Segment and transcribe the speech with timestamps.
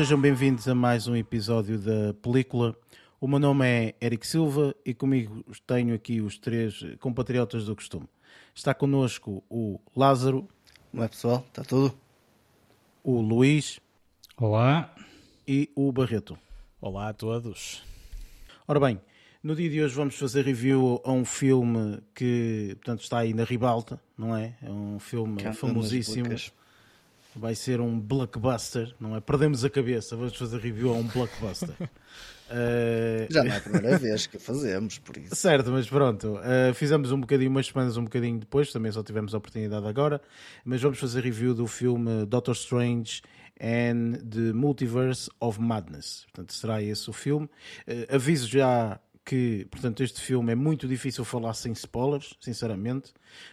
[0.00, 2.74] sejam bem-vindos a mais um episódio da película.
[3.20, 8.08] O meu nome é Eric Silva e comigo tenho aqui os três compatriotas do costume.
[8.54, 10.48] Está connosco o Lázaro.
[10.90, 11.44] Como é pessoal?
[11.48, 11.94] Está tudo?
[13.04, 13.78] O Luís.
[14.38, 14.90] Olá.
[15.46, 16.38] E o Barreto.
[16.80, 17.82] Olá a todos.
[18.66, 18.98] Ora bem,
[19.42, 23.44] no dia de hoje vamos fazer review a um filme que, portanto, está aí na
[23.44, 24.56] ribalta, não é?
[24.62, 26.26] É um filme Canta famosíssimo.
[26.26, 26.59] nas bocas.
[27.34, 29.20] Vai ser um blockbuster, não é?
[29.20, 31.74] Perdemos a cabeça, vamos fazer review a um blockbuster.
[32.52, 35.36] Eh, Já não é a primeira vez que fazemos, por isso.
[35.36, 39.32] Certo, mas pronto, uh, fizemos um bocadinho, umas semanas um bocadinho depois, também só tivemos
[39.34, 40.20] a oportunidade agora,
[40.64, 43.22] mas vamos fazer review do filme Doctor Strange
[43.60, 46.24] and the Multiverse of Madness.
[46.32, 47.46] Portanto, será esse o filme.
[47.86, 48.98] Uh, aviso já
[49.30, 53.12] que, portanto, este filme é muito difícil falar sem spoilers, sinceramente,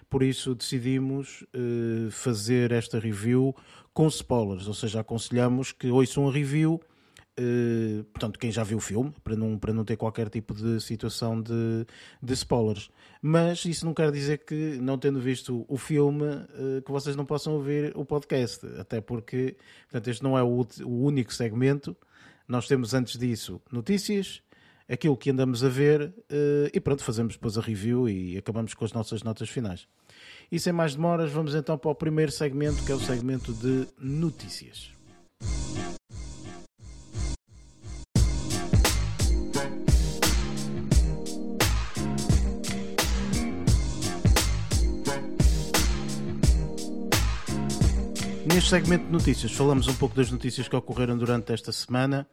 [0.09, 3.55] por isso decidimos uh, fazer esta review
[3.93, 6.81] com spoilers, ou seja, aconselhamos que ouçam a review
[7.39, 10.81] Uh, portanto, quem já viu o filme, para não, para não ter qualquer tipo de
[10.81, 11.85] situação de,
[12.19, 12.89] de spoilers.
[13.21, 17.27] Mas isso não quer dizer que, não tendo visto o filme, uh, que vocês não
[17.27, 18.65] possam ouvir o podcast.
[18.79, 21.95] Até porque, portanto, este não é o, o único segmento.
[22.47, 24.41] Nós temos antes disso notícias,
[24.89, 28.85] aquilo que andamos a ver, uh, e pronto, fazemos depois a review e acabamos com
[28.85, 29.87] as nossas notas finais.
[30.51, 33.87] E sem mais demoras, vamos então para o primeiro segmento, que é o segmento de
[33.99, 34.91] notícias.
[48.45, 52.25] Neste segmento de notícias, falamos um pouco das notícias que ocorreram durante esta semana.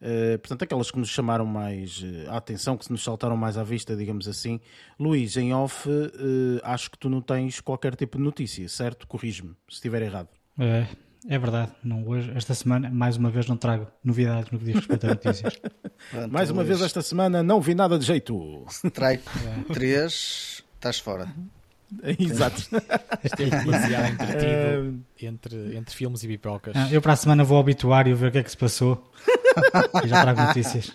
[0.00, 3.56] Eh, portanto, aquelas que nos chamaram mais eh, a atenção, que se nos saltaram mais
[3.58, 4.60] à vista, digamos assim.
[4.98, 9.06] Luís, em off, eh, acho que tu não tens qualquer tipo de notícia, certo?
[9.06, 10.28] Corrige-me se estiver errado.
[10.58, 10.86] É,
[11.28, 14.76] é verdade, não, hoje, esta semana, mais uma vez, não trago novidades no que diz
[14.76, 15.56] respeito a notícias.
[16.10, 18.64] Pronto, Mais uma vez Luís, esta semana, não vi nada de jeito.
[18.68, 19.24] Strike
[19.72, 21.28] 3, estás fora.
[22.18, 22.62] Exato.
[23.24, 26.74] Este é demasiado entretido entre, entre filmes e pipocas.
[26.76, 29.10] Ah, eu para a semana vou ao obituário ver o que é que se passou
[30.04, 30.92] e já trago notícias.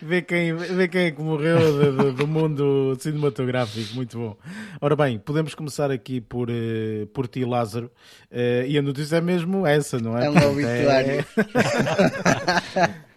[0.00, 4.36] Vê quem, vê quem é que morreu do, do- do mundo cinematográfico, muito bom.
[4.80, 7.90] Ora bem, podemos começar aqui por, eh, por ti, Lázaro.
[8.30, 10.26] Eh, e a notícia é mesmo essa, não é?
[10.26, 11.24] É um Portanto, obituário.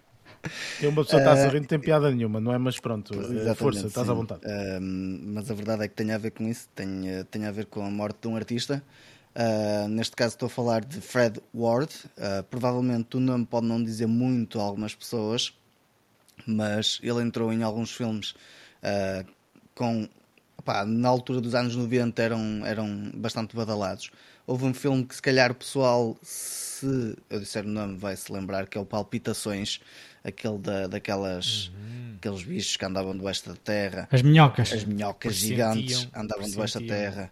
[0.81, 2.57] É, uma pessoa está a sorrir, não tem piada nenhuma, não é?
[2.59, 4.11] Mas pronto, eh, Exatamente, força, estás sim.
[4.11, 4.41] à vontade.
[4.45, 7.51] Ahm, mas a verdade é que tem a ver com isso, tem, eh, tem a
[7.51, 8.83] ver com a morte de um artista.
[9.35, 11.91] Ah, neste caso estou a falar de Fred Ward.
[12.17, 15.53] Ah, provavelmente o nome pode não dizer muito a algumas pessoas,
[16.47, 18.33] mas ele entrou em alguns filmes
[18.81, 19.25] ah,
[19.73, 20.07] com.
[20.57, 24.09] opá, na altura dos anos 90 eram, eram bastante badalados.
[24.47, 28.31] Houve um filme que se calhar o pessoal, se eu disser o nome, vai se
[28.31, 29.79] lembrar, que é o Palpitações,
[30.23, 31.71] aquele da, daquelas
[32.17, 34.71] aqueles bichos que andavam debaixo da terra, As minhocas.
[34.71, 37.31] as minhocas gigantes andavam debaixo da terra.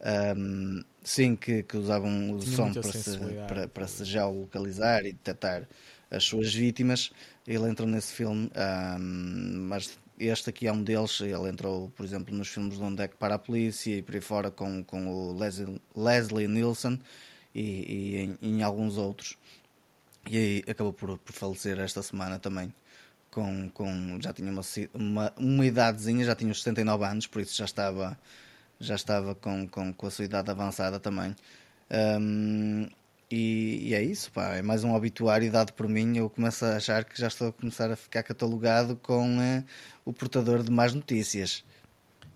[0.00, 0.34] é.
[0.36, 5.68] Um, sim, que, que usavam o som para se, para, para se geolocalizar e detectar
[6.10, 7.12] as suas vítimas.
[7.46, 8.50] Ele entrou nesse filme,
[8.98, 11.20] um, mas este aqui é um deles.
[11.20, 14.14] Ele entrou, por exemplo, nos filmes de Onde é que para a Polícia e por
[14.14, 17.00] aí fora com, com o Leslie, Leslie Nielsen
[17.54, 19.36] e, e em, em alguns outros.
[20.28, 22.72] E aí acabou por, por falecer esta semana também.
[23.30, 24.62] Com, com, já tinha uma,
[24.94, 28.16] uma, uma idadezinha, já tinha os 79 anos, por isso já estava,
[28.80, 31.34] já estava com, com, com a sua idade avançada também.
[31.90, 32.88] Ahm,
[33.30, 36.16] e, e é isso, pá, é mais um obituário dado por mim.
[36.16, 39.64] Eu começo a achar que já estou a começar a ficar catalogado com eh,
[40.04, 41.64] o portador de más notícias.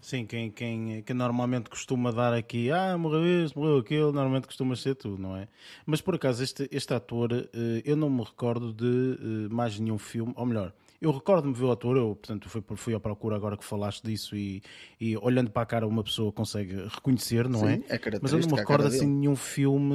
[0.00, 4.74] Sim, quem, quem, quem normalmente costuma dar aqui, ah, morreu este, morreu aquele, normalmente costuma
[4.74, 5.48] ser tu, não é?
[5.84, 9.98] Mas por acaso, este, este ator, eh, eu não me recordo de eh, mais nenhum
[9.98, 13.56] filme, ou melhor, eu recordo-me ver o ator, eu, portanto, fui, fui à procura agora
[13.56, 14.62] que falaste disso e,
[15.00, 17.80] e olhando para a cara uma pessoa consegue reconhecer, não Sim, é?
[17.88, 19.06] é Mas eu não me a recordo assim dele.
[19.06, 19.94] nenhum filme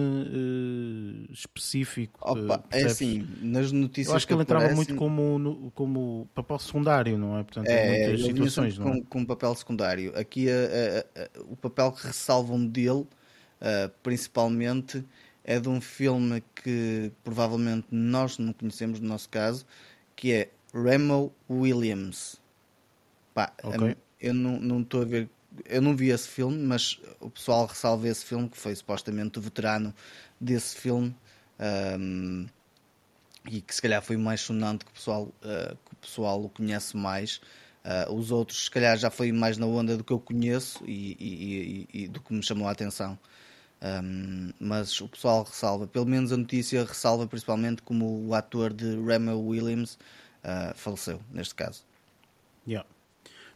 [1.29, 2.19] eh, específico.
[2.27, 2.85] eh, Opa, é percebes?
[2.85, 7.37] assim, nas notícias Eu acho que ele entrava muito como, no- como papel secundário, não
[7.37, 7.43] é?
[7.43, 8.97] Portanto, em É, muitas situações, não é?
[8.97, 10.15] com, com papel secundário.
[10.17, 10.53] Aqui a-
[11.15, 13.07] a- a- o papel que ressalvam dele,
[13.61, 15.05] ah, principalmente,
[15.43, 19.65] é de um filme que provavelmente nós não conhecemos no nosso caso,
[20.15, 22.41] que é Remo Williams.
[23.33, 23.95] Pá, a- Ok.
[24.21, 25.29] eu não estou a ver,
[25.65, 29.41] eu não vi esse filme, mas o pessoal ressalva esse filme, que foi supostamente o
[29.41, 29.93] veterano
[30.39, 31.15] desse filme.
[31.59, 32.47] ahm,
[33.49, 36.49] e que se calhar foi mais sonante que o pessoal, ah, que o, pessoal o
[36.49, 37.41] conhece mais.
[37.83, 41.15] Ah, os outros, se calhar, já foi mais na onda do que eu conheço e,
[41.19, 43.17] e- e- e do que me chamou a atenção.
[43.81, 48.85] Um, mas o pessoal ressalva, pelo menos a notícia ressalva principalmente como o ator de
[49.01, 49.97] Remy Williams
[50.43, 51.83] uh, faleceu, neste caso.
[52.67, 52.87] Yeah.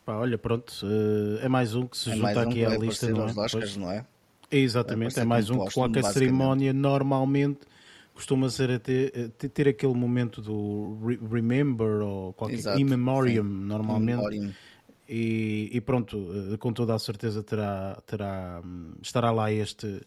[0.06, 3.28] Pá, olha, pronto, uh, é mais um que se é junta aqui à lista, não
[3.28, 3.32] é?
[3.32, 4.06] Oscars, não é?
[4.50, 4.58] é?
[4.58, 7.62] Exatamente, é mais um que qualquer cerimónia normalmente
[8.14, 10.98] costuma ser a ter, a ter, aquele momento do
[11.32, 13.50] remember ou qualquer Exato, in memoriam sim.
[13.50, 14.14] normalmente.
[14.14, 14.54] In memoriam.
[15.10, 16.18] E, e, pronto,
[16.54, 20.02] eh, com toda a certeza terá, terá, hum, estará lá este,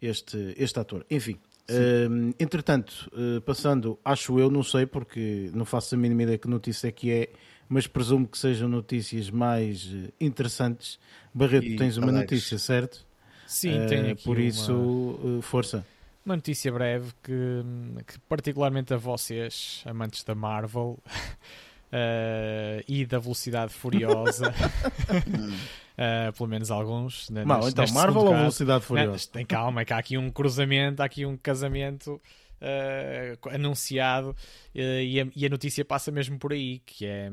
[0.00, 1.04] este, este ator.
[1.10, 1.36] Enfim,
[1.68, 6.48] uh, entretanto, uh, passando, acho eu, não sei porque não faço a mínima ideia que
[6.48, 7.30] notícia é que é,
[7.68, 9.88] mas presumo que sejam notícias mais
[10.20, 10.98] interessantes.
[11.32, 13.06] Barreto, e tens uma notícia, certo?
[13.46, 15.42] Sim, uh, tenho aqui Por isso, uma...
[15.42, 15.84] força.
[16.24, 17.32] Uma notícia breve que,
[18.06, 24.54] que, particularmente a vocês, amantes da Marvel uh, e da velocidade furiosa,
[26.00, 27.28] uh, pelo menos alguns.
[27.30, 29.28] Né, Mal, então, Marvel ou velocidade furiosa?
[29.30, 32.20] tem calma, é que há aqui um cruzamento, há aqui um casamento.
[32.62, 34.36] Uh, anunciado
[34.74, 37.30] e a, e, a, notícia passa mesmo por aí que é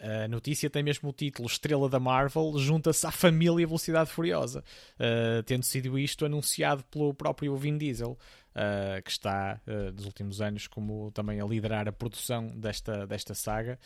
[0.00, 4.62] a notícia tem mesmo o título Estrela da Marvel junta-se à família Velocidade Furiosa,
[4.98, 10.40] uh, tendo sido isto anunciado pelo próprio Vin Diesel, uh, que está uh, nos últimos
[10.40, 13.78] anos como também a liderar a produção desta, desta saga.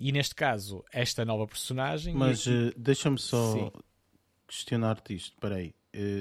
[0.00, 2.14] E neste caso, esta nova personagem.
[2.14, 2.72] Mas e...
[2.76, 3.72] deixa-me só
[4.46, 5.32] questionar-te isto.
[5.32, 5.74] Espera aí,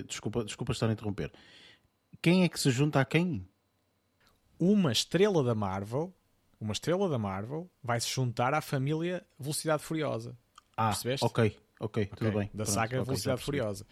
[0.08, 1.32] desculpa, desculpa estar a interromper.
[2.22, 3.48] Quem é que se junta a quem?
[4.60, 6.14] Uma estrela da Marvel
[6.60, 10.38] uma estrela da Marvel vai se juntar à família Velocidade Furiosa.
[10.76, 11.26] Ah, Percebeste?
[11.26, 12.50] ok, ok, tudo bem.
[12.54, 13.86] Da Pronto, saga okay, Velocidade Furiosa.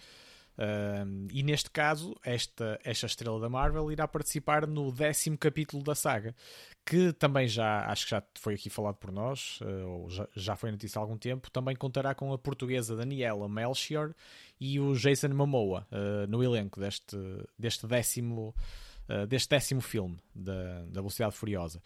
[0.58, 5.96] Uh, e neste caso, esta, esta estrela da Marvel irá participar no décimo capítulo da
[5.96, 6.36] saga,
[6.86, 10.56] que também já, acho que já foi aqui falado por nós, uh, ou já, já
[10.56, 14.14] foi notícia há algum tempo, também contará com a portuguesa Daniela Melchior
[14.60, 17.18] e o Jason Momoa uh, no elenco deste,
[17.58, 18.54] deste décimo.
[19.28, 21.82] deste décimo filme da, da Velocidade Furiosa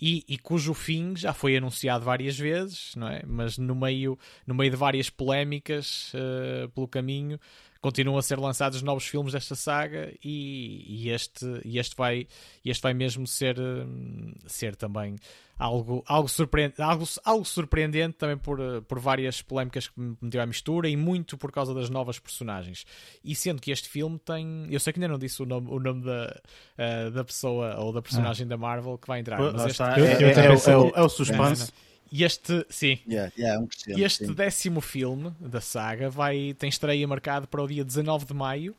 [0.00, 3.22] e, e, cujo fim já foi anunciado várias vezes, não é?
[3.26, 7.38] mas no meio, no meio de várias polémicas uh, pelo caminho,
[7.80, 12.26] continuam a ser lançados novos filmes desta saga e, e, este, e este, vai,
[12.64, 15.16] este vai mesmo ser, hum, ser também
[15.58, 20.88] algo, algo, surpreendente, algo, algo surpreendente também por, por várias polémicas que meteu à mistura
[20.88, 22.84] e muito por causa das novas personagens.
[23.24, 24.66] E sendo que este filme tem.
[24.70, 26.40] Eu sei que ainda não disse o nome, o nome da,
[26.78, 28.48] uh, da pessoa ou da personagem ah.
[28.48, 29.38] da Marvel que vai entrar.
[29.38, 31.72] Mas este, é, é, é, o, é o suspense.
[32.12, 33.68] E este, sim, yeah, yeah, um
[33.98, 34.34] este sim.
[34.34, 38.74] décimo filme da saga vai, tem estreia marcado para o dia 19 de maio,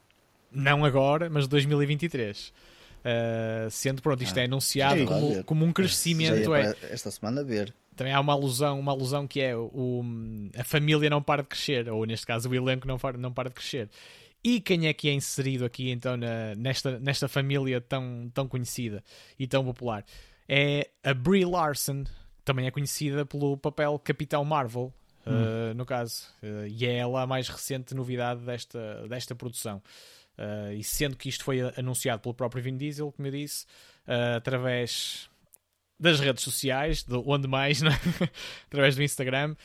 [0.52, 2.54] não agora, mas 2023.
[3.02, 6.54] Uh, sendo pronto, isto ah, é anunciado como, como, um crescimento.
[6.54, 7.74] É, esta semana ver.
[7.96, 10.04] Também há uma alusão, uma alusão que é o,
[10.58, 13.50] a família não para de crescer, ou neste caso o elenco não para, não para
[13.50, 13.90] de crescer.
[14.44, 19.04] E quem é que é inserido aqui então na, nesta, nesta família tão, tão conhecida
[19.38, 20.04] e tão popular?
[20.48, 22.04] É a Brie Larson,
[22.44, 24.94] também é conhecida pelo papel Capitão Marvel,
[25.26, 25.32] hum.
[25.32, 26.28] uh, no caso.
[26.42, 29.82] Uh, e é ela a mais recente novidade desta, desta produção.
[30.38, 33.66] Uh, e sendo que isto foi anunciado pelo próprio Vin Diesel, como eu disse,
[34.36, 35.30] através
[36.00, 37.88] das redes sociais, de onde mais, é?
[38.66, 39.56] através do Instagram,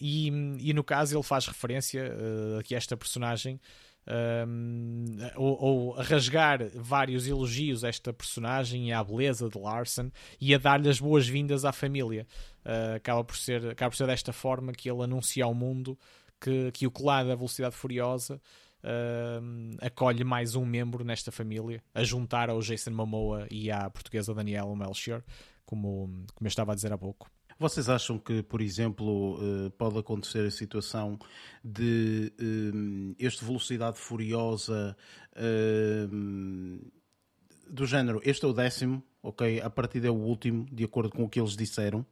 [0.00, 0.28] e,
[0.60, 3.58] e, no caso ele faz referência uh, que esta personagem
[4.06, 5.04] um,
[5.36, 10.54] ou, ou, a rasgar vários elogios a esta personagem e à beleza de Larson e
[10.54, 12.26] a dar-lhe as boas-vindas à família.
[12.64, 15.98] Uh, acaba, por ser, acaba por ser desta forma que ele anuncia ao mundo
[16.40, 18.40] que, que o clã da Velocidade Furiosa
[18.82, 24.34] uh, acolhe mais um membro nesta família, a juntar ao Jason Momoa e à portuguesa
[24.34, 25.22] Daniela Melchior,
[25.64, 27.30] como, como eu estava a dizer há pouco.
[27.62, 31.16] Vocês acham que, por exemplo, eh, pode acontecer a situação
[31.62, 34.96] de eh, este velocidade furiosa
[35.36, 36.08] eh,
[37.70, 39.60] do género, este é o décimo, ok?
[39.60, 42.04] A partida é o último, de acordo com o que eles disseram,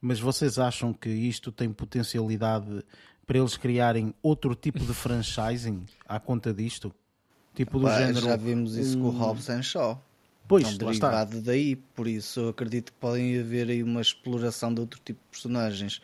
[0.00, 2.84] mas vocês acham que isto tem potencialidade
[3.26, 6.94] para eles criarem outro tipo de franchising à conta disto?
[7.52, 8.26] Tipo do Pá, género.
[8.26, 9.02] Já vimos isso um...
[9.02, 10.00] com o Robson Shaw.
[10.46, 14.72] Pois, é um derivado daí, por isso eu acredito que podem haver aí uma exploração
[14.72, 15.98] de outro tipo de personagens.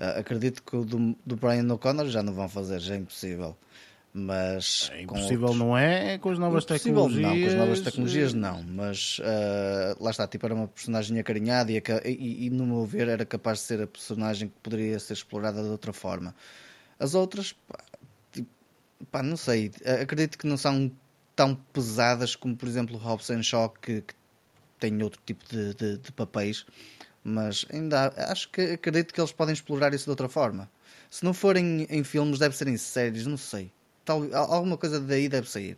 [0.00, 3.56] Uh, acredito que o do, do Brian O'Connor já não vão fazer, já é impossível.
[4.12, 5.58] Mas é impossível outros...
[5.58, 7.22] não é com as novas tecnologias.
[7.22, 11.70] Não, com as novas tecnologias não, mas uh, lá está, tipo, era uma personagem acarinhada
[11.70, 15.12] e, e, e, no meu ver era capaz de ser a personagem que poderia ser
[15.12, 16.34] explorada de outra forma.
[16.98, 17.78] As outras, pá,
[18.32, 18.48] tipo,
[19.10, 19.70] pá não sei,
[20.02, 20.90] acredito que não são
[21.38, 24.14] tão pesadas como, por exemplo, Robson Shaw, que, que
[24.78, 26.66] tem outro tipo de, de, de papéis,
[27.22, 30.68] mas ainda acho que acredito que eles podem explorar isso de outra forma.
[31.08, 33.70] Se não forem em filmes, deve ser em séries, não sei
[34.08, 35.76] tal, alguma coisa daí deve sair.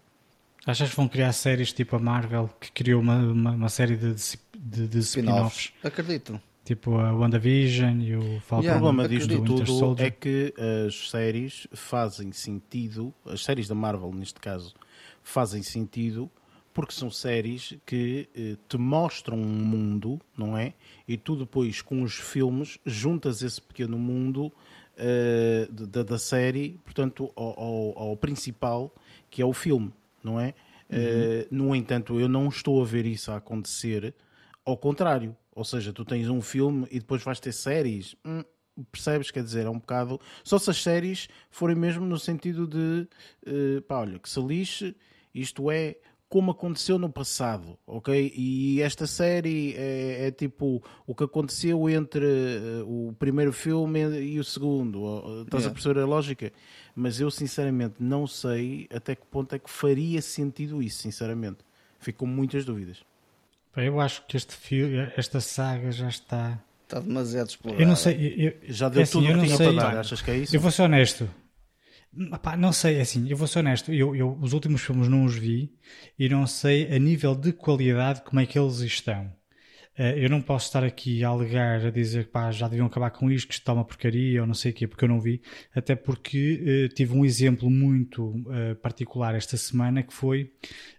[0.64, 4.14] Achas que vão criar séries tipo a Marvel, que criou uma, uma, uma série de,
[4.57, 5.73] de, de spin-offs?
[5.83, 6.40] Acredito.
[6.64, 8.69] Tipo a WandaVision e o Falcon.
[8.69, 10.09] O problema disto tudo Soldier.
[10.09, 10.55] é que
[10.87, 14.75] as séries fazem sentido, as séries da Marvel neste caso,
[15.23, 16.31] fazem sentido
[16.73, 20.73] porque são séries que eh, te mostram um mundo, não é?
[21.07, 24.53] E tu depois com os filmes juntas esse pequeno mundo
[24.97, 28.95] eh, da, da série, portanto, ao, ao- ao principal,
[29.29, 30.55] que é o filme, não é?
[30.89, 34.15] Eh, no entanto, eu não estou a ver isso a acontecer
[34.65, 35.37] ao contrário.
[35.53, 38.15] Ou seja, tu tens um filme e depois vais ter séries.
[38.25, 38.45] Hum,
[38.91, 39.31] percebes?
[39.31, 40.21] Quer dizer, é um bocado.
[40.45, 43.09] Só se as séries forem mesmo no sentido de
[43.47, 44.95] eh, pá, olha, que se lixe,
[45.35, 45.97] isto é
[46.29, 48.33] como aconteceu no passado, ok?
[48.37, 54.39] E esta série é, é tipo o que aconteceu entre eh, o primeiro filme e
[54.39, 55.43] o segundo.
[55.43, 55.71] Estás a Yeah.
[55.73, 56.53] perceber a lógica?
[56.95, 61.59] Mas eu sinceramente não sei até que ponto é que faria sentido isso, sinceramente.
[61.99, 63.03] Fico com muitas dúvidas.
[63.77, 66.63] Eu acho que este filme, esta saga já está.
[66.90, 67.80] Está demasiado explorado.
[67.82, 68.14] Eu não sei.
[68.37, 69.66] Eu, eu- Já deu é assim, tudo eu o que não tinha sei.
[69.75, 70.56] para dar, achas que é isso?
[70.56, 71.30] Eu vou ser honesto.
[72.35, 73.92] Epá, não sei, é assim, eu vou ser honesto.
[73.92, 75.73] Eu, eu- os últimos filmes não os vi
[76.18, 79.32] e não sei a nível de qualidade como é que eles estão.
[79.97, 83.11] Eh, Eu não posso estar aqui a alegar, a dizer que pá, já deviam acabar
[83.12, 85.20] com isto, que isto está uma porcaria ou não sei o quê, porque eu não
[85.20, 85.40] vi.
[85.73, 90.50] Até porque eh, tive um exemplo muito eh, particular esta semana que foi,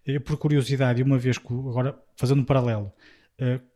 [0.07, 2.93] eh, por curiosidade, uma vez que, agora fazendo um paralelo,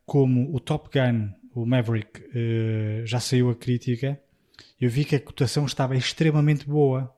[0.05, 4.19] como o Top Gun, o Maverick, eh, já saiu a crítica,
[4.79, 7.11] eu vi que a cotação estava extremamente boa.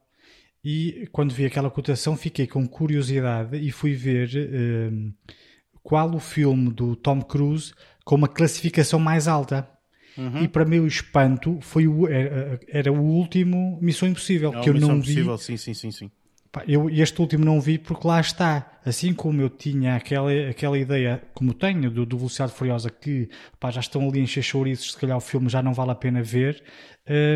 [0.64, 4.90] E quando vi aquela cotação fiquei com curiosidade e fui ver eh,
[5.82, 7.72] qual o filme do Tom Cruise
[8.04, 9.68] com uma classificação mais alta.
[10.16, 10.42] Uhum.
[10.42, 14.74] E para meu espanto foi o, era, era o último Missão Impossível, É que eu
[14.74, 15.14] missão não vi.
[15.14, 16.10] possível, sim, sim, sim, sim.
[16.66, 18.78] Eu este último não vi porque lá está.
[18.84, 23.28] Assim como eu tinha aquela, aquela ideia, como tenho, do, do Velocidade Furiosa, que
[23.60, 25.94] pá, já estão ali a encher chouriços, se calhar o filme já não vale a
[25.94, 26.62] pena ver,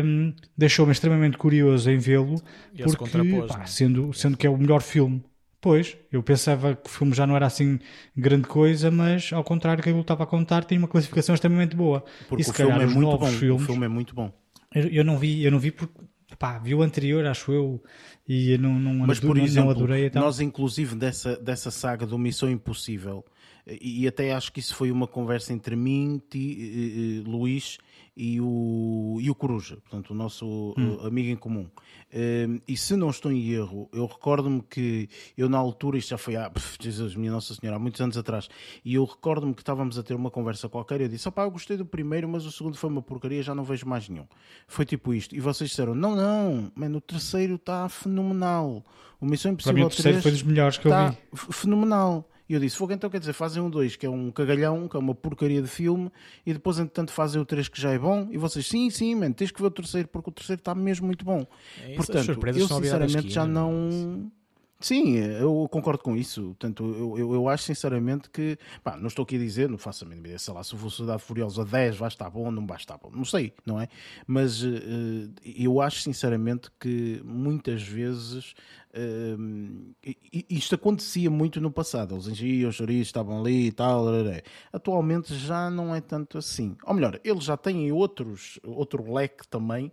[0.03, 2.41] hum, deixou-me extremamente curioso em vê-lo,
[2.75, 3.65] porque, pá, é?
[3.67, 5.23] sendo, sendo que é o melhor filme.
[5.61, 7.79] Pois, eu pensava que o filme já não era assim
[8.17, 11.75] grande coisa, mas ao contrário do que eu estava a contar, tem uma classificação extremamente
[11.75, 12.03] boa.
[12.27, 13.27] Porque e se o filme é muito bom.
[13.27, 14.33] filmes, O filme é muito bom.
[14.75, 15.93] eu, eu não vi, eu não vi porque
[16.37, 17.81] pá, vi o anterior, acho eu,
[18.27, 20.05] e eu não, não, Mas, por não, exemplo, não adorei.
[20.05, 23.25] Então, nós inclusive dessa, dessa saga do Missão Impossível,
[23.67, 27.77] e, e até acho que isso foi uma conversa entre mim, ti, eh, eh, Luís
[28.15, 31.67] e o, e o Coruja, portanto, o nosso eh, amigo em comum.
[32.11, 36.17] Eh, e se não estou em erro, eu recordo-me que eu na altura, isto já
[36.17, 38.47] foi há, pff, Jesus, minha Nossa Senhora, há muitos anos atrás,
[38.85, 41.51] e eu recordo-me que estávamos a ter uma conversa qualquer e eu disse, opá, eu
[41.51, 44.27] gostei do primeiro, mas o segundo foi uma porcaria, já não vejo mais nenhum.
[44.67, 45.35] Foi tipo isto.
[45.35, 48.83] E vocês disseram, não, não, mano, o terceiro está fenomenal.
[49.19, 51.17] O Missão para mim Impossível o terceiro 3 foi dos melhores que eu está vi.
[51.53, 52.29] fenomenal.
[52.47, 54.95] E eu disse, fogo então quer dizer, fazem um 2 que é um cagalhão, que
[54.95, 56.11] é uma porcaria de filme,
[56.45, 59.31] e depois entretanto fazem o 3 que já é bom, e vocês, sim, sim, man,
[59.31, 61.45] tens que ver o terceiro, porque o terceiro está mesmo muito bom.
[61.81, 64.31] É Portanto, eu sinceramente já não...
[64.83, 66.41] Sim, eu concordo com isso.
[66.59, 70.03] Portanto, eu, eu, eu acho sinceramente que, pá, não estou aqui a dizer, não faço
[70.03, 72.67] a mínima ideia, sei lá, se o Velocidade Furiosa 10 vai estar bom ou não
[72.67, 73.87] vai estar bom, não sei, não é?
[74.27, 78.53] Mas eh, eu acho sinceramente que muitas vezes
[80.05, 82.15] i- isto acontecia muito no passado.
[82.15, 84.05] Eles enchiam os chouriços, estavam ali e tal.
[84.71, 86.75] Atualmente já não é tanto assim.
[86.85, 89.91] Ou melhor, eles já têm outros, outro leque também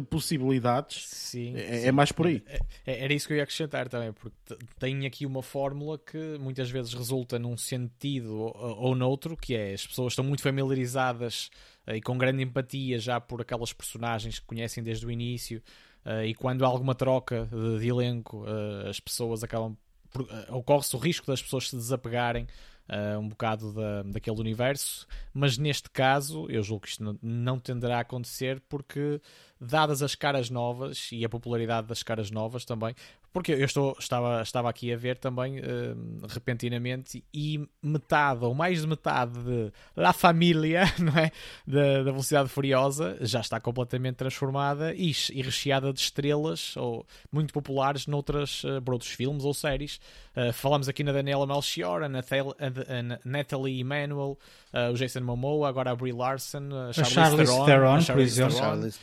[0.00, 1.06] de possibilidades.
[1.08, 1.86] Sim, É, sim.
[1.88, 2.42] é mais por aí.
[2.86, 4.36] É- Era isso que eu ia acrescentar também, porque
[4.78, 9.72] tem aqui uma fórmula que muitas vezes resulta num sentido ou, ou noutro, que é
[9.74, 11.50] as pessoas estão muito familiarizadas
[11.86, 15.62] eh, e com grande empatia já por aquelas personagens que conhecem desde o início,
[16.04, 17.48] eh, e quando há alguma troca
[17.80, 19.76] de, elenco, eh, as pessoas acabam.
[20.50, 22.46] Ocorre-se o risco das pessoas se desapegarem
[22.88, 27.58] eh, um bocado da, daquele universo, mas neste caso eu julgo que isto não, não
[27.58, 29.20] tenderá a acontecer porque
[29.60, 32.94] dadas as caras novas e a popularidade das caras novas também,
[33.34, 35.94] porque eu estou, estava, estava aqui a ver também eh,
[36.28, 41.30] repentinamente e metade ou mais de metade de La Família, não é?
[41.66, 47.52] Da, da Velocidade Furiosa já está completamente transformada e, e recheada de estrelas ou muito
[47.52, 50.00] populares noutras, eh, por outros filmes ou séries.
[50.36, 54.38] Eh, falamos aqui na Daniela Melchior, a, Nathal- a, a Natalie Emanuel,
[54.72, 58.54] eh, o Jason Momoa, agora a Brie Larson, a Charlize, Theron, Theron, a por exemplo.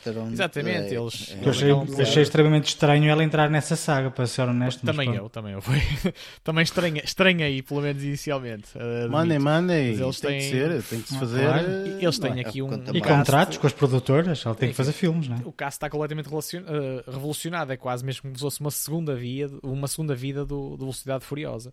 [0.02, 0.28] Theron.
[0.32, 4.10] Exatamente, é- eles- é- Eu achei, achei extremamente estranho ela entrar nessa saga.
[4.22, 4.86] Para ser honesto.
[4.86, 5.60] Também eu, também eu.
[5.60, 5.76] Foi,
[6.44, 8.68] também estranha, estranhei, pelo menos inicialmente.
[8.78, 9.10] admito.
[9.42, 9.90] money.
[9.90, 11.42] Mas eles tem têm- que ser, tem que se Ah, fazer.
[11.46, 11.66] claro.
[11.66, 12.40] eh, Eles têm não é?
[12.40, 12.72] aqui um.
[12.72, 15.40] E Cast- contratos com as produtoras, ele tem que fazer filmes, não é?
[15.44, 17.72] O caso está completamente relacion- uh, revolucionado.
[17.72, 21.24] É quase mesmo como se fosse uma segunda via, uma segunda vida do, do Velocidade
[21.24, 21.72] Furiosa.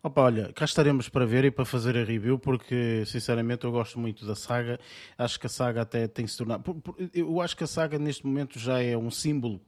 [0.00, 3.98] Opa, olha, cá estaremos para ver e para fazer a review, porque sinceramente eu gosto
[3.98, 4.78] muito da saga.
[5.18, 6.76] Acho que a saga até tem que se por-
[7.12, 9.60] Eu acho que a saga neste momento já é um símbolo.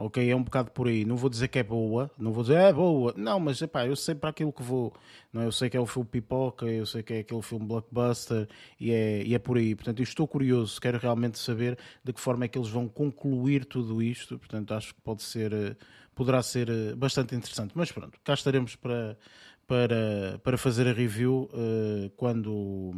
[0.00, 1.04] Ok, é um bocado por aí.
[1.04, 3.12] Não vou dizer que é boa, não vou dizer é boa.
[3.16, 4.94] Não, mas epá, eu sei para aquilo que vou.
[5.32, 5.46] Não, é?
[5.46, 8.46] eu sei que é o filme Pipoca, eu sei que é aquele filme blockbuster
[8.78, 9.74] e é, e é por aí.
[9.74, 14.00] Portanto, estou curioso, quero realmente saber de que forma é que eles vão concluir tudo
[14.00, 14.38] isto.
[14.38, 15.74] Portanto, acho que pode ser, eh,
[16.14, 17.72] poderá ser eh, bastante interessante.
[17.74, 19.18] Mas pronto, cá estaremos para,
[19.66, 22.92] para, para fazer a review eh, quando,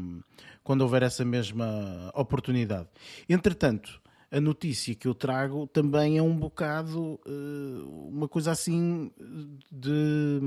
[0.63, 2.89] quando houver essa mesma oportunidade.
[3.27, 9.11] Entretanto, a notícia que eu trago também é um bocado eh, uma coisa assim
[9.71, 10.41] de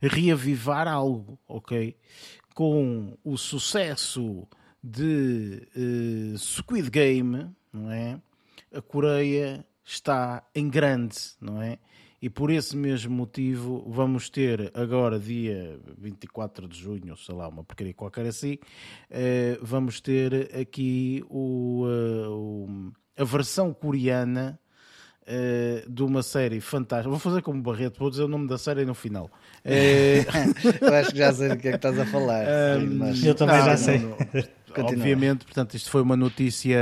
[0.00, 1.96] reavivar algo, ok?
[2.54, 4.46] Com o sucesso
[4.82, 8.20] de eh, Squid Game, não é?
[8.72, 11.78] A Coreia está em grande, não é?
[12.20, 17.62] E por esse mesmo motivo vamos ter agora, dia 24 de junho, sei lá, uma
[17.62, 18.58] porcaria qualquer assim,
[19.10, 21.84] eh, vamos ter aqui o,
[22.28, 24.58] o- a versão coreana
[25.26, 27.10] eh, de uma série fantástica.
[27.10, 29.30] Vou fazer como Barreto, vou dizer o nome da série no final.
[29.64, 30.24] Eh,
[30.80, 32.46] Eu acho que já sei do que é que estás a falar.
[32.78, 33.98] sim, mas- eu também já não, sei.
[33.98, 34.16] não, não.
[34.84, 36.78] Obviamente, portanto, isto foi uma notícia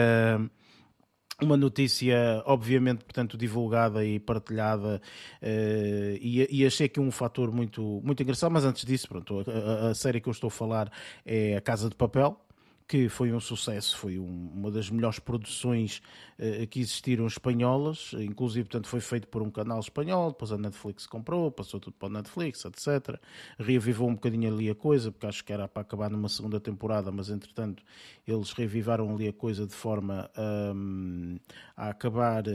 [1.43, 5.03] uma notícia, obviamente, portanto, divulgada e partilhada
[5.43, 9.87] eh, e, e achei que um fator muito, muito engraçado, mas antes disso, pronto, a,
[9.89, 10.91] a- a série que eu estou a falar
[11.27, 12.39] é A Casa de Papel,
[12.87, 16.03] que foi um sucesso, foi um- uma das melhores produções
[16.39, 21.07] eh, que existiram espanholas, inclusive, portanto, foi feito por um canal espanhol, depois a Netflix
[21.07, 23.19] comprou, passou tudo para a Netflix, etc.
[23.59, 27.11] Reavivou um bocadinho ali a coisa, porque acho que era para acabar numa segunda temporada,
[27.13, 27.83] mas entretanto
[28.27, 30.31] eles reavivaram ali a coisa de forma
[30.75, 31.39] hum,
[31.77, 32.53] a acabar eh,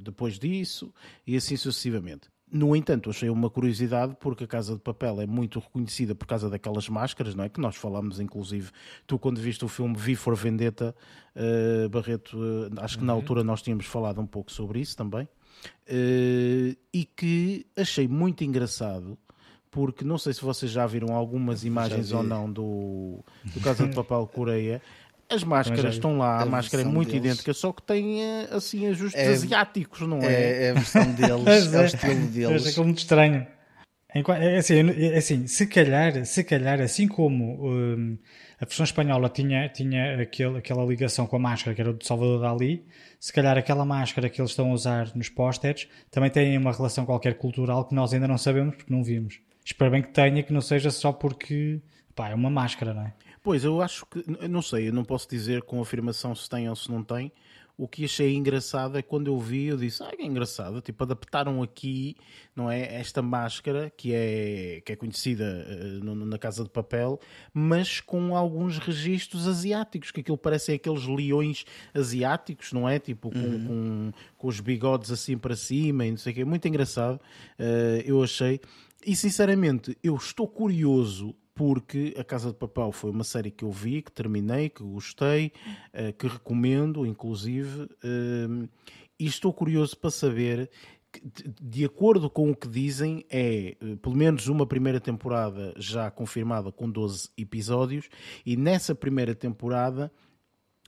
[0.00, 0.92] depois disso
[1.26, 2.28] e assim sucessivamente.
[2.52, 6.50] No entanto, achei uma curiosidade porque a Casa de Papel é muito reconhecida por causa
[6.50, 7.48] daquelas máscaras, não é?
[7.48, 8.70] Que nós falámos, inclusive,
[9.06, 10.94] tu quando viste o filme Vi for Vendetta,
[11.34, 15.28] eh, Barreto, eh, acho que na altura nós tínhamos falado um pouco sobre isso também,
[15.86, 19.18] Eh, e que achei muito engraçado
[19.70, 23.94] porque não sei se vocês já viram algumas imagens ou não do, do Casa de
[23.94, 24.82] Papel Coreia.
[25.30, 27.24] As máscaras estão lá, a, A máscara é muito deles.
[27.24, 30.32] idêntica, só que tem eh, assim ajustes É- asiáticos, não é?
[30.32, 32.66] É, é a versão deles, Mas é o estilo Mas deles.
[32.66, 33.46] é como muito estranho.
[34.12, 38.18] É assim, é assim, se calhar, se calhar, assim como hum,
[38.60, 42.40] a versão espanhola tinha, tinha aquele, aquela ligação com a máscara que era do Salvador
[42.40, 42.84] Dali,
[43.20, 47.06] se calhar aquela máscara que eles estão a usar nos pósteres também tem uma relação
[47.06, 49.38] qualquer cultural que nós ainda não sabemos porque não vimos.
[49.64, 51.80] Espero bem que tenha, que não seja só porque
[52.12, 53.12] pá, é uma máscara, não é?
[53.42, 56.76] Pois, eu acho que, não sei, eu não posso dizer com afirmação se tem ou
[56.76, 57.32] se não tem.
[57.78, 61.62] O que achei engraçado é quando eu vi, eu disse, ah, que engraçado, tipo, adaptaram
[61.62, 62.14] aqui,
[62.54, 65.64] não é, esta máscara que é, que é conhecida
[66.02, 67.18] no- na Casa de Papel,
[67.54, 72.98] mas com alguns registros asiáticos, que aquilo parecem aqueles leões asiáticos, não é?
[72.98, 76.44] Tipo, com, com, com os bigodes assim para cima e não sei o quê.
[76.44, 77.18] Muito engraçado,
[77.58, 78.60] eh, eu achei.
[79.06, 83.70] E sinceramente, eu estou curioso porque A Casa de Papel foi uma série que eu
[83.70, 85.52] vi, que terminei, que gostei,
[85.92, 88.66] eh, que recomendo, inclusive, eh,
[89.18, 90.70] e estou curioso para saber,
[91.60, 96.72] de acordo com o que dizem, é eh, pelo menos uma primeira temporada já confirmada
[96.72, 98.08] com 12 episódios,
[98.46, 100.10] e nessa primeira temporada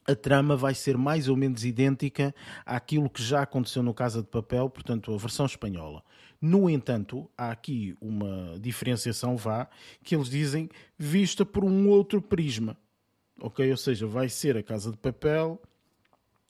[0.07, 4.29] a trama vai ser mais ou menos idêntica àquilo que já aconteceu no Casa de
[4.29, 6.03] Papel, portanto, a versão espanhola.
[6.43, 9.69] No entanto, há aqui uma diferenciação, vá,
[10.03, 12.77] que eles dizem vista por um outro prisma.
[13.41, 13.71] Ok?
[13.71, 15.63] Ou seja, vai ser a Casa de Papel,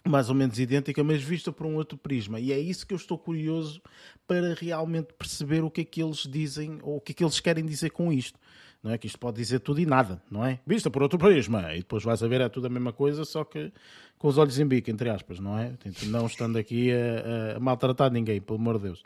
[0.02, 2.40] mais ou menos idêntica, mas vista por um outro prisma.
[2.40, 3.82] E é isso que eu estou curioso
[4.26, 7.38] para realmente perceber o que é que eles dizem ou o que é que eles
[7.38, 8.40] querem dizer com isto.
[8.82, 10.58] Não é que isto pode dizer tudo e nada, não é?
[10.66, 11.72] Vista por outro prisma.
[11.74, 13.72] E depois vais a ver, é tudo a mesma coisa, só que
[14.18, 15.72] com os olhos em bico, entre aspas, não é?
[16.06, 19.02] Não estando aqui a, a maltratar ninguém, pelo amor de Deus.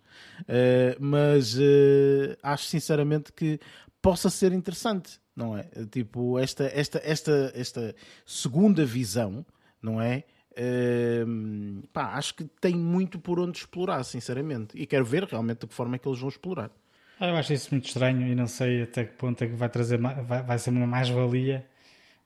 [0.49, 3.61] Eh, mas eh, acho sinceramente que
[4.01, 5.69] possa ser interessante, não é?
[5.91, 9.45] Tipo, esta, esta, esta, esta segunda visão,
[9.83, 10.25] não é?
[10.57, 14.77] Ehm, pá, acho que tem muito por onde explorar, sinceramente.
[14.79, 16.71] E quero ver realmente de que forma é que eles vão explorar.
[17.19, 19.69] Ah, Eu acho isso muito estranho e não sei até que ponto é que vai
[19.69, 21.67] trazer vai, vai ser uma mais-valia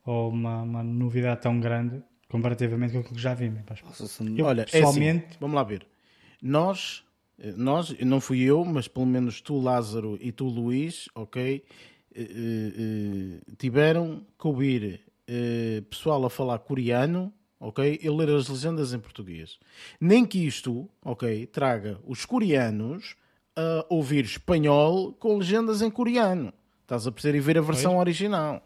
[0.04, 3.60] ou uma, uma novidade tão grande comparativamente com aquilo que já vimos.
[4.38, 5.86] Eu, Olha, é pessoalmente, assim, vamos lá ver.
[6.42, 7.04] Nós
[7.40, 11.64] eh, nós, não fui eu, mas pelo menos tu, Lázaro, e tu, Luís, ok,
[12.14, 15.00] eh, eh, tiveram que ouvir
[15.88, 19.60] pessoal a falar coreano, ok, e ler as legendas em português.
[20.00, 23.14] Nem que isto, ok, traga os coreanos
[23.56, 26.52] a ouvir espanhol com legendas em coreano.
[26.82, 28.00] Estás a perceber e ver a versão pois?
[28.00, 28.62] original.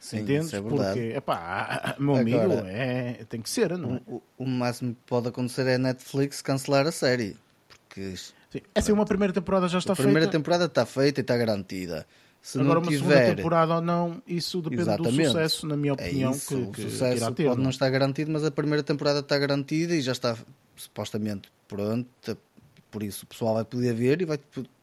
[0.00, 0.54] Sim, Entendes?
[0.54, 4.00] É Porque, epá, meu amigo, Agora, é, tem que ser, não é?
[4.06, 7.36] O, o, máximo que pode acontecer é a Netflix cancelar a série.
[7.68, 8.16] Porque.
[8.16, 8.60] Sim.
[8.74, 10.08] É assim, uma primeira temporada já está feita.
[10.08, 12.06] A primeira temporada está feita e está garantida.
[12.40, 12.98] Se Agora, uma tiver...
[12.98, 15.16] segunda temporada ou não, isso depende Exatamente.
[15.16, 16.30] do sucesso, na minha é opinião.
[16.30, 17.64] É isso, que, que, o sucesso que ter, pode não?
[17.64, 20.36] não estar garantido, mas a primeira temporada está garantida e já está
[20.76, 22.38] supostamente pronta.
[22.90, 24.38] Por isso, o pessoal vai poder ver e vai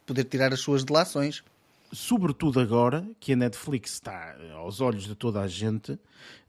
[0.05, 1.43] poder tirar as suas delações
[1.95, 5.97] sobretudo agora que a Netflix está aos olhos de toda a gente,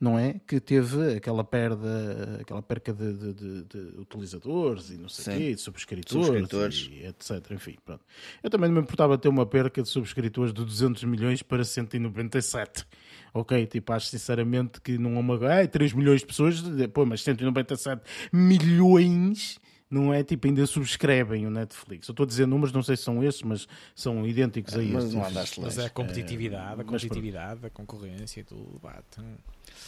[0.00, 0.40] não é?
[0.46, 5.38] Que teve aquela perda, aquela perca de, de, de, de utilizadores e não sei o
[5.38, 6.90] quê, de subscritores, subscritores.
[6.90, 7.52] E etc.
[7.52, 8.04] Enfim, pronto.
[8.42, 12.84] Eu também não me importava ter uma perca de subscritores de 200 milhões para 197.
[13.32, 15.60] Ok, tipo, acho sinceramente que não é uma.
[15.60, 19.60] Ah, 3 milhões de pessoas, pô, mas 197 milhões
[19.90, 22.08] não é tipo, ainda subscrevem o Netflix.
[22.08, 25.04] Eu estou a dizer números, não sei se são esses, mas são idênticos a mas
[25.04, 25.58] estes.
[25.58, 29.20] Não mas é a competitividade, a competitividade, a concorrência e tudo bate.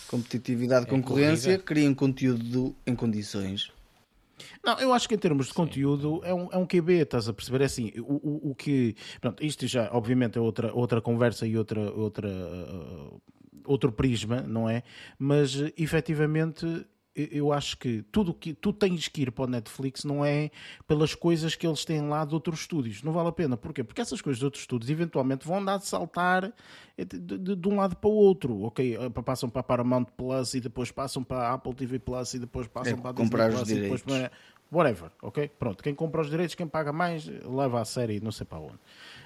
[0.06, 3.72] Competitividade, é concorrência, criem conteúdo em condições.
[4.64, 5.56] Não, eu acho que em termos de Sim.
[5.56, 7.62] conteúdo é um, é um QB, estás a perceber?
[7.62, 8.94] É assim, o, o, o que.
[9.20, 11.90] Pronto, isto já, obviamente, é outra, outra conversa e outra.
[11.92, 13.20] outra uh,
[13.64, 14.82] outro prisma, não é?
[15.18, 16.86] Mas efetivamente
[17.32, 20.50] eu acho que tudo que tu tens que ir para o Netflix não é
[20.86, 23.02] pelas coisas que eles têm lá de outros estúdios.
[23.02, 23.56] Não vale a pena.
[23.56, 23.82] Porquê?
[23.82, 26.52] Porque essas coisas de outros estúdios eventualmente vão andar de saltar
[26.96, 28.62] de, de, de, um lado para o outro.
[28.62, 32.34] Ok, eh, passam para a Paramount Plus e depois passam para a Apple TV Plus
[32.34, 34.00] e depois passam é, para a Disney comprar Plus os direitos.
[34.00, 34.32] e depois para...
[34.70, 35.48] Whatever, ok?
[35.58, 38.78] Pronto, quem compra os direitos, quem paga mais, leva a série não sei para onde.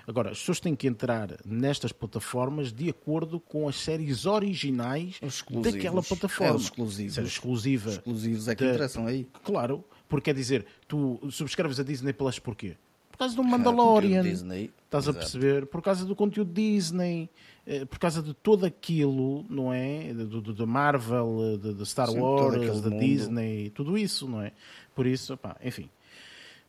[0.06, 5.20] Agora, as pessoas têm que entrar nestas plataformas de acordo com as séries originais
[5.62, 6.52] daquela plataforma.
[6.52, 7.14] É os exclusivos.
[7.14, 7.88] Ser exclusiva.
[7.90, 9.28] Os exclusivos é que interessam aí.
[9.44, 12.76] Claro, porque quer dizer, tu subscreves a Disney Plus porquê?
[13.10, 14.22] Por causa do Mandalorian.
[14.22, 14.70] Disney.
[14.84, 15.18] Estás Exato.
[15.18, 15.66] a perceber?
[15.66, 17.30] Por causa do conteúdo Disney
[17.64, 20.12] eh, por causa de tudo aquilo, não é?
[20.12, 24.52] Da Marvel, de, Star Sim, Wars, da Disney, tudo isso, não é?
[24.94, 25.88] Por isso, pá, enfim.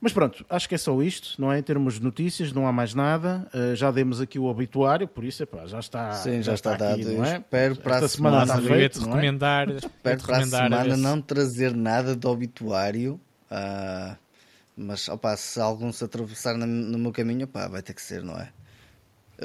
[0.04, 1.60] Mas pronto, acho que é só isto, não é?
[1.60, 3.48] Em termos de notícias, não há mais nada.
[3.54, 6.12] Uh, já demos aqui o obituário, por isso epá, já está.
[6.16, 7.10] Sim, já, já está, está, dado.
[7.10, 7.38] não é?
[7.38, 9.76] Espero para Esta a semana, semana está feito, recomendar, é?
[9.78, 13.18] Espero para a semana não trazer nada de obituário.
[13.50, 14.18] Uh,
[14.76, 18.22] mas opa, se algum se atravessar no, no meu caminho, opa, vai ter que ser,
[18.24, 18.50] não é?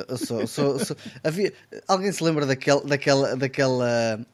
[0.08, 1.52] Eu sou, sou, sou, havia,
[1.86, 4.26] alguém se lembra daquele, daquela, daquela,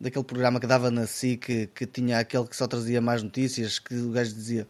[0.00, 3.96] daquele programa que dava na SIC que tinha aquele que só trazia mais notícias que
[3.96, 4.68] o gajo dizia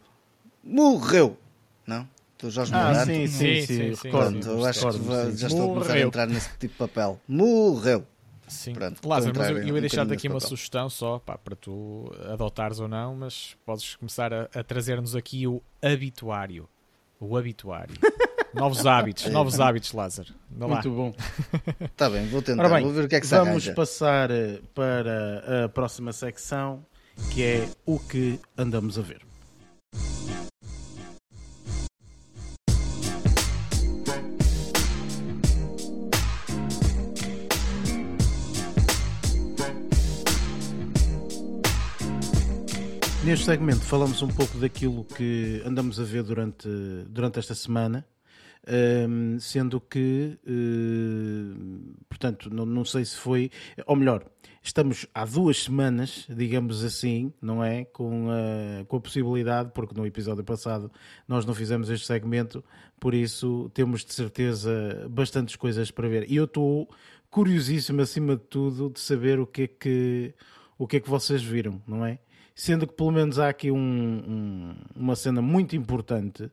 [0.65, 1.37] morreu.
[1.85, 2.07] Não?
[2.39, 3.05] Do Jorge ah, Morato.
[3.05, 3.65] Sim, sim, sim.
[3.65, 6.77] sim, sim Pronto, eu acho que já estou a começar a entrar nesse tipo de
[6.77, 7.19] papel.
[7.27, 8.05] Morreu.
[8.47, 8.73] Sim.
[8.73, 10.49] Pronto, Lázaro, mas eu, eu ia deixar-te aqui uma papel.
[10.49, 15.47] sugestão só pá, para tu adotares ou não, mas podes começar a, a trazer-nos aqui
[15.47, 16.69] o habituário.
[17.19, 17.95] O habituário.
[18.53, 20.33] novos hábitos, novos hábitos, Lázaro.
[20.49, 21.13] Muito bom.
[21.81, 23.73] Está bem, vou tentar, bem, vou ver o que é que se Vamos arranja.
[23.73, 26.85] passar eh, para a próxima secção,
[27.31, 29.24] que é o que andamos a ver.
[43.25, 46.69] Neste segmento falamos um pouco daquilo que andamos a ver durante,
[47.09, 48.05] durante esta semana,
[49.09, 53.49] um, sendo que, uh, portanto, não, não sei se foi,
[53.87, 54.23] ou melhor,
[54.61, 57.85] estamos há duas semanas, digamos assim, não é?
[57.85, 60.91] Com a, com a possibilidade, porque no episódio passado
[61.27, 62.63] nós não fizemos este segmento,
[62.99, 66.29] por isso temos de certeza bastantes coisas para ver.
[66.31, 66.87] E eu estou
[67.31, 70.35] curiosíssimo, acima de tudo, de saber o que é que,
[70.77, 72.19] o que, é que vocês viram, não é?
[72.55, 76.49] Sendo que pelo menos há aqui um, um, uma cena muito importante,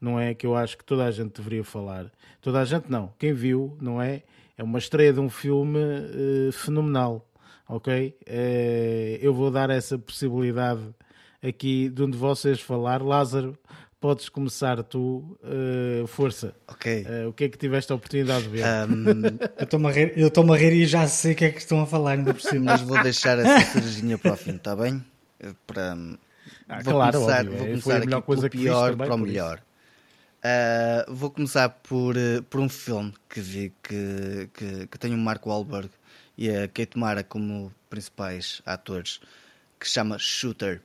[0.00, 0.34] não é?
[0.34, 2.10] Que eu acho que toda a gente deveria falar.
[2.42, 4.24] Toda a gente não, quem viu, não é?
[4.58, 7.24] É uma estreia de um filme uh, fenomenal,
[7.68, 8.16] ok?
[8.26, 10.82] Uh, eu vou dar essa possibilidade
[11.40, 13.00] aqui de onde vocês falar.
[13.00, 13.56] Lázaro,
[14.00, 16.52] podes começar tu, uh, força.
[16.66, 17.06] Ok.
[17.06, 18.64] Uh, o que é que tiveste a oportunidade de ver?
[18.88, 19.38] Um...
[19.56, 21.60] eu estou-me a rir, eu estou a rir e já sei o que é que
[21.60, 22.72] estão a falar ainda por cima.
[22.72, 25.00] Mas vou deixar essa cerejinha para o fim, está bem?
[25.66, 25.96] Para
[26.68, 29.62] ah, vou claro, começar, óbvio, vou começar aqui pelo pior para o melhor.
[30.44, 35.16] Uh, vou começar por, uh, por um filme que vi que, que, que, tem o
[35.16, 35.88] Mark Wahlberg
[36.36, 39.20] e a Kate Mara como principais atores,
[39.80, 40.82] que se chama Shooter.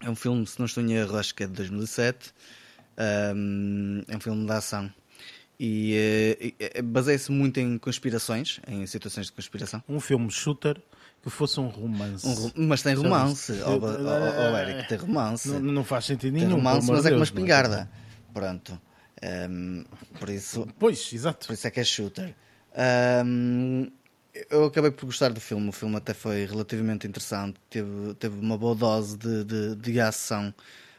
[0.00, 2.32] É um filme, se não estou em erro, acho que é de 2007.
[3.34, 4.92] Um, é um filme de ação.
[5.60, 9.82] E uh, baseia-se muito em conspirações, em situações de conspiração.
[9.88, 10.80] Um filme shooter
[11.22, 12.26] que fosse um romance.
[12.56, 15.48] Um, mas tem romance, ó oh, oh, oh, Eric, tem romance.
[15.48, 16.46] Não, não faz sentido nenhum.
[16.46, 17.90] Tem romance, mas é como uma espingarda.
[18.32, 18.80] Pronto.
[19.50, 19.84] Um,
[20.18, 20.66] por isso.
[20.78, 21.46] Pois, exato.
[21.48, 22.34] Por isso é que é shooter.
[23.26, 23.90] Um,
[24.50, 25.68] eu acabei por gostar do filme.
[25.68, 27.58] O filme até foi relativamente interessante.
[27.68, 30.54] Teve, teve uma boa dose de, de, de ação.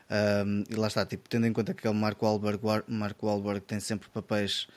[0.10, 3.80] Um, e lá está, tipo, tendo em conta que o Mark Wahlberg, Mark Wahlberg tem
[3.80, 4.68] sempre papéis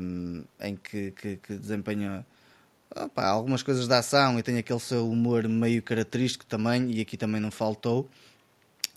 [0.00, 2.24] um, em que, que, que desempenha
[2.94, 7.16] opa, algumas coisas da ação e tem aquele seu humor meio característico também, e aqui
[7.16, 8.08] também não faltou.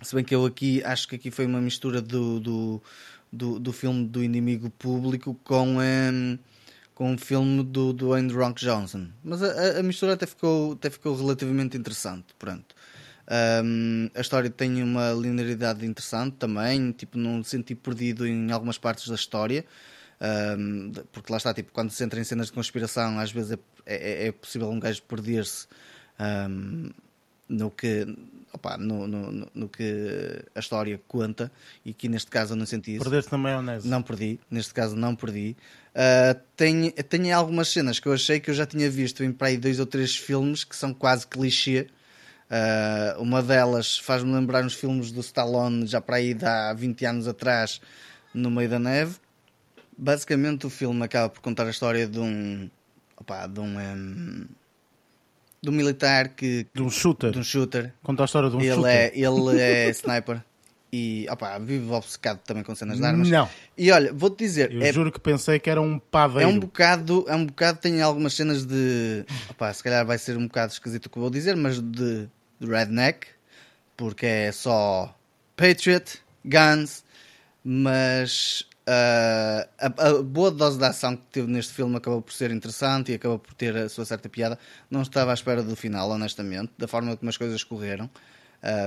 [0.02, 2.82] Se bem que eu aqui acho que aqui foi uma mistura do, do,
[3.32, 6.40] do, do filme do inimigo público com, um,
[6.96, 9.08] com um filme do, do Andrew Johnson.
[9.24, 12.28] Mas a, a, mistura até ficou, até ficou relativamente interessante.
[12.38, 12.76] Pronto.
[13.64, 19.08] Um, a história tem uma linearidade interessante também, tipo, não senti perdido em algumas partes
[19.08, 19.66] da história.
[20.58, 23.58] Um, porque lá está, tipo, quando se entra em cenas de conspiração, às vezes é,
[23.86, 25.68] é, é possível um gajo perder-se
[26.20, 26.90] um,
[27.48, 28.06] no que
[28.52, 31.52] opa, no, no, no, que a história conta
[31.86, 33.04] e que neste caso eu não senti isso.
[33.04, 33.88] Perdeste na maionese?
[33.88, 35.56] Não perdi, neste caso não perdi.
[35.94, 39.48] Uh, tem, tem algumas cenas que eu achei que eu já tinha visto em para
[39.48, 41.88] aí dois ou três filmes que são quase clichê.
[42.50, 47.06] Uh, uma delas faz-me lembrar uns filmes do Stallone já para aí de há 20
[47.06, 47.80] anos atrás,
[48.34, 49.18] no meio da neve.
[49.98, 52.70] Basicamente o filme acaba por contar a história de um,
[53.18, 54.48] opa, de um, um
[55.62, 56.66] do militar que.
[56.74, 57.32] De um shooter.
[57.32, 57.94] De um shooter.
[58.02, 58.92] Conta a história de um ele shooter.
[58.92, 60.42] É, ele é sniper.
[60.92, 63.30] E opa, vive obcecado também com cenas de armas.
[63.30, 63.48] Não.
[63.78, 64.72] E olha, vou-te dizer.
[64.74, 66.50] Eu é, juro que pensei que era um padeiro.
[66.50, 69.24] É um bocado, é um bocado, tem algumas cenas de.
[69.74, 72.30] Se calhar vai ser um bocado esquisito o que vou dizer, mas de, de
[72.62, 73.28] redneck,
[73.96, 75.16] porque é só
[75.56, 77.04] Patriot, guns,
[77.64, 82.50] mas Uh, a, a, boa dose de ação que teve neste filme acabou por ser
[82.50, 84.58] interessante e acabou por ter a sua certa piada.
[84.90, 88.10] Não estava à espera do final, honestamente, da forma como as coisas correram.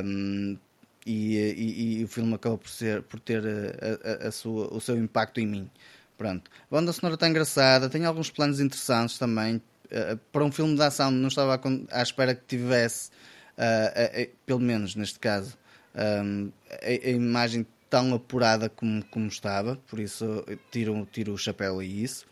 [0.05, 0.59] Um,
[1.07, 4.81] e, e, e, o filme acabou por, ser, por ter a, a, a sua, o
[4.81, 5.71] seu impacto em mim.
[6.19, 6.51] Pronto.
[6.69, 9.63] A banda sonora está engraçada, tem alguns planos interessantes também.
[9.87, 11.61] Uh, para um filme de ação, não estava
[11.93, 13.11] à, espera que tivesse,
[13.59, 15.57] uh, pelo menos neste caso,
[15.95, 16.51] um,
[16.83, 22.27] a, imagem tão apurada como, como estava, por isso tiro, tiro o chapéu a isso.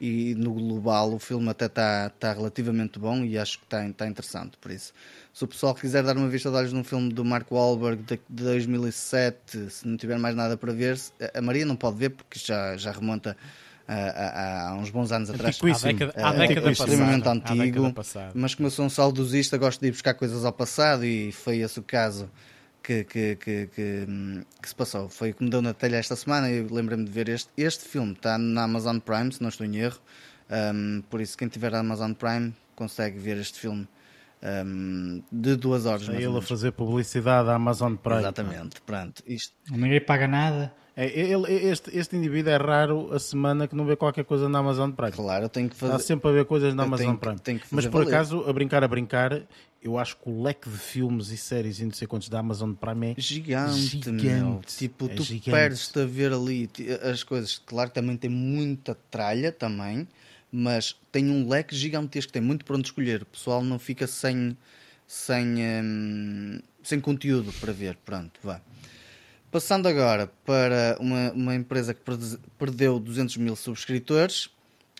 [0.00, 4.06] E no global o filme até está tá relativamente bom e acho que está tá
[4.06, 4.56] interessante.
[4.56, 4.94] Por isso,
[5.34, 8.18] se o pessoal quiser dar uma vista de olhos num filme do Mark Wahlberg de,
[8.30, 10.98] de 2007, se não tiver mais nada para ver,
[11.34, 13.36] a Maria não pode ver porque já, já remonta
[13.92, 15.58] a, uns bons anos atrás.
[15.62, 17.94] Há década, há década é, extremamente passada, antigo,
[18.34, 21.58] mas como eu sou um saudosista, gosto de ir buscar coisas ao passado e foi
[21.58, 22.30] esse o caso
[22.82, 24.06] que, que, que, que,
[24.62, 25.08] que se passou.
[25.08, 27.50] Foi o que me deu na telha esta semana e lembrei-me de ver este.
[27.56, 29.98] Este filme está na Amazon Prime, se não estou em erro.
[30.50, 33.86] Um, por isso, quem tiver a Amazon Prime consegue ver este filme
[34.42, 36.08] um, de duas horas.
[36.08, 38.20] É ele a fazer publicidade à Amazon Prime.
[38.20, 39.22] Exatamente, pronto.
[39.26, 39.54] Isto...
[39.70, 40.72] Ninguém paga nada.
[40.96, 44.58] É, ele, este, este indivíduo é raro a semana que não vê qualquer coisa na
[44.58, 45.12] Amazon Prime.
[45.12, 45.94] Claro, eu tenho que fazer.
[45.94, 47.36] Está sempre a ver coisas na Amazon tenho Prime.
[47.36, 48.14] Que, tenho que Mas por valer.
[48.14, 49.42] acaso, a brincar, a brincar,
[49.82, 52.72] eu acho que o leque de filmes e séries e não sei quantos da Amazon
[52.72, 54.24] Prime é gigante, gigante.
[54.26, 54.60] meu.
[54.66, 56.68] Tipo, É tu perdes-te a ver ali
[57.02, 57.56] as coisas.
[57.64, 60.06] Claro, também tem muita tralha também,
[60.52, 63.22] mas tem um leque gigantesco, tem muito para onde escolher.
[63.22, 64.56] O pessoal não fica sem,
[65.06, 65.46] sem,
[65.82, 67.96] hum, sem conteúdo para ver.
[68.04, 68.60] Pronto, vá.
[69.50, 74.48] Passando agora para uma, uma empresa que perde- perdeu 200 mil subscritores,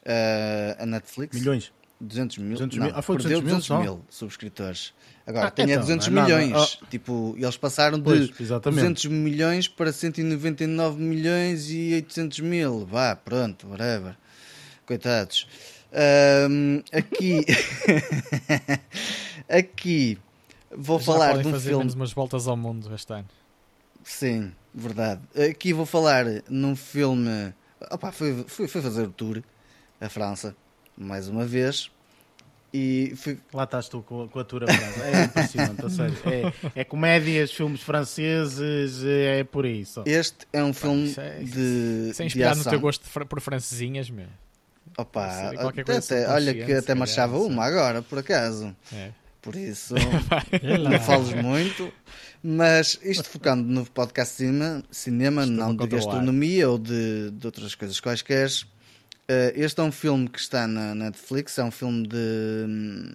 [0.04, 1.38] eh, a Netflix.
[1.38, 1.72] milhões.
[2.00, 2.94] 200 mil, 200 não, mil?
[2.96, 4.94] Ah, perdeu 200 mil 200 mil subscritores.
[5.26, 6.78] Agora, Ah, tem então, a 200 não é milhões.
[6.90, 8.80] Tipo, eles passaram de Pois, exatamente.
[8.80, 12.86] 200 milhões para 199 milhões e 800 mil.
[12.86, 14.16] Vá, pronto, whatever.
[14.90, 15.46] Coitados.
[15.92, 17.44] Ahm, aqui,
[19.48, 20.18] aqui
[20.76, 21.92] vou Já falar podem de um fazer filme.
[21.94, 23.28] umas voltas ao mundo este ano.
[24.02, 25.20] Sim, verdade.
[25.48, 27.54] Aqui vou falar num filme.
[27.90, 29.40] Opa, fui, fui, fui fazer o tour
[30.00, 30.56] a França,
[30.96, 31.88] mais uma vez.
[32.74, 34.74] E fui, Lá estás tu com, com a tua branca.
[35.04, 36.16] É impressionante, a sério.
[36.74, 40.02] É, é comédias, filmes franceses, é por aí só.
[40.06, 42.12] este é um filme isso é- de.
[42.14, 42.70] Sem de inspirar no ação.
[42.70, 44.26] teu gosto de por francesinhas, meu.
[45.00, 45.26] Opa,
[45.70, 48.74] até, até- olha que até calhar, não uma agora, por acaso.
[48.92, 49.10] É.
[49.42, 49.94] Por isso,
[50.90, 51.90] não fales muito.
[52.42, 57.46] Mas isto focando no podcast de cinema, cinema Estou-me não de gastronomia ou de, de
[57.46, 58.48] outras coisas quaisquer.
[59.28, 62.16] Eh, este é um filme que está na Netflix, é um filme de,
[62.66, 63.12] hum,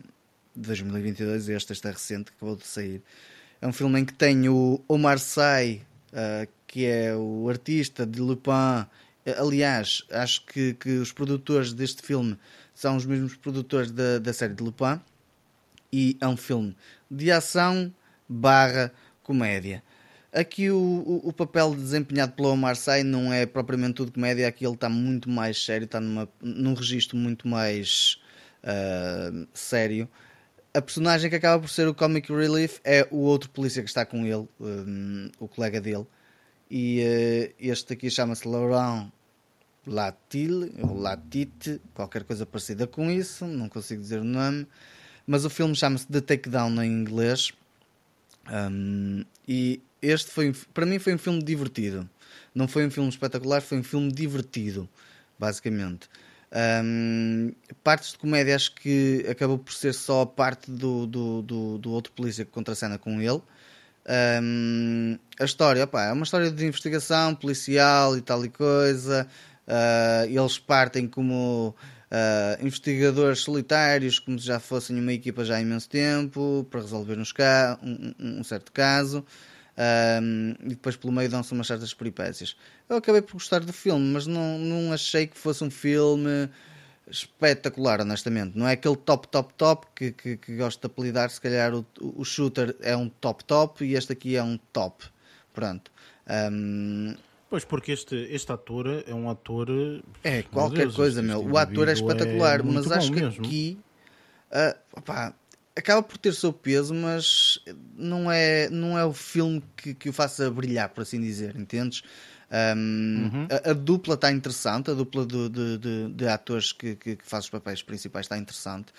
[0.56, 3.04] de 2022, este, este é recente, que acabou de sair.
[3.62, 5.82] É um filme em que tem o Omar Sy,
[6.14, 8.86] eh, que é o artista de Lupin.
[9.38, 12.38] Aliás, acho que, que os produtores deste filme
[12.74, 15.00] são os mesmos produtores da, da série de Lupin.
[15.92, 16.76] E é um filme
[17.10, 17.94] de ação
[18.28, 18.92] barra
[19.24, 19.82] comédia.
[20.32, 24.66] Aqui o, o, o, papel desempenhado pelo Omar Sy não é propriamente tudo comédia, aqui
[24.66, 28.22] ele está muito mais sério, está numa, num registro muito mais
[28.62, 30.10] uh, sério.
[30.74, 34.06] A personagem que acaba por ser o comic relief é o outro polícia que está
[34.06, 36.06] com ele, um, o colega dele.
[36.70, 39.10] E uh, este aqui chama-se Laurent
[39.86, 44.68] Latil, ou Latite, qualquer coisa parecida com isso, não consigo dizer o nome.
[45.28, 47.52] Mas o filme chama-se The Takedown em inglês.
[48.52, 52.08] Um, e este foi, para mim, foi um filme divertido.
[52.54, 54.88] Não foi um filme espetacular, foi um filme divertido,
[55.38, 56.08] basicamente.
[56.84, 57.52] Um,
[57.84, 61.92] partes de comédia acho que acabou por ser só a parte do, do, do, do
[61.92, 63.42] outro polícia que contracena com ele.
[64.08, 69.28] Um, a história opa, é uma história de investigação policial e tal e coisa.
[69.68, 71.76] Uh, eles partem como
[72.12, 77.18] uh, investigadores solitários, como se já fossem uma equipa já há imenso tempo, para resolver
[77.18, 79.26] um, um, certo caso.
[79.78, 82.56] Um, e depois pelo meio dão-se umas certas peripécias.
[82.88, 86.50] Eu acabei por gostar do filme, mas não, não achei que fosse um filme
[87.08, 88.58] espetacular, honestamente.
[88.58, 91.30] Não é aquele top, top, top que, que, que gosto de apelidar.
[91.30, 95.06] Se calhar o, o shooter é um top, top e este aqui é um top.
[95.54, 95.92] Pronto.
[96.52, 97.16] Um...
[97.50, 99.70] Pois, porque este, este ator é um ator.
[100.24, 101.46] É qualquer Deus, coisa, meu.
[101.46, 103.46] O ator é espetacular, é mas acho que mesmo.
[103.46, 103.80] aqui.
[104.52, 105.34] Uh, opá,
[105.76, 107.60] acaba por ter seu peso, mas
[107.96, 112.02] não é, não é o filme que, que o faça brilhar, por assim dizer, entendes?
[112.52, 113.48] Um, uhum.
[113.50, 117.26] a, a, dupla está interessante, a dupla de, de, de, de atores que, que, que,
[117.26, 118.94] faz os papéis principais está interessante,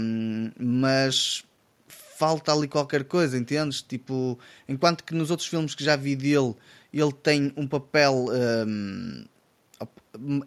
[0.00, 1.44] um, mas
[1.88, 3.82] falta ali qualquer coisa, entendes?
[3.82, 6.54] Tipo, enquanto que nos outros filmes que já vi dele,
[6.92, 8.26] ele tem um papel
[8.66, 9.24] um,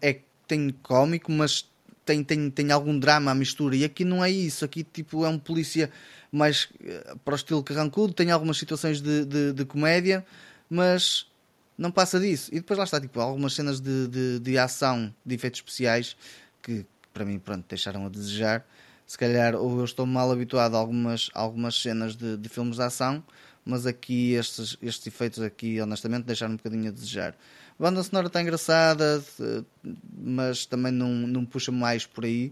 [0.01, 1.69] é tem cómico, mas
[2.05, 3.75] tem, tem, tem algum drama à mistura.
[3.75, 4.65] E aqui não é isso.
[4.65, 5.89] Aqui tipo, é um polícia
[6.31, 10.25] mais uh, para o estilo carrancudo, tem algumas situações de, de, de, comédia,
[10.69, 11.27] mas
[11.77, 12.49] não passa disso.
[12.51, 16.15] E depois lá está, tipo, algumas cenas de, de, de ação, de efeitos especiais,
[16.61, 18.65] que para mim, pronto, deixaram a desejar.
[19.05, 22.81] Se calhar, ou eu estou mal habituado a algumas, algumas cenas de, de filmes de
[22.83, 23.23] ação,
[23.63, 27.35] mas aqui estes, estes efeitos aqui, honestamente, deixaram um bocadinho a desejar.
[27.79, 29.23] A banda sonora está engraçada,
[30.17, 32.51] mas também não, não puxa mais por aí.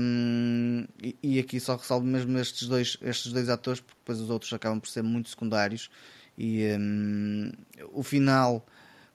[0.00, 4.30] Um, e, e, aqui só ressalvo mesmo estes dois, estes dois atores, porque depois os
[4.30, 5.90] outros acabam por ser muito secundários.
[6.36, 7.52] E um,
[7.92, 8.64] o final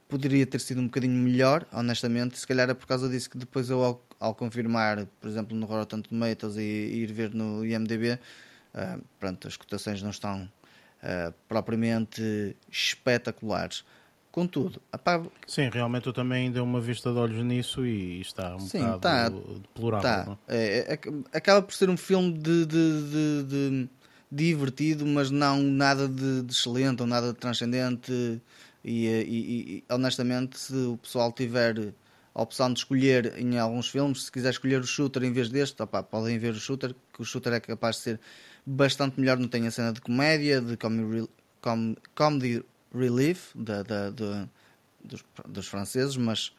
[0.08, 2.38] poderia ter sido um bocadinho melhor, honestamente.
[2.38, 5.66] Se calhar é por causa disso que depois eu, ao, ao confirmar, por exemplo, no
[5.66, 10.50] Rotten Tomatoes e, e ir ver no IMDb, uh, pronto, as cotações não estão
[11.04, 13.86] uh, propriamente espetaculares.
[14.32, 15.24] Contudo, apá...
[15.48, 19.00] sim, realmente eu também dei uma vista de olhos nisso e está um sim, bocado
[19.00, 20.36] tá, deplorável.
[20.36, 20.40] Tá.
[20.48, 20.58] É?
[20.58, 21.00] É, é,
[21.34, 23.90] acaba por ser um filme de, de, de, de
[24.32, 28.42] divertido, mas não nada de, excelente ou nada de transcendente.
[28.84, 31.94] E, e, e, honestamente, se o pessoal tiver
[32.34, 35.82] a opção de escolher em alguns filmes, se quiser escolher o shooter em vez deste,
[35.82, 38.20] opá, podem ver o shooter, que o shooter é capaz de ser
[38.66, 39.38] bastante melhor.
[39.38, 41.28] Não tem a cena de comédia, de comedy,
[42.16, 42.64] comedy
[42.94, 44.50] relief da, da, da
[45.04, 46.54] dos, dos, franceses, mas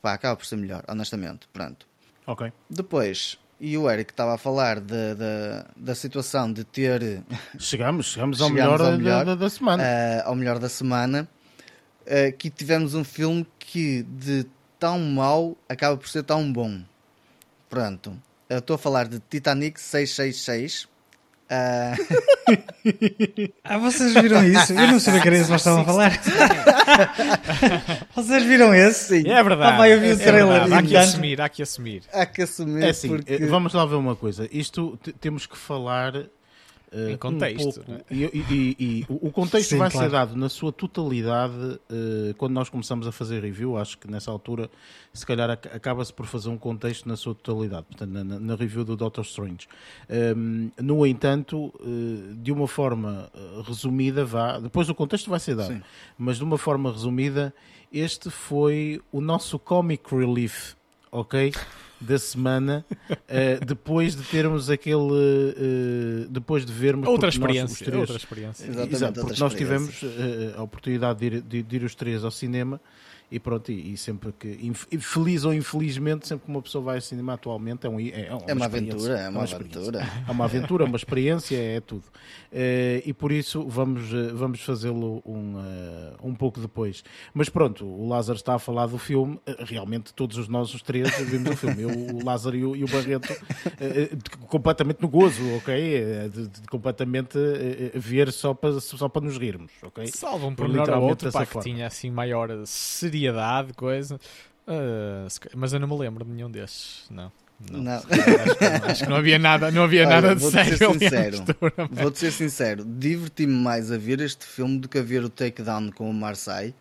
[0.00, 1.48] pá, acaba por ser melhor, honestamente.
[1.52, 1.86] Pronto.
[2.26, 2.52] Ok.
[2.70, 7.22] Depois, e o Eric estava a falar de, de, da situação de ter.
[7.60, 9.84] Chegamos, chegamos ao, chegamos melhor, ao melhor da, da semana.
[9.84, 11.28] Uh, ao melhor da semana.
[12.00, 14.44] Uh, que tivemos um filme que de
[14.80, 16.82] tão mau acaba por ser tão bom.
[17.70, 18.20] Pronto.
[18.50, 20.88] Estou a falar de Titanic 666
[21.52, 23.52] Uh...
[23.62, 24.72] ah, vocês viram isso?
[24.72, 26.18] Eu não sabia que era isso que nós estávamos a falar.
[28.16, 29.22] vocês viram esse?
[29.22, 29.28] Sim.
[29.28, 29.74] É verdade.
[29.74, 30.72] Ah, vai, eu vi o trailer.
[30.72, 32.02] É há que assumir, há que assumir.
[32.10, 32.84] Há que assumir.
[32.84, 33.36] É assim, porque...
[33.46, 34.48] Vamos lá ver uma coisa.
[34.50, 36.24] Isto temos que falar
[36.92, 37.80] Uh, em contexto.
[37.80, 40.06] Um pouco, e, e, e, o contexto Sim, vai claro.
[40.06, 43.78] ser dado na sua totalidade uh, quando nós começamos a fazer review.
[43.78, 44.70] Acho que nessa altura,
[45.12, 48.94] se calhar, acaba-se por fazer um contexto na sua totalidade, portanto, na, na review do
[48.94, 49.66] Doctor Strange.
[50.08, 53.30] Um, ehm, no entanto, uh, de uma forma
[53.66, 55.82] resumida, vá, depois o contexto vai ser dado, Sim.
[56.18, 57.54] mas de uma forma resumida,
[57.90, 60.74] este foi o nosso comic relief,
[61.10, 61.52] ok?
[62.02, 68.16] Da semana uh, depois de termos aquele uh, depois de vermos outra experiência, três, outra
[68.16, 68.64] experiência.
[68.64, 70.08] Exatamente, Exato, porque nós tivemos uh,
[70.56, 72.80] a oportunidade de ir, de, de ir, os três ao cinema
[73.32, 77.00] E pronto, e, e sempre que, feliz ou infelizmente, sempre que uma pessoa vai ao
[77.00, 80.08] cinema atualmente, é, um, é, é uma, é uma aventura, é uma, uma aventura.
[80.28, 82.04] É uma aventura, uma experiência, é tudo.
[82.52, 87.02] Uh, e por isso vamos, uh, vamos fazê-lo um, uh, um pouco depois.
[87.32, 91.10] Mas pronto, o Lázaro está a falar do filme, realmente todos os nós, os três,
[91.20, 91.84] vimos o filme.
[91.84, 93.34] Eu, o Lázaro e o, e o Barreto,
[94.46, 96.28] completamente no gozo, ok?
[96.28, 97.38] De, de completamente
[97.94, 100.06] ver só para, só para nos rirmos, ok?
[100.08, 102.66] Salva um pormenor ou outro, pá, que tinha assim maior
[103.22, 104.20] seriedade, coisa.
[104.66, 107.30] Uh, mas eu não me lembro de nenhum desses, não.
[107.70, 107.80] Não.
[107.80, 107.92] não.
[107.92, 110.76] Acho, que, acho, que, não havia nada, não havia Olha, nada de sério.
[110.76, 111.44] Ser sincero,
[111.90, 115.92] vou-te ser sincero, diverti-me mais a ver este filme do que a ver o Takedown
[115.92, 116.74] com o Marseille.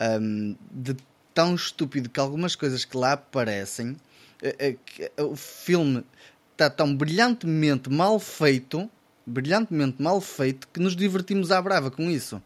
[0.00, 0.96] Um, de
[1.32, 3.96] tão estúpido que algumas coisas que lá aparecem,
[4.42, 6.04] é, é, o filme
[6.52, 8.90] está tão brilhantemente mal feito,
[9.24, 12.42] brilhantemente mal feito, que nos divertimos à brava com isso.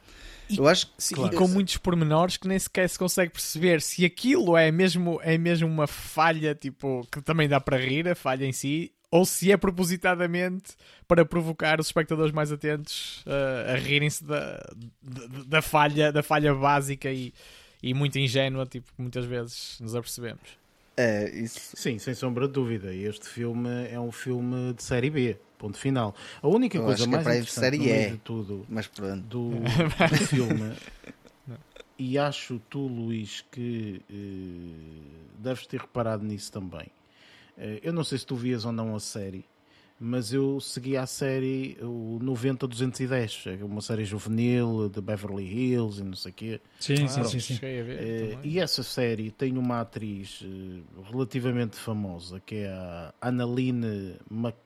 [0.51, 1.35] E, eu acho que, claro.
[1.35, 5.39] e com muitos pormenores que nem sequer se consegue perceber se aquilo é mesmo, é
[5.39, 9.51] mesmo uma falha, tipo, que também dá para rir, a falha em si, ou se
[9.51, 10.75] é propositadamente
[11.09, 14.57] para provocar os espectadores mais atentos uh, a rirem-se da,
[15.03, 17.35] da, da, falha, da falha básica e,
[17.83, 20.61] e muito ingênua, tipo, que muitas vezes nos apercebemos.
[20.97, 21.77] É, isso...
[21.77, 22.95] Sim, sem sombra de dúvida.
[22.95, 25.37] Este filme é um filme de série B.
[25.59, 26.15] Ponto final.
[26.43, 29.23] A única Eu coisa é mais é interessante no meio de tudo mas pronto.
[29.23, 30.75] Do, do filme
[32.01, 36.87] e acho tu, Luís, que uh, deves ter reparado nisso também.
[37.59, 39.45] Uh, eu não sei se tu vias ou não a série,
[40.03, 46.05] mas eu segui a série o 90-210, é uma série juvenil de Beverly Hills e
[46.05, 46.61] não sei o quê.
[46.81, 47.55] Sim, ah, sim, sim, sim.
[47.57, 50.43] Uh, e essa série tem uma atriz
[51.11, 54.57] relativamente famosa que é a Annalene Mc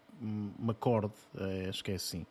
[0.59, 2.25] McCord, é, acho que é assim,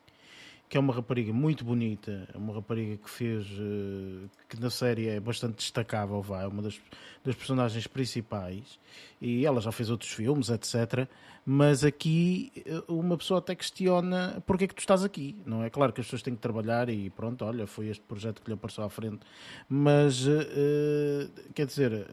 [0.70, 5.08] que é uma rapariga muito bonita, é uma rapariga que fez, uh, que na série
[5.08, 6.80] é bastante destacável, vai, é uma das,
[7.24, 8.80] das personagens principais,
[9.22, 11.08] e ela já fez outros filmes, etc.
[11.46, 15.70] Mas aqui eh, uma pessoa até questiona porque é que tu estás aqui, não é?
[15.70, 18.54] Claro que as pessoas têm que trabalhar e pronto, olha, foi este projeto que lhe
[18.54, 19.20] apareceu à frente,
[19.68, 22.08] mas uh, quer dizer.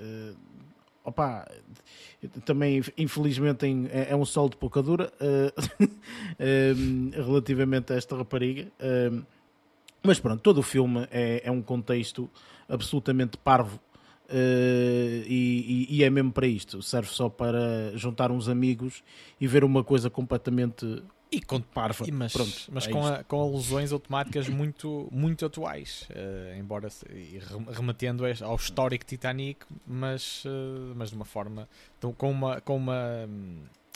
[1.05, 1.46] Opa,
[2.44, 5.53] também infelizmente é, é, um sol de pouca dura uh,
[7.24, 8.70] relativamente a esta rapariga.
[8.78, 9.24] Uh,
[10.03, 12.28] mas pronto, todo o filme é, é um contexto
[12.68, 13.80] absolutamente parvo
[14.32, 16.80] Uh, e, e, é mesmo para isto.
[16.82, 19.03] Serve só para juntar uns amigos
[19.40, 22.05] e ver uma coisa completamente e com, parva.
[22.07, 26.89] E, mas Pronto, mas é com, a, com alusões automáticas muito, muito atuais, uh, embora
[27.72, 31.68] remetendo ao histórico Titanic, mas, uh, mas de uma forma
[31.99, 33.28] então, com uma com uma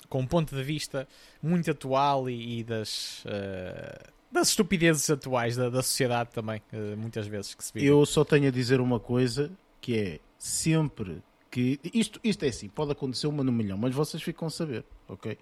[0.09, 1.09] com um ponto de vista
[1.43, 6.61] muito atual e, e das uh, das estupidezes atuais da, da sociedade também,
[6.99, 7.87] muitas vezes que se vive.
[7.87, 9.49] Eu só tenho a dizer uma coisa
[9.81, 11.23] que é sempre
[11.55, 14.85] que isto, isto é assim, pode acontecer uma no milhão, mas vocês ficam a saber,
[15.07, 15.39] ok?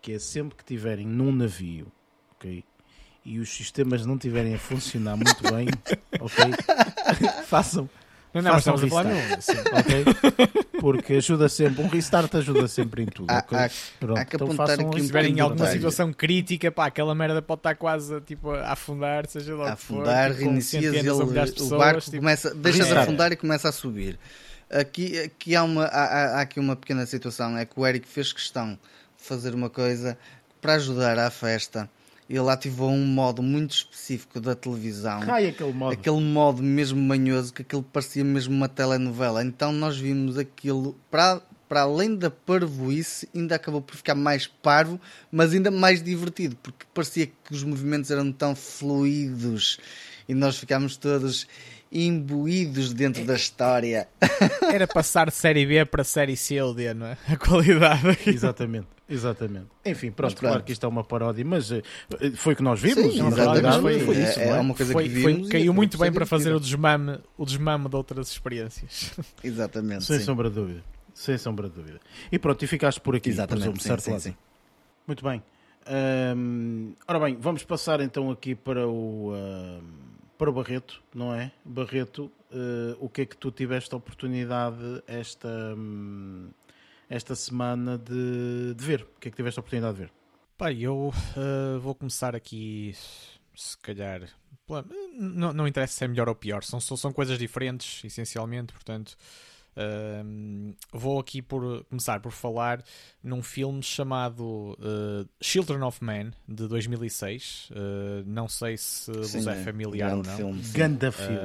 [0.00, 1.90] Que é sempre que estiverem num navio,
[2.32, 2.64] ok?
[3.24, 5.68] E os sistemas não estiverem a funcionar muito bem,
[6.20, 6.44] ok?
[7.44, 7.88] façam.
[8.32, 10.04] Não, não, façam mas estamos a falar sim, ok?
[10.80, 13.30] Porque ajuda sempre, um restart ajuda sempre em tudo.
[13.30, 13.58] Há, okay?
[13.58, 17.14] há, Pronto, há que então apontar aqui Se estiverem em alguma situação crítica, pá, aquela
[17.14, 21.26] merda pode estar quase tipo, a afundar, seja lá a afundar, for, reinicias ele, o
[21.76, 24.18] barco tipo, começa, deixa de afundar e começa a subir.
[24.70, 28.32] Aqui, aqui há, uma, há, há aqui uma pequena situação, é que o Eric fez
[28.32, 28.78] questão
[29.28, 30.18] fazer uma coisa
[30.60, 31.88] para ajudar à festa.
[32.28, 35.20] Ele ativou um modo muito específico da televisão.
[35.26, 35.92] Ai, aquele modo.
[35.92, 39.42] Aquele modo mesmo manhoso, que aquilo parecia mesmo uma telenovela.
[39.42, 45.00] Então nós vimos aquilo, para, para além da parvoíce, ainda acabou por ficar mais parvo,
[45.32, 49.78] mas ainda mais divertido, porque parecia que os movimentos eram tão fluidos
[50.28, 51.46] e nós ficámos todos
[51.90, 54.08] imbuídos dentro da história.
[54.72, 57.18] Era passar de série B para série C ou D, não é?
[57.26, 58.18] A qualidade.
[58.26, 58.86] Exatamente.
[59.08, 59.68] Exatamente.
[59.86, 61.82] Enfim, pronto, pronto, claro que isto é uma paródia, mas uh,
[62.36, 63.14] foi o que nós vimos.
[63.14, 63.80] Sim, exatamente.
[63.80, 65.40] Foi, foi, isso, é, é, uma coisa foi, que vimos.
[65.40, 69.12] Foi, caiu muito bem para fazer o desmame, o desmame de outras experiências.
[69.42, 70.04] Exatamente.
[70.04, 70.24] Sem sim.
[70.24, 70.84] sombra de dúvida.
[71.14, 72.00] Sem sombra de dúvida.
[72.30, 74.02] E pronto, e ficaste por aqui, Exatamente, presumo, sim, certo?
[74.02, 74.36] Sim, sim.
[75.06, 75.42] Muito bem.
[76.36, 79.80] Um, ora bem, vamos passar então aqui para o, um,
[80.38, 81.50] para o Barreto, não é?
[81.64, 85.48] Barreto, uh, o que é que tu tiveste a oportunidade esta.
[85.76, 86.50] Um,
[87.10, 89.02] esta semana de, de ver?
[89.02, 90.12] O que é que tiveste a oportunidade de ver?
[90.56, 92.94] Pá, eu uh, vou começar aqui,
[93.54, 94.28] se calhar.
[95.14, 99.16] Não, não interessa se é melhor ou pior, são, são coisas diferentes, essencialmente, portanto.
[99.78, 102.82] Uh, vou aqui por começar por falar
[103.22, 107.70] num filme chamado uh, Children of Men de 2006.
[107.70, 110.36] Uh, não sei se Sim, vos é, familiar ou não.
[110.36, 110.62] Filme.
[110.72, 111.38] Ganda filme.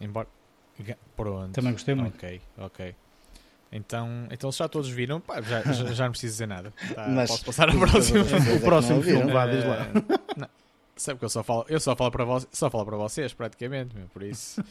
[0.00, 0.28] embora
[1.16, 1.52] Pronto.
[1.52, 2.14] Também gostei muito.
[2.16, 2.94] Ok, ok.
[3.72, 6.72] Então, então já todos viram, Pá, já, já, já, não preciso dizer nada.
[6.94, 8.24] Tá, Mas- posso passar ao próximo.
[8.56, 9.86] O próximo filme, vá, diz lá.
[9.86, 10.48] Eh, não.
[11.00, 13.96] Sabe que eu só falo, eu só falo para vocês, só falo para vocês praticamente,
[13.96, 14.62] meu, por isso.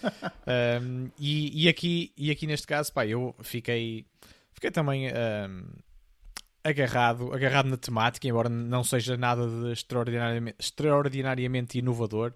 [0.81, 4.03] Um, e, e aqui e aqui neste caso, pá, eu fiquei
[4.51, 5.63] fiquei também um,
[6.63, 12.33] agarrado, agarrado na temática, embora não seja nada de extraordinariamente, extraordinariamente inovador,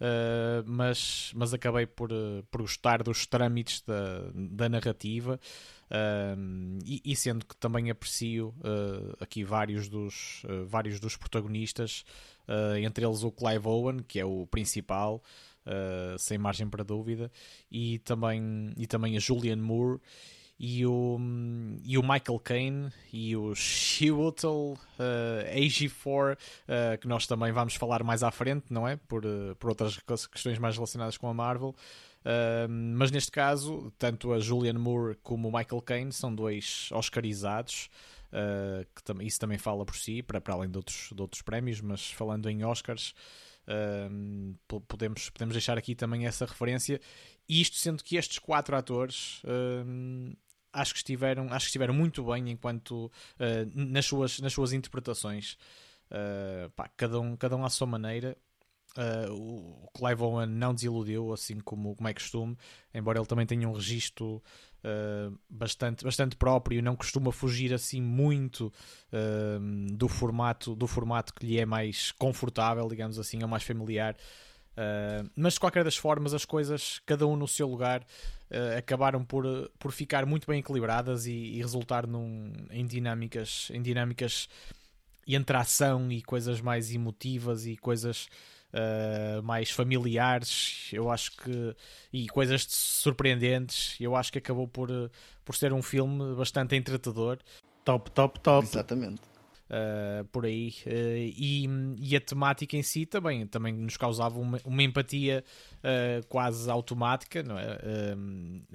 [0.00, 5.40] uh, mas, mas acabei por, uh, por gostar dos trâmites da, da narrativa.
[5.88, 12.04] Um, e, e sendo que também aprecio uh, aqui vários dos, uh, vários dos protagonistas,
[12.48, 15.22] uh, entre eles o Clive Owen, que é o principal,
[16.16, 17.28] sem margem para dúvida,
[17.68, 20.00] e também, e também a Julianne Moore.
[20.58, 21.18] E o,
[21.84, 26.38] e o Michael Caine e o Chiwetel uh, AG4,
[26.98, 28.96] que nós também vamos falar mais à frente, não é?
[28.96, 29.24] Por,
[29.58, 29.98] por outras
[30.30, 31.74] questões mais relacionadas com a Marvel.
[32.26, 37.88] Uh, mas neste caso, tanto a Julianne Moore como o Michael Caine são dois Oscarizados.
[38.32, 41.42] Uh, que tam isso também fala por si, para, para além de outros, de outros
[41.42, 43.14] prémios, mas falando em Oscars,
[43.68, 47.00] uh, podemos, podemos deixar aqui também essa referência.
[47.48, 49.40] E isto sendo que estes quatro atores
[50.72, 53.10] acho, que estiveram, acho que estiveram muito bem enquanto
[53.72, 55.56] nas, suas, nas suas interpretações.
[56.74, 58.36] Pá, cada, um, cada um à sua maneira.
[58.96, 62.56] Uh, o Clive Owen não desiludiu, assim como, como é costume,
[62.94, 64.42] embora ele também tenha um registro
[64.82, 68.72] uh, bastante, bastante próprio, não costuma fugir assim muito
[69.12, 74.16] uh, do, formato, do formato que lhe é mais confortável, digamos assim, ou mais familiar.
[75.36, 78.02] mas de qualquer das formas, as coisas, cada um no seu lugar,
[78.78, 79.44] acabaram por,
[79.78, 84.48] por ficar muito bem equilibradas e, e resultar num, em dinâmicas, em dinâmicas
[85.26, 88.28] entre ação e coisas mais emotivas e coisas
[88.72, 91.76] uh, mais familiares, eu acho que
[92.12, 94.88] e coisas surpreendentes, eu acho que acabou por,
[95.44, 97.38] por ser um filme bastante entretador.
[97.84, 98.66] Top, top, top.
[98.66, 99.22] Exatamente.
[99.68, 104.60] Uh, por aí uh, e, e, a temática em si também, também nos causava uma,
[104.64, 105.42] uma empatia
[105.78, 108.14] uh, quase automática é?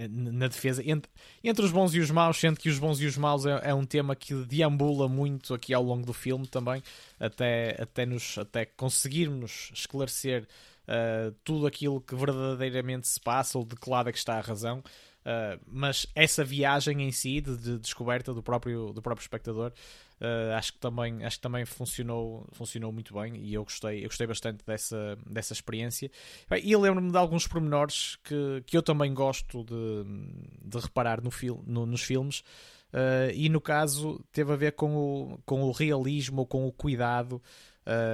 [0.09, 1.09] na defesa entre,
[1.41, 3.73] entre os bons e os maus, sendo que os bons e os maus é, é,
[3.73, 6.83] um tema que deambula muito aqui ao longo do filme também,
[7.17, 10.45] até, até, nos, até conseguirmos esclarecer
[11.45, 14.83] tudo aquilo que verdadeiramente se passa ou de que lado é que está a razão.
[15.65, 19.71] mas essa viagem em si de, de descoberta do próprio, do próprio espectador
[20.22, 24.07] Uh, acho que também, acho que também funcionou, funcionou muito bem e eu gostei, eu
[24.07, 26.11] gostei bastante dessa, dessa experiência.
[26.63, 30.03] E lembro-me de alguns pormenores que, que eu também gosto de,
[30.63, 32.43] de reparar no fil, no, nos filmes.
[32.93, 37.41] Uh, e no caso teve a ver com o, com o realismo, com o cuidado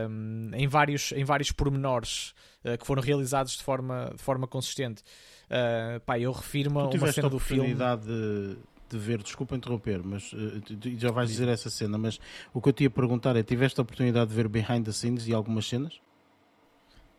[0.10, 2.34] um, em, vários, em vários pormenores
[2.64, 5.04] uh, que foram realizados de forma, de forma consistente.
[5.46, 7.74] Uh, pá, eu refiro-me a uma cena do filme.
[7.74, 8.58] De
[8.90, 10.62] de ver, desculpa interromper, mas uh,
[10.98, 12.20] já vais dizer essa cena, mas
[12.54, 15.28] o que eu te ia perguntar é: tiveste a oportunidade de ver behind the scenes
[15.28, 16.00] e algumas cenas?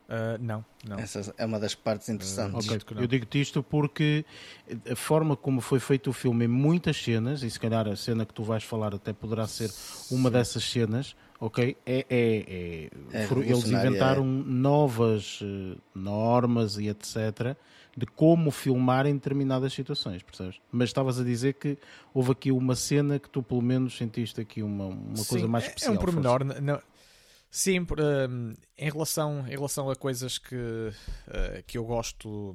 [0.09, 0.99] Uh, não, não.
[0.99, 2.67] Essa é uma das partes interessantes.
[2.67, 2.97] Uh, okay.
[2.97, 4.25] Eu digo-te isto porque
[4.91, 8.25] a forma como foi feito o filme em muitas cenas, e se calhar a cena
[8.25, 9.71] que tu vais falar até poderá ser
[10.11, 11.77] uma dessas cenas, ok?
[11.85, 14.27] É, é, é, é eles inventaram é.
[14.27, 15.41] novas
[15.95, 17.55] normas e etc
[17.99, 20.61] de como filmar em determinadas situações, percebes?
[20.71, 21.77] Mas estavas a dizer que
[22.15, 25.65] houve aqui uma cena que tu pelo menos sentiste aqui uma, uma Sim, coisa mais
[25.65, 25.95] especial.
[25.95, 26.45] É um pormenor.
[26.45, 26.81] Não,
[27.51, 32.55] sim, um, em, relação, em relação a coisas que, uh, que eu gosto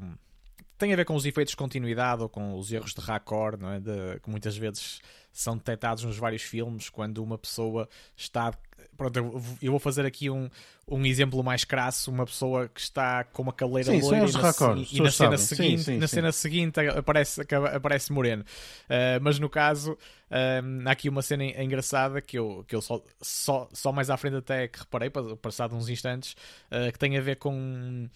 [0.77, 3.71] tem a ver com os efeitos de continuidade ou com os erros de raccord, não
[3.71, 3.79] é?
[3.79, 8.53] De, que muitas vezes são detectados nos vários filmes quando uma pessoa está
[8.97, 9.17] pronto,
[9.61, 10.49] eu vou fazer aqui um,
[10.87, 14.75] um exemplo mais crasso, uma pessoa que está com uma caleira sim, loira e na,
[14.91, 17.41] e na cena, seguinte, sim, sim, na cena seguinte aparece,
[17.73, 18.43] aparece moreno.
[18.85, 19.97] Uh, mas no caso,
[20.31, 24.17] um, há aqui uma cena engraçada que eu, que eu só, só, só mais à
[24.17, 26.35] frente até que reparei, passado uns instantes,
[26.71, 28.09] uh, que tem a ver com,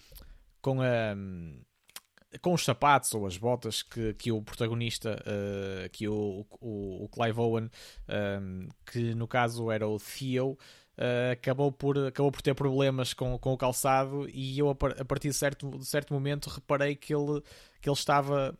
[0.60, 1.14] com a
[2.40, 7.08] com os sapatos ou as botas que, que o protagonista, uh, que o, o, o
[7.08, 7.70] Clive Owen, um,
[8.08, 13.38] ehm, que no caso era o Theo, uh, acabou, por, acabou por ter problemas com,
[13.38, 17.40] com o calçado e eu a, partir de certo, de certo momento reparei que ele,
[17.80, 18.56] que ele estava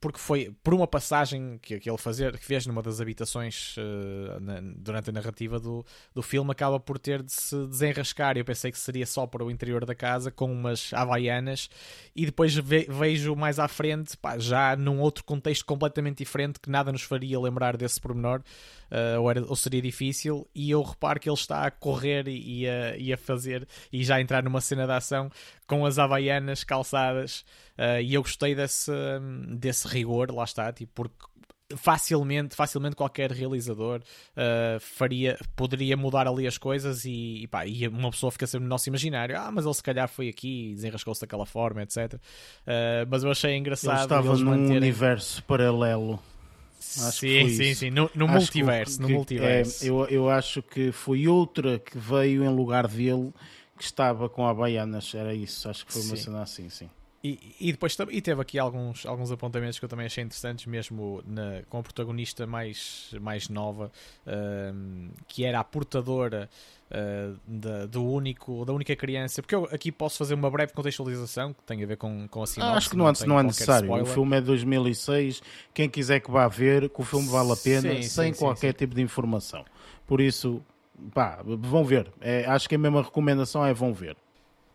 [0.00, 4.40] porque foi por uma passagem que, que ele fazer, que fez numa das habitações uh,
[4.40, 5.84] na, durante a narrativa do,
[6.14, 8.36] do filme, acaba por ter de se desenrascar.
[8.36, 11.70] Eu pensei que seria só para o interior da casa, com umas havaianas,
[12.14, 16.70] e depois ve, vejo mais à frente, pá, já num outro contexto completamente diferente, que
[16.70, 18.42] nada nos faria lembrar desse pormenor,
[18.90, 22.62] uh, ou, era, ou seria difícil, e eu reparo que ele está a correr e,
[22.62, 25.30] e, a, e a fazer, e já entrar numa cena de ação
[25.66, 27.44] com as havaianas calçadas
[27.78, 28.92] Uh, e eu gostei desse,
[29.56, 31.32] desse rigor, lá está, tipo, porque
[31.76, 37.86] facilmente, facilmente qualquer realizador uh, faria, poderia mudar ali as coisas e, e, pá, e
[37.88, 39.36] uma pessoa fica sempre no nosso imaginário.
[39.38, 42.14] Ah, mas ele se calhar foi aqui e desenrascou-se daquela forma, etc.
[42.14, 42.18] Uh,
[43.08, 43.96] mas eu achei engraçado.
[43.96, 44.76] Ele estava num manterem...
[44.76, 46.20] universo paralelo.
[46.78, 48.96] Acho sim, sim, sim, no, no multiverso.
[48.96, 49.84] Que, no multiverso.
[49.84, 53.32] É, eu, eu acho que foi outra que veio em lugar dele
[53.78, 55.14] que estava com a Baianas.
[55.14, 56.22] Era isso, acho que foi uma sim.
[56.24, 56.90] cena assim, sim.
[57.24, 61.22] E, e depois e teve aqui alguns, alguns apontamentos que eu também achei interessantes, mesmo
[61.24, 63.92] na, com a protagonista mais, mais nova,
[64.26, 66.50] uh, que era a portadora
[66.90, 69.40] uh, da, do único, da única criança.
[69.40, 72.46] Porque eu aqui posso fazer uma breve contextualização que tem a ver com, com a
[72.46, 72.74] sinopse.
[72.74, 73.86] Ah, acho que não, não, não é necessário.
[73.86, 74.10] Spoiler.
[74.10, 75.42] O filme é de 2006.
[75.72, 78.72] Quem quiser que vá ver, que o filme vale a pena, sim, sem sim, qualquer
[78.72, 79.64] sim, tipo de informação.
[80.08, 80.60] Por isso,
[81.14, 82.12] pá, vão ver.
[82.20, 84.16] É, acho que a mesma recomendação é vão ver.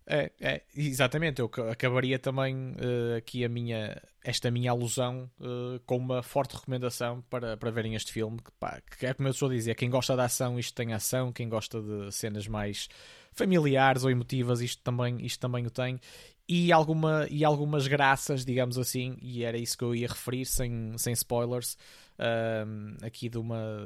[0.10, 5.98] É, é, exatamente, eu acabaria também uh, aqui a minha, esta minha alusão uh, com
[5.98, 8.38] uma forte recomendação para, para verem este filme.
[8.38, 10.94] Que, pá, que é como eu estou a dizer, quem gosta de ação, isto tem
[10.94, 12.88] ação, quem gosta de cenas mais
[13.34, 16.00] familiares ou emotivas, isto também, isto também o tem.
[16.48, 20.98] E, alguma, e algumas graças, digamos assim, e era isso que eu ia referir, sem,
[20.98, 21.78] sem spoilers,
[22.18, 23.86] uh, aqui de uma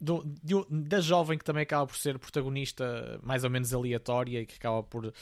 [0.00, 4.46] do, de, da jovem que também acaba por ser protagonista mais ou menos aleatória e
[4.46, 5.12] que acaba por,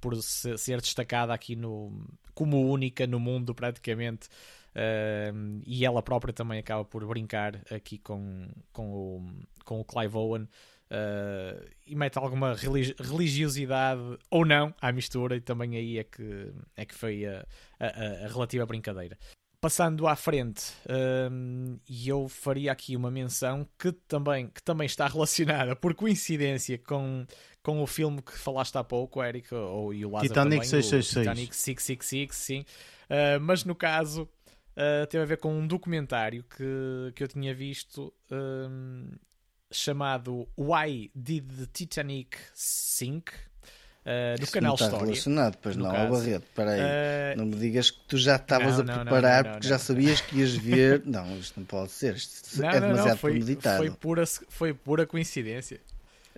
[0.00, 4.28] por ser destacada aqui no, como única no mundo praticamente
[4.76, 9.26] uh, e ela própria também acaba por brincar aqui com, com, o,
[9.64, 15.76] com o Clive Owen uh, e mete alguma religiosidade ou não à mistura e também
[15.76, 17.44] aí é que, é que foi a,
[17.80, 17.86] a,
[18.26, 19.18] a relativa brincadeira
[19.60, 20.72] passando à frente,
[21.30, 26.78] um, e eu faria aqui uma menção que também, que também está relacionada, por coincidência,
[26.78, 27.26] com,
[27.62, 31.16] com o filme que falaste há pouco, Eric, ou, e o Lázaro Titanic também, 666.
[31.16, 32.60] O Titanic 666, sim.
[33.10, 37.52] Uh, mas no caso, uh, teve a ver com um documentário que, que eu tinha
[37.54, 39.10] visto um,
[39.72, 43.32] chamado Why Did the Titanic Sink?
[44.08, 45.06] Uh, do canal não está História.
[45.06, 46.12] relacionado, pois não, caso.
[46.12, 46.44] Barreto.
[46.44, 47.38] Espera aí, uh...
[47.38, 50.38] não me digas que tu já estavas a preparar não, não, porque já sabias que
[50.38, 51.02] ias ver.
[51.04, 53.78] não, isto não pode ser, isto é demasiado foi, premeditado.
[53.78, 55.80] Foi pura, foi pura coincidência.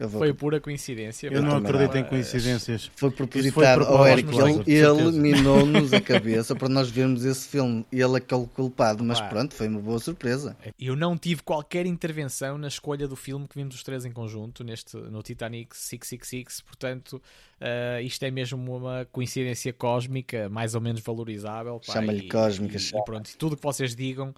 [0.07, 0.20] Vou...
[0.20, 1.28] Foi pura coincidência.
[1.28, 2.90] Eu não acredito em coincidências.
[2.96, 4.30] Foi propositado ao Eric.
[4.34, 7.84] Ele, ele minou-nos a cabeça para nós vermos esse filme.
[7.92, 10.57] Ele é aquele culpado, mas pronto, foi uma boa surpresa.
[10.78, 14.64] Eu não tive qualquer intervenção na escolha do filme que vimos os três em conjunto
[14.64, 16.62] neste, no Titanic 666.
[16.62, 17.20] Portanto,
[17.61, 21.78] uh, isto é mesmo uma coincidência cósmica, mais ou menos valorizável.
[21.82, 22.78] Chama-lhe cósmica.
[22.78, 24.34] E, e, pronto, tudo que vocês digam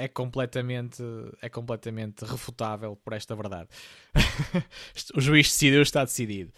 [0.00, 1.02] é, completamente,
[1.40, 3.68] é completamente refutável por esta verdade.
[5.14, 6.52] o juiz decidiu, está decidido.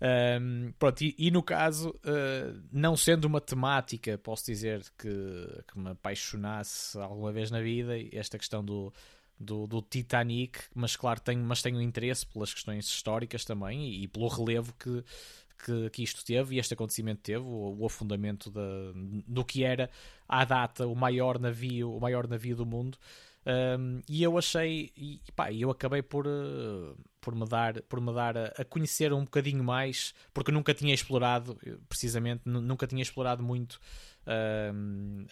[0.00, 5.78] Um, pronto, e, e, no caso, uh, não sendo uma temática, posso dizer que, que
[5.78, 8.92] me apaixonasse alguma vez na vida, esta questão do,
[9.38, 14.08] do, do Titanic, mas claro, tenho, mas tenho interesse pelas questões históricas também e, e
[14.08, 15.02] pelo relevo que,
[15.58, 18.60] que, que isto teve e este acontecimento teve, o, o afundamento da,
[19.26, 19.90] do que era
[20.28, 22.98] à data o maior navio, o maior navio do mundo.
[23.46, 28.12] Um, e eu achei, e pá, eu acabei por, uh, por me dar, por me
[28.12, 33.42] dar a, a, conhecer um bocadinho mais, porque nunca tinha explorado, precisamente, nunca tinha explorado
[33.42, 33.78] muito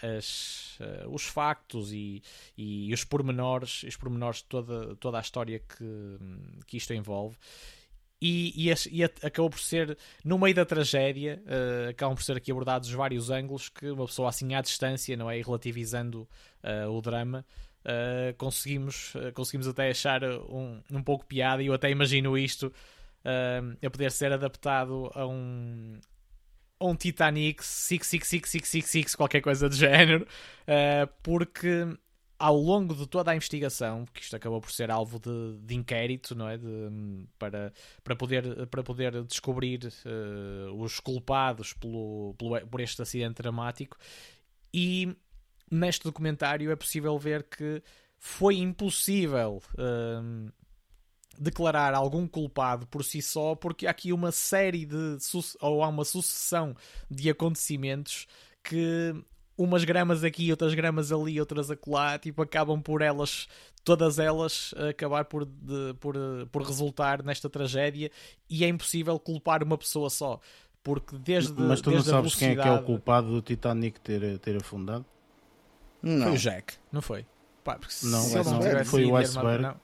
[0.03, 2.23] as, uh, os factos e,
[2.57, 6.19] e os pormenores, os pormenores de toda, toda a história que,
[6.67, 7.37] que isto envolve
[8.23, 12.53] e, e, e, acabou por ser, no meio da tragédia, uh, acabam por ser aqui
[12.53, 15.41] abordados vários ângulos que uma pessoa assim à distância, não é?
[15.41, 16.29] E relativizando
[16.63, 17.45] uh, o drama,
[17.81, 22.73] uh, conseguimos, conseguimos até achar um, um pouco piada e eu até imagino isto
[23.25, 26.01] a poder ser adaptado a um,
[26.81, 30.27] um Titanic 66666, qualquer coisa do género,
[31.23, 31.87] porque
[32.43, 36.35] ao longo de toda a investigação, porque isto acabou por ser alvo de, de inquérito,
[36.35, 36.59] não é?
[36.59, 36.67] De,
[37.39, 37.73] para,
[38.03, 43.97] para, poder, para poder descobrir uh, os culpados pelo, pelo, por este acidente dramático,
[44.75, 45.17] e
[45.71, 47.81] neste documentário é possível ver que
[48.19, 50.53] foi impossível uh,
[51.39, 55.17] declarar algum culpado por si só, porque há aqui uma série de
[55.61, 56.75] ou há uma sucessão
[57.09, 58.27] de acontecimentos
[58.65, 59.15] que
[59.57, 63.47] umas gramas aqui, outras gramas ali, outras acolá, tipo, acabam por elas,
[63.85, 66.17] todas elas, acabar por, de, por,
[66.51, 68.11] por resultar nesta tragédia
[68.49, 70.41] e é impossível culpar uma pessoa só.
[70.83, 74.01] Porque desde Mas tu desde não sabes quem é que é o culpado do Titanic
[74.01, 75.05] ter, ter afundado?
[76.03, 76.27] Não.
[76.27, 77.25] Foi o Jack, não foi?
[77.63, 79.63] Pá, não, não, não foi o iceberg.
[79.63, 79.77] Não.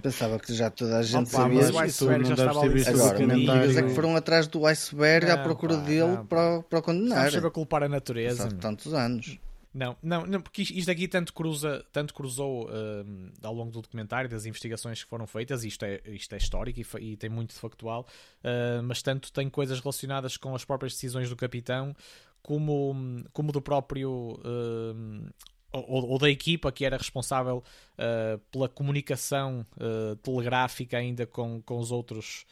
[0.00, 1.60] Pensava que já toda a gente Opa, sabia.
[1.60, 5.36] mas o iceberg já estava ali Agora, mentiras é que foram atrás do iceberg à
[5.36, 7.30] Não, procura pá, dele não, para, o- para o condenar.
[7.30, 8.44] Sempre a culpar a natureza.
[8.44, 9.38] Passado tantos anos.
[9.74, 14.28] Não, não, não, porque isto aqui tanto, cruza, tanto cruzou hum, ao longo do documentário,
[14.28, 17.58] das investigações que foram feitas, isto é, isto é histórico e, e tem muito de
[17.58, 18.06] factual,
[18.44, 21.96] uh, mas tanto tem coisas relacionadas com as próprias decisões do capitão,
[22.42, 24.38] como, como do próprio.
[24.44, 25.26] hum,
[25.72, 27.62] ou, ou da equipa que era responsável
[27.98, 32.44] uh, pela comunicação uh, telegráfica ainda com, com os outros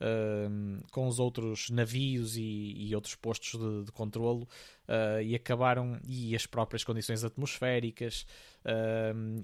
[0.00, 4.46] um, com os outros navios e, e outros postos de, de controlo
[4.88, 8.24] uh, e acabaram e as próprias condições atmosféricas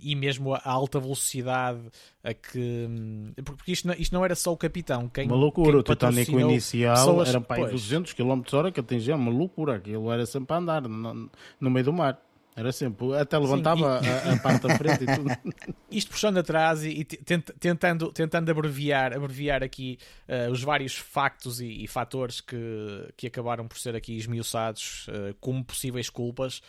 [0.00, 1.80] e mesmo a alta velocidade
[2.22, 2.86] a que
[3.42, 6.30] porque isto não, isto não era só o capitão quem, Uma loucura, quem o Titanic
[6.30, 7.72] inicial pessoas- era para aí pois.
[7.72, 11.86] 200 km hora que atingia uma loucura, aquilo era sempre a andar no, no meio
[11.86, 12.20] do mar.
[12.56, 15.30] Era sempre, até levantava a, a parte da frente e tudo.
[15.90, 19.98] isto puxando atrás e, e tent- tentando, tentando abreviar, abreviar aqui
[20.28, 22.56] eh, os vários factos e, e fatores que,
[23.16, 26.62] que acabaram por ser aqui esmiuçados eh, como possíveis culpas.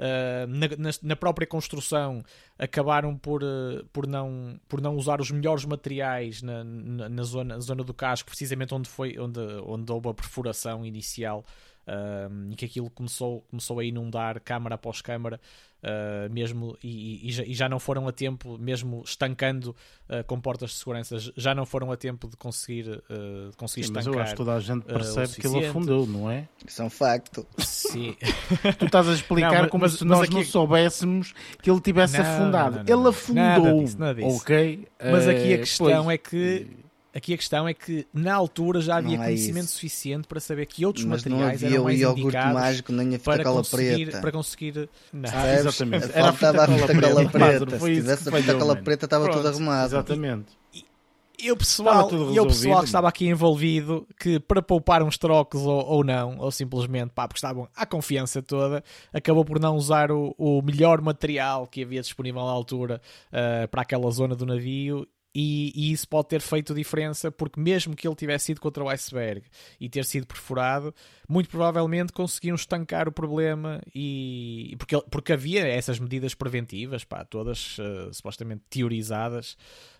[0.00, 2.20] eh, na, na- na própria construção
[2.58, 7.60] acabaram por, eh, por, não, por não usar os melhores materiais na, na, na zona,
[7.60, 11.44] zona do casco, precisamente onde, foi, onde, onde houve a perfuração inicial
[12.30, 15.40] um, e que aquilo começou, começou a inundar câmara após câmara,
[15.82, 19.74] uh, mesmo e, e já, e já não foram a tempo, mesmo estancando
[20.08, 23.86] uh, com portas de segurança, já não foram a tempo de conseguir, uh, de conseguir
[23.86, 24.18] Sim, mas estancar.
[24.20, 26.46] eu acho que toda a gente percebe que ele afundou, não é?
[26.66, 27.46] Isso é um facto.
[27.58, 28.16] Sim.
[28.78, 31.32] Tu estás a explicar Não, mas- como mas- se mas nós aqui- não soubéssemos
[31.62, 32.76] que ele tivesse Não, afundado.
[32.76, 33.00] não, não, não.
[33.00, 34.36] ele afundou, Nada disso, nada disso.
[34.36, 34.88] ok?
[35.02, 36.08] Mas aqui a Eh, questão pois.
[36.08, 36.66] é que
[37.18, 39.74] aqui a questão é que na altura já havia Não é conhecimento isso.
[39.74, 42.92] suficiente para saber que outros Mas não materiais havia eram o mais iogurte indicados mágico
[42.92, 44.20] nem a fita para cola conseguir, preta.
[44.20, 45.30] para conseguir não.
[45.32, 46.10] Ah, exatamente.
[46.14, 47.66] Era a Faltava a fita fita cola cola preta.
[47.66, 47.78] preta.
[47.78, 48.84] Foi Se isso tivesse que a fita falhou, cola mano.
[48.84, 49.86] preta estava tudo arrumado.
[49.86, 50.46] Exatamente.
[51.40, 55.60] E o pessoal, e o pessoal que estava aqui envolvido, que para poupar uns trocos
[55.62, 60.10] ou, ou não, ou simplesmente pá, porque estavam à confiança toda, acabou por não usar
[60.10, 63.00] o, o melhor material que havia disponível na altura
[63.32, 65.06] ah, para aquela zona do navio.
[65.40, 68.88] E, e isso pode ter feito diferença, porque mesmo que ele tivesse ido contra o
[68.88, 69.46] iceberg
[69.78, 70.92] e ter sido perfurado,
[71.28, 77.76] muito provavelmente conseguiram estancar o problema e porque, porque havia essas medidas preventivas, pá, todas
[77.80, 79.56] ah, supostamente teorizadas,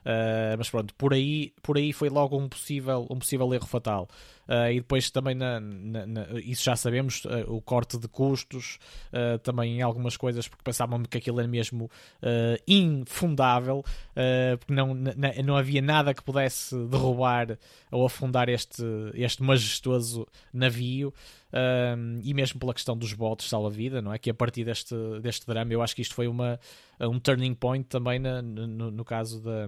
[0.08, 4.08] Uh, mas pronto, por aí, por aí foi logo um possível, um possível erro fatal.
[4.48, 8.78] Uh, e depois também, na, na- na- isso já sabemos, uh, o corte de custos,
[9.12, 11.90] uh, também em algumas coisas, porque pensavam que aquilo era mesmo
[12.22, 15.14] uh, infundável, uh, porque não, na-
[15.44, 17.58] não havia nada que pudesse derrubar
[17.90, 21.12] ou afundar este, este majestoso navio.
[21.50, 24.18] Um, e mesmo pela questão dos botes salva-vida, não é?
[24.18, 26.60] Que a partir deste, deste drama, eu acho que isto foi uma,
[27.00, 29.66] um turning point também na- no, no caso da,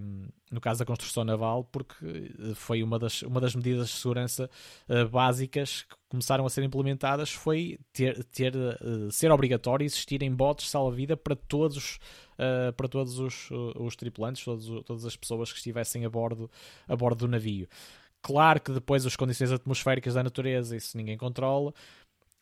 [0.51, 4.51] no caso da construção naval, porque eh, foi uma das, uma das medidas de segurança
[4.91, 10.69] eh, básicas que começaram a ser implementadas foi ter, ter eh, ser obrigatório existirem botes
[10.69, 11.99] salva-vida para todos
[12.37, 16.51] eh, para todos os, os tripulantes, todos, todas as pessoas que estivessem a bordo,
[16.87, 17.67] a bordo do navio.
[18.23, 21.73] Claro que depois as condições atmosféricas da natureza, isso ninguém controla,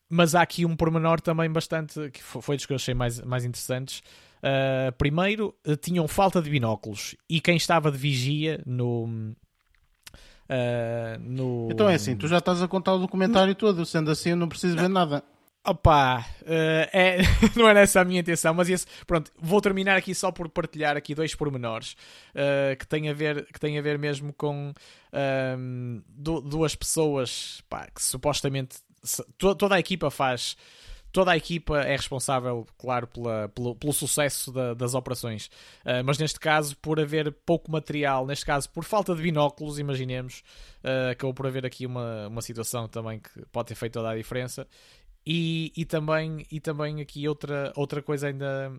[0.09, 3.21] mas há aqui um pormenor também bastante que fo- foi dos que eu achei mais,
[3.21, 4.03] mais interessantes.
[4.39, 9.05] Uh, primeiro, uh, tinham falta de binóculos e quem estava de vigia no.
[9.05, 9.35] uh,
[11.21, 14.37] no Então é assim, tu já estás a contar o documentário todo, sendo assim eu
[14.37, 15.23] não preciso ver nada.
[15.69, 17.19] Opa, eh, é,
[17.55, 20.97] não era essa a minha intenção, mas esse, pronto, vou terminar aqui só por partilhar
[20.97, 21.95] aqui dois pormenores
[22.35, 24.73] eh, que têm a ver, que têm a ver mesmo com
[26.07, 28.79] du- duas pessoas pá, que supostamente
[29.37, 30.57] to- toda a equipa faz.
[31.11, 35.51] Toda a equipa é responsável, claro, pela- pelo, pelo sucesso da- das operações,
[35.85, 40.43] Eh, mas neste caso, por haver pouco material, neste caso, por falta de binóculos, imaginemos,
[40.85, 44.17] eh, acabou por haver aqui uma, uma situação também que pode ter feito toda a
[44.17, 44.67] diferença.
[45.31, 48.73] E, e, também, e também aqui outra, outra coisa ainda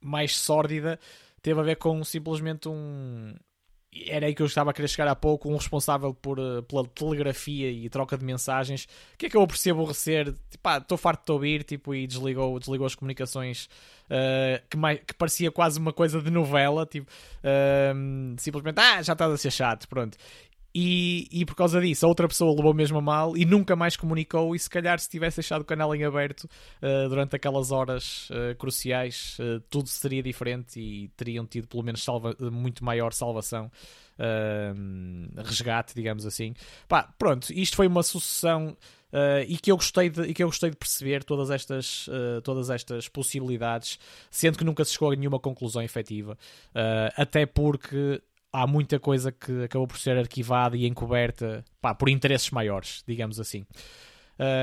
[0.00, 0.98] mais sórdida
[1.42, 3.34] teve a ver com simplesmente um.
[4.06, 6.86] Era aí que eu estava a querer chegar há pouco, um responsável por, eh, pela
[6.86, 8.86] telegrafia e troca de mensagens,
[9.18, 12.94] que acabou por se aborrecer, tipo, estou farto de ouvir, tipo, e desligou, desligou as
[12.94, 13.68] comunicações,
[14.08, 17.10] eh, que, mai- que parecia quase uma coisa de novela, tipo,
[17.42, 17.92] eh,
[18.38, 20.16] simplesmente, ah, já estás a ser chato, pronto.
[20.74, 23.96] E, e por causa disso, a outra pessoa levou mesmo a mal e nunca mais
[23.96, 24.54] comunicou.
[24.54, 28.54] E se calhar, se tivesse deixado o canal em aberto uh, durante aquelas horas uh,
[28.56, 33.70] cruciais, uh, tudo seria diferente e teriam tido pelo menos salva muito maior salvação,
[35.36, 36.54] resgate, digamos assim.
[36.86, 38.76] Pá, pronto, isto foi uma sucessão.
[39.12, 42.40] Uh, e, que eu gostei de, e que eu gostei de perceber todas estas, uh,
[42.44, 43.98] todas estas possibilidades,
[44.30, 48.22] sendo que nunca se chegou a nenhuma conclusão efetiva, uh, até porque
[48.52, 53.38] há muita coisa que acabou por ser arquivada e encoberta pá, por interesses maiores, digamos
[53.38, 53.64] assim.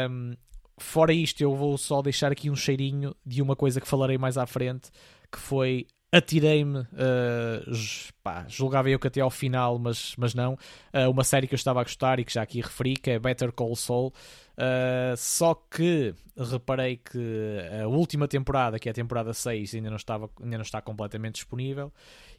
[0.10, 0.36] Um,
[0.78, 4.38] fora isto, eu vou só deixar aqui um cheirinho de uma coisa que falarei mais
[4.38, 4.90] à frente,
[5.32, 11.24] que foi atirei-me, uh, julgava eu que até ao final, mas, mas não, uh, uma
[11.24, 13.76] série que eu estava a gostar e que já aqui referi, que é Better Call
[13.76, 14.14] Saul,
[14.58, 19.98] uh, só que reparei que a última temporada, que é a temporada 6, ainda não,
[19.98, 21.92] estava, ainda não está completamente disponível,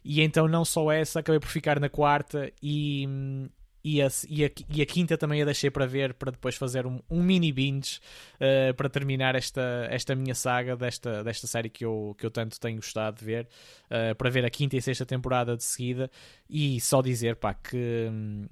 [0.03, 3.07] e então não só essa, acabei por ficar na quarta e,
[3.83, 6.85] e a, e, a, e a, quinta também a deixei para ver para depois fazer
[6.85, 7.99] um, um mini binge
[8.35, 12.59] uh, para terminar esta, esta minha saga desta, desta série que eu, que eu tanto
[12.59, 13.47] tenho gostado de ver
[13.85, 16.09] uh, para ver a quinta e sexta temporada de seguida.
[16.49, 18.47] E só dizer pá, que um,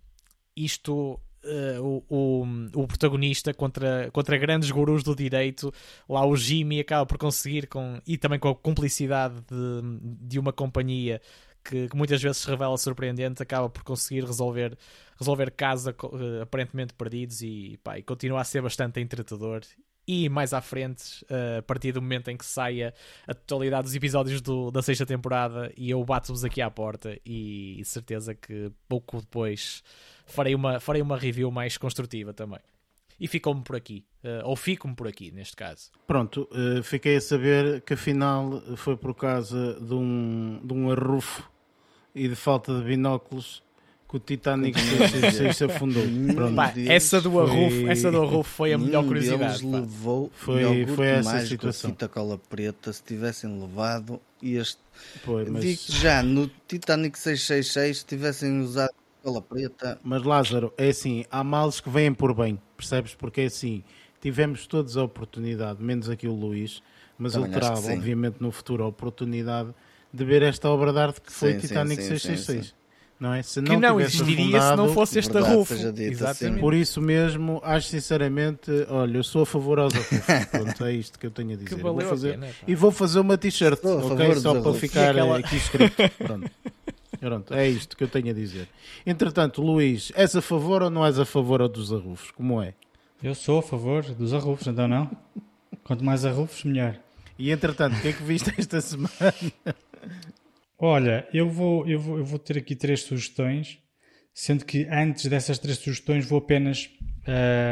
[0.55, 5.73] isto Uh, o, o, o, protagonista contra, contra grandes gurus do direito,
[6.09, 10.51] lá o Jimmy acaba por conseguir, com, e também com a cumplicidade de, de uma
[10.51, 11.21] companhia
[11.67, 14.77] que, que, muitas vezes se revela surpreendente, acaba por conseguir resolver,
[15.19, 19.61] resolver casos uh, aparentemente perdidos e, pá, e continua a ser bastante entretador.
[20.07, 22.93] E mais à frente, uh, a partir do momento em que saia
[23.27, 27.81] a totalidade dos episódios do, da sexta temporada, e eu bato-vos aqui à porta, e
[27.83, 29.83] certeza que pouco depois
[30.27, 32.59] farei uma, farei uma review mais construtiva também
[33.19, 34.05] e ficou-me por aqui.
[34.23, 35.89] Uh, ou fico-me por aqui, neste caso.
[36.05, 41.49] Pronto, uh, fiquei a saber que afinal foi por causa de um, de um arrufo
[42.13, 43.63] e de falta de binóculos
[44.09, 46.03] que o Titanic se, se afundou.
[46.55, 47.89] Pá, essa do arrufo, foi...
[47.89, 49.65] essa do arrufo foi a melhor curiosidade.
[49.65, 51.89] levou foi, foi essa situação.
[51.89, 54.79] Fita cola preta, se tivessem levado este
[55.25, 55.61] Pois, mas...
[55.61, 58.93] Digo já, no Titanic 666 se tivessem usado
[59.27, 59.99] cola preta.
[60.03, 63.13] Mas Lázaro, é assim, há males que vêm por bem, percebes?
[63.13, 63.83] Porque é assim,
[64.21, 66.81] tivemos todos a oportunidade, menos aqui o Luís,
[67.17, 69.73] mas Também ele terá, obviamente, no futuro a oportunidade
[70.13, 72.67] de ver esta obra de arte que foi sim, Titanic sim, 666.
[72.67, 72.73] Sim,
[73.19, 73.41] não é?
[73.41, 75.73] Se não que não existiria afundado, se não fosse este arrufo.
[75.73, 76.61] Exatamente.
[76.61, 80.19] Por isso mesmo, acho sinceramente, olha, eu sou a favor aos arrufos.
[80.51, 81.75] Pronto, é isto que eu tenho a dizer.
[81.75, 84.35] Vou fazer, pena, e vou fazer uma t-shirt, ok?
[84.35, 85.39] Só para ficar aquela...
[85.39, 85.95] aqui escrito.
[86.17, 86.49] Pronto.
[87.19, 88.67] Pronto, é isto que eu tenho a dizer.
[89.05, 92.31] Entretanto, Luís, és a favor ou não és a favor dos arrufos?
[92.31, 92.73] Como é?
[93.21, 95.09] Eu sou a favor dos arrufos, então não?
[95.83, 96.99] Quanto mais arrufos, melhor.
[97.39, 99.09] E entretanto, o que é que viste esta semana?
[100.77, 103.79] Olha, eu vou, eu, vou, eu vou ter aqui três sugestões,
[104.33, 106.89] sendo que antes dessas três sugestões vou apenas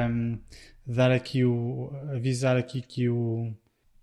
[0.09, 0.39] um,
[0.85, 1.91] dar aqui o.
[2.15, 3.53] avisar aqui que o,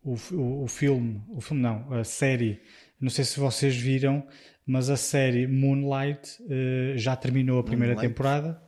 [0.04, 2.60] o, o, o filme, o filme não, a série,
[3.00, 4.24] não sei se vocês viram,
[4.66, 8.14] mas a série Moonlight uh, já terminou a primeira Moonlight.
[8.14, 8.62] temporada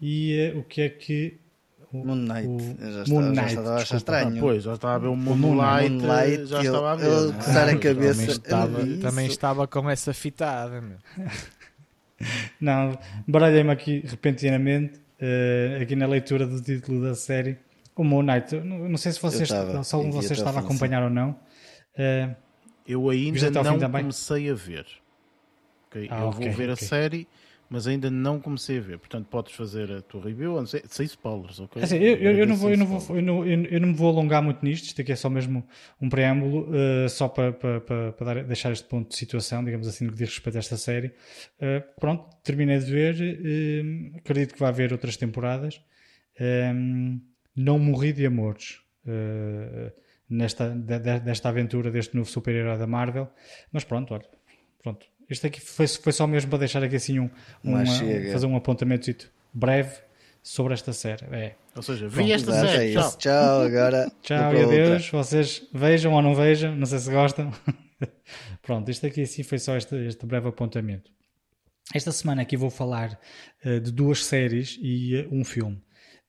[0.00, 1.38] e uh, o que é que
[1.92, 2.46] Moon Knight.
[2.46, 2.58] O...
[2.58, 4.36] Já, está, Moon já estava a achar estranho.
[4.36, 7.06] Ah, pois, já estava a ver o Moonlight, Moonlight já estava a ver.
[7.06, 8.14] Eu, coçar a cabeça.
[8.14, 10.82] Também estava, também estava com essa fitada.
[12.60, 12.98] Não,
[13.28, 17.56] baralhei-me aqui repentinamente, uh, aqui na leitura do título da série.
[17.94, 20.62] O Moon Knight, não, não sei se vocês, estava, se algum de vocês estava a
[20.62, 21.30] acompanhar ou não.
[21.30, 22.34] Uh,
[22.86, 24.86] eu ainda não comecei a ver.
[25.88, 26.08] Okay?
[26.10, 26.84] Ah, eu okay, vou ver okay.
[26.84, 27.28] a série
[27.70, 28.98] mas ainda não comecei a ver.
[28.98, 31.82] Portanto, podes fazer a tua review, sei, sem spoilers, ok?
[31.82, 34.08] Assim, eu, eu, eu, não vou, eu, não vou, eu, não, eu, não me vou
[34.08, 35.66] alongar muito nisto, isto aqui é só mesmo
[36.00, 40.06] um preâmbulo, uh, só para, para, para, para deixar este ponto de situação, digamos assim,
[40.06, 41.08] no que diz respeito a esta série.
[41.08, 45.80] Uh, pronto, terminei de ver, uh, acredito que vai haver outras temporadas.
[47.54, 48.80] não morri de amores.
[50.30, 53.28] nesta, de, desta aventura deste novo super-herói da Marvel,
[53.72, 54.24] mas pronto, olha,
[54.82, 57.30] pronto, este aqui foi, foi só mesmo para deixar aqui assim um,
[57.64, 57.84] um
[58.32, 59.94] fazer um apontamento breve
[60.42, 61.26] sobre esta série.
[61.30, 61.54] É.
[61.76, 62.92] Ou seja, vi esta série.
[62.92, 63.18] É tchau.
[63.18, 64.10] tchau, agora.
[64.22, 65.10] Tchau e adeus.
[65.10, 67.52] Vocês vejam ou não vejam, não sei se gostam.
[68.62, 71.10] Pronto, isto aqui assim foi só este, este breve apontamento.
[71.94, 73.18] Esta semana aqui vou falar
[73.64, 75.80] uh, de duas séries e uh, um filme.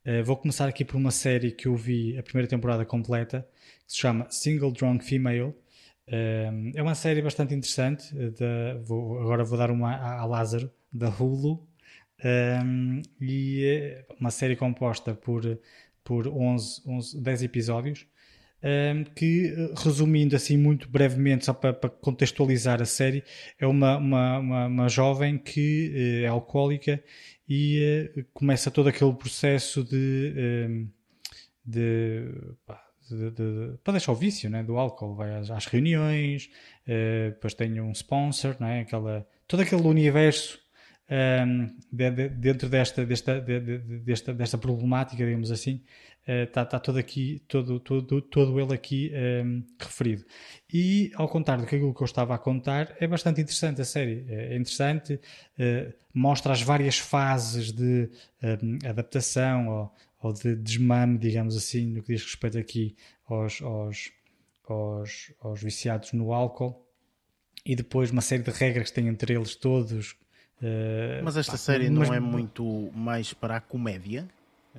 [0.05, 3.47] Uh, vou começar aqui por uma série que eu vi a primeira temporada completa,
[3.85, 5.53] que se chama Single Drunk Female
[6.11, 8.13] é uma série bastante interessante.
[8.13, 11.67] De, vou, agora vou dar uma a Lázaro, da Hulu.
[12.23, 15.59] Um, e é uma série composta por,
[16.03, 18.07] por 11, 11, 10 episódios.
[18.61, 23.23] Um, que, resumindo assim muito brevemente, só para, para contextualizar a série,
[23.57, 27.01] é uma, uma, uma, uma jovem que uh, é alcoólica
[27.47, 30.87] e começa todo aquele processo de,
[31.65, 32.25] de
[32.65, 35.15] pá, de, de, para deixar o vício né, do álcool.
[35.15, 36.49] Vai às, às reuniões,
[36.87, 40.59] uh, depois tem um sponsor, né, aquela, todo aquele universo
[41.09, 45.81] um, de, de, dentro desta, desta, de, desta, desta problemática, digamos assim,
[46.27, 49.11] está, está todo aqui, todo, todo, todo ele aqui
[49.43, 50.23] um, referido.
[50.71, 53.85] E ao contrário do que aquilo que eu estava a contar, é bastante interessante a
[53.85, 54.25] série.
[54.29, 58.09] É interessante, uh, mostra as várias fases de
[58.61, 59.91] um, adaptação ou,
[60.21, 62.95] ou, de desmame, digamos assim, no que diz respeito aqui
[63.25, 64.11] aos, aos,
[64.67, 66.85] aos, aos viciados no álcool.
[67.65, 70.11] E depois uma série de regras que têm entre eles todos.
[70.61, 72.07] Uh, mas esta pá, série mas...
[72.07, 74.27] não é muito mais para a comédia?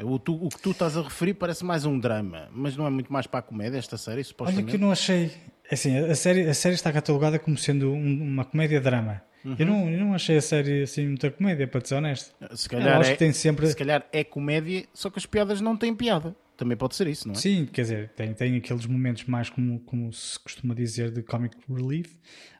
[0.02, 2.90] O, tu, o, que tu estás a referir parece mais um drama, mas não é
[2.90, 4.64] muito mais para a comédia esta série, supostamente?
[4.64, 5.32] Olha que eu não achei...
[5.70, 9.22] É assim, a série, a série está catalogada como sendo um, uma comédia-drama.
[9.44, 9.56] Uhum.
[9.58, 12.34] Eu, não, eu não achei a série assim muita comédia, para ser honesto.
[12.54, 13.66] Se calhar, é, tem sempre...
[13.66, 16.36] se calhar é comédia, só que as piadas não têm piada.
[16.56, 17.38] Também pode ser isso, não é?
[17.38, 21.56] Sim, quer dizer, tem, tem aqueles momentos mais como, como se costuma dizer de comic
[21.66, 22.14] relief,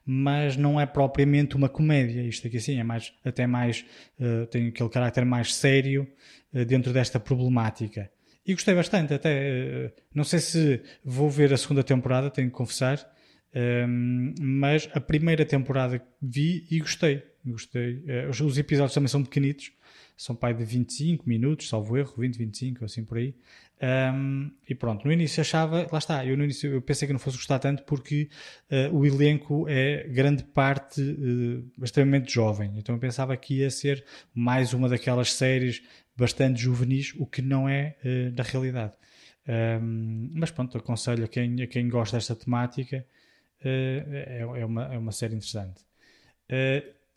[0.07, 2.22] mas não é propriamente uma comédia.
[2.22, 3.85] Isto aqui sim é mais, até mais,
[4.18, 6.09] uh, tem aquele caráter mais sério
[6.55, 8.11] uh, dentro desta problemática.
[8.47, 9.91] E gostei bastante, até.
[9.95, 13.07] Uh, não sei se vou ver a segunda temporada, tenho que confessar,
[13.55, 17.22] ehm, mas a primeira temporada vi e gostei.
[17.44, 18.05] Gostei.
[18.28, 19.72] Os, os episódios também são pequenitos,
[20.16, 23.34] são pai de 25 minutos, salvo erro, 20, 25, assim por aí.
[23.82, 27.18] Um, e pronto, no início achava, lá está, eu no início eu pensei que não
[27.18, 28.28] fosse gostar tanto porque
[28.70, 34.05] uh, o elenco é grande parte uh, extremamente jovem, então eu pensava que ia ser
[34.34, 35.82] mais uma daquelas séries
[36.14, 38.92] bastante juvenis, o que não é uh, na realidade.
[39.48, 43.07] Um, mas pronto, aconselho a quem, a quem gosta desta temática,
[43.62, 45.84] é, é, uma, é uma série interessante.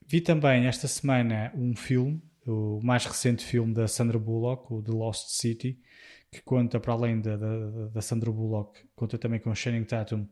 [0.05, 4.91] vi também esta semana um filme, o mais recente filme da Sandra Bullock, o The
[4.91, 5.79] Lost City,
[6.31, 10.27] que conta para além da, da, da Sandra Bullock, conta também com o Channing Tatum,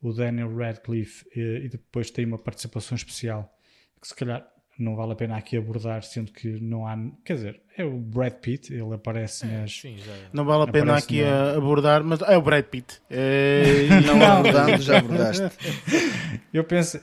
[0.00, 3.52] o Daniel Radcliffe e, e, depois tem uma participação especial
[4.00, 4.46] que se calhar
[4.78, 6.98] não vale a pena aqui abordar, sendo que não há.
[7.24, 9.72] Quer dizer, é o Brad Pitt, ele aparece é, nas.
[9.72, 10.12] Sim, já...
[10.32, 11.52] Não vale a pena aqui na...
[11.52, 13.00] abordar, mas é o Brad Pitt.
[13.10, 13.86] É...
[14.06, 15.44] não abordando, já abordaste.
[16.52, 17.00] Eu penso,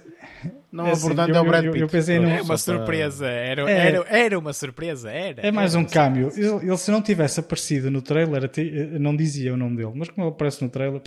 [0.71, 1.77] não é assim, abordando é o Brad Pitt.
[1.77, 2.29] Eu, eu pensei num...
[2.29, 5.45] É uma surpresa, era, é, era, era uma surpresa, era.
[5.45, 6.31] É mais era um câmbio.
[6.35, 8.63] Ele, ele, se não tivesse aparecido no trailer, até,
[8.99, 11.01] não dizia o nome dele, mas como ele aparece no trailer.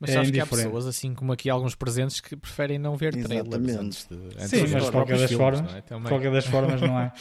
[0.00, 3.12] Mas é sabes que há pessoas, assim como aqui alguns presentes, que preferem não ver
[3.12, 4.14] trailers antes de.
[4.16, 6.08] Antes Sim, de mas de qualquer das, filmes, formas, é?
[6.08, 7.12] qualquer das formas não é,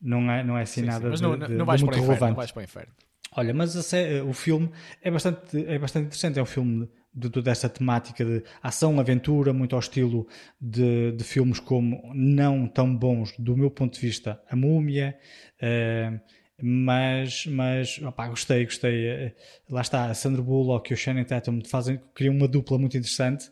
[0.00, 2.00] não é, não é assim sim, nada sim, mas não, de, não, vais de muito
[2.00, 2.30] relevante.
[2.30, 2.92] Não vais para o inferno.
[3.36, 4.70] Olha, mas a, o filme
[5.02, 6.38] é bastante, é bastante interessante.
[6.38, 10.28] É um filme de toda esta temática de ação, aventura, muito ao estilo
[10.60, 15.18] de, de filmes como não tão bons, do meu ponto de vista, A Múmia,
[15.60, 16.20] uh,
[16.62, 19.26] mas, mas opá, gostei, gostei.
[19.28, 19.32] Uh,
[19.70, 23.48] lá está, a Sandra Bullock e o Shannon Tatum fazem, criam uma dupla muito interessante,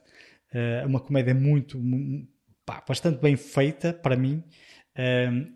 [0.52, 1.80] uh, uma comédia muito,
[2.64, 4.42] pá, bastante bem feita para mim,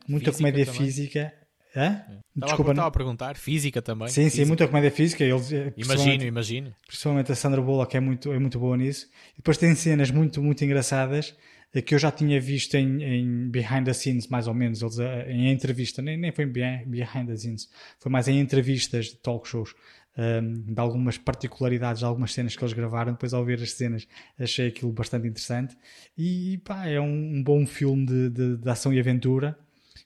[0.09, 0.80] muita física comédia também.
[0.80, 1.32] física
[1.74, 2.05] Hã?
[2.36, 4.09] Desculpa, estava a perguntar, física também.
[4.09, 4.42] Sim, física.
[4.42, 5.24] sim, muita comédia física.
[5.24, 6.74] Eles, eh, imagino, imagino.
[6.86, 9.07] Principalmente a Sandra Bullock é muito, é muito boa nisso.
[9.32, 13.49] E depois tem cenas muito, muito engraçadas eh, que eu já tinha visto em, em
[13.49, 17.27] behind the scenes, mais ou menos, eles, eh, em entrevista, nem, nem foi em behind
[17.27, 19.75] the scenes, foi mais em entrevistas de talk shows,
[20.18, 23.12] um, ehm, de algumas particularidades, de algumas cenas que eles gravaram.
[23.12, 24.07] Depois, ao ver as cenas,
[24.39, 25.75] achei aquilo bastante interessante.
[26.18, 29.59] E pá, é um, um bom filme de, de, de ação e aventura,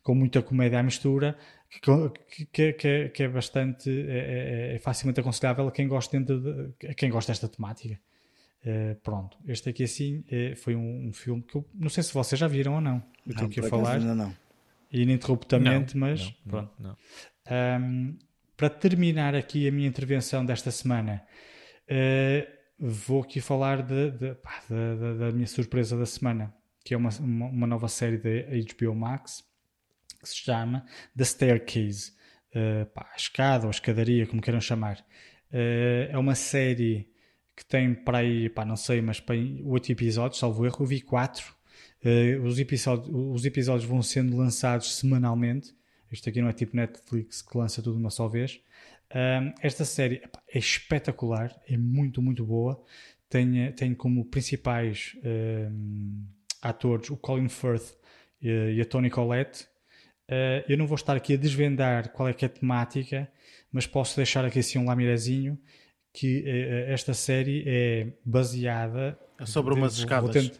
[0.02, 1.36] com muita comédia à mistura
[1.70, 6.72] que, que, que, é, que é bastante é, é, facilmente aconselhável a quem gosta de,
[6.88, 7.98] a quem gosta desta temática.
[8.66, 12.12] Uh, pronto, este aqui assim uh, foi um, um, filme que eu não sei se
[12.12, 13.00] vocês já viram ou não.
[13.24, 14.34] Eu estou aqui a falar ainda não.
[14.90, 16.72] ininterruptamente, não, mas não, pronto.
[16.80, 16.96] Não,
[17.80, 18.18] um,
[18.56, 21.22] para terminar aqui a minha intervenção desta semana,
[21.88, 26.52] uh, vou aqui falar de, de, pá, da, da, minha surpresa da semana,
[26.84, 28.30] que é uma, uma, uma nova série da
[28.74, 29.44] HBO Max
[30.20, 30.84] que se chama
[31.16, 32.12] The Staircase,
[32.50, 34.98] uh, pá, a escada ou a escadaria, como queiram chamar.
[35.52, 37.14] Uh, é uma série
[37.56, 41.00] que tem para aí, pá, não sei, mas para 8 episódios, salvo erro, eu vi
[41.00, 41.44] 4.
[42.04, 45.74] Uh, eh, os, episódios, os episódios vão sendo lançados semanalmente.
[46.12, 48.60] Isto aqui não é tipo Netflix que lança tudo uma só vez.
[49.60, 52.82] esta série epá, é espetacular, é muito, muito boa.
[53.28, 55.16] Tem, tem como principais
[56.62, 57.96] atores o Colin Firth
[58.40, 59.66] e a Toni Collette,
[60.26, 63.30] Uh, eu não vou estar aqui a desvendar qual é que é a temática,
[63.70, 65.56] mas posso deixar aqui assim um lamirezinho
[66.16, 70.50] que uh, esta série é baseada é sobre umas escadas.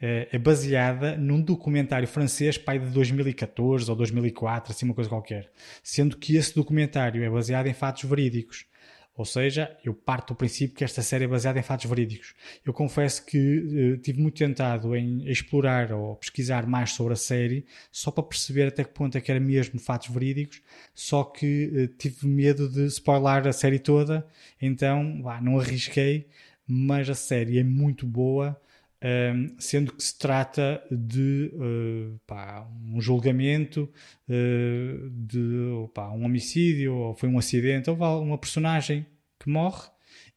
[0.00, 5.52] É, é baseada num documentário francês pai de 2014 ou 2004, assim uma coisa qualquer.
[5.82, 8.66] Sendo que esse documentário é baseado em fatos verídicos.
[9.14, 12.34] Ou seja, eu parto do princípio que esta série é baseada em fatos verídicos.
[12.64, 17.66] Eu confesso que uh, tive muito tentado em explorar ou pesquisar mais sobre a série,
[17.90, 20.62] só para perceber até que ponto é que era mesmo fatos verídicos,
[20.94, 24.26] só que uh, tive medo de spoiler a série toda,
[24.60, 26.26] então bah, não arrisquei,
[26.66, 28.58] mas a série é muito boa.
[29.04, 33.92] Um, sendo que se trata de uh, pá, um julgamento
[34.28, 39.04] uh, de um homicídio ou foi um acidente, ou uma personagem
[39.40, 39.90] que morre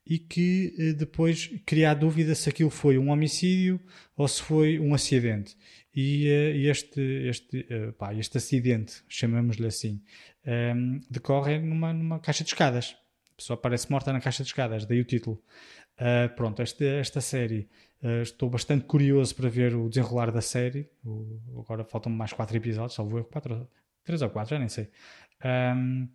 [0.04, 3.80] e que uh, depois cria a dúvida se aquilo foi um homicídio
[4.18, 5.56] ou se foi um acidente.
[5.96, 6.28] E
[6.68, 7.00] este,
[7.30, 7.68] este,
[8.00, 10.02] pá, este acidente, chamamos-lhe assim,
[10.76, 12.98] um, decorre numa, numa caixa de escadas.
[13.32, 15.42] A pessoa aparece morta na caixa de escadas, daí o título.
[16.36, 17.70] pronto, esta, esta série
[18.02, 20.90] Uh, estou bastante curioso para ver o desenrolar da série.
[21.04, 23.68] O, agora faltam mais quatro episódios, salvo erro, quatro,
[24.04, 24.90] três ou quatro, já nem sei.
[25.44, 26.08] Um,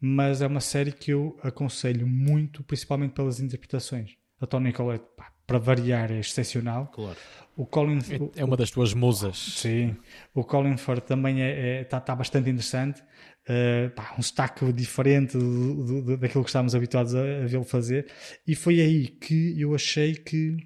[0.00, 4.16] mas é uma série que eu aconselho muito, principalmente pelas interpretações.
[4.40, 6.88] A Tony Collette, pá, para variar, é excepcional.
[6.88, 7.16] Claro.
[7.56, 7.98] O Colin,
[8.36, 9.36] é, é uma das tuas musas.
[9.38, 9.96] Sim.
[10.34, 13.00] O Colin Firth também está é, é, tá, tá bastante interessante.
[13.48, 17.64] Uh, pá, um destaque diferente do, do, do, daquilo que estávamos habituados a, a vê-lo
[17.64, 18.10] fazer.
[18.46, 20.56] E foi aí que eu achei que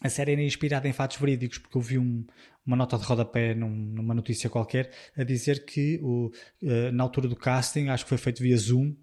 [0.00, 2.24] a série era inspirada em fatos verídicos, porque eu vi um,
[2.64, 6.30] uma nota de rodapé num, numa notícia qualquer a dizer que o,
[6.62, 8.94] uh, na altura do casting, acho que foi feito via Zoom,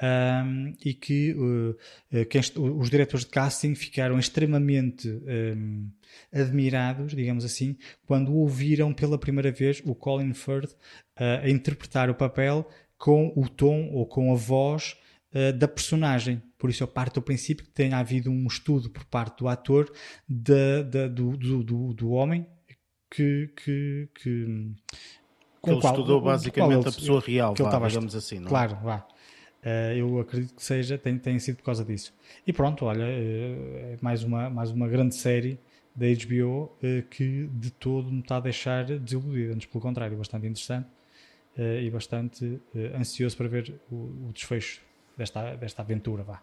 [0.00, 1.76] um, e que uh,
[2.78, 5.90] os diretores de casting ficaram extremamente um,
[6.32, 7.76] admirados, digamos assim,
[8.06, 13.48] quando ouviram pela primeira vez o Colin Firth uh, a interpretar o papel com o
[13.48, 14.96] tom ou com a voz
[15.58, 16.40] da personagem.
[16.64, 19.92] Por isso eu parto do princípio que tenha havido um estudo por parte do ator
[20.26, 22.46] de, de, do, do, do, do, homem
[23.10, 24.72] que, que, que
[25.60, 28.38] com ele qual, estudou basicamente ele, a pessoa real, que vá, digamos assim.
[28.38, 28.48] Não é?
[28.48, 29.06] claro, vá.
[29.62, 32.14] Uh, eu acredito que seja, tem, tem sido por causa disso.
[32.46, 35.60] E pronto, olha, uh, é mais uma, mais uma grande série
[35.94, 40.46] da HBO uh, que de todo me está a deixar desiludida, antes pelo contrário, bastante
[40.46, 40.88] interessante
[41.58, 42.58] e bastante
[42.98, 43.94] ansioso para ver o,
[44.28, 44.80] o desfecho
[45.14, 46.22] desta, desta aventura.
[46.22, 46.42] Vá.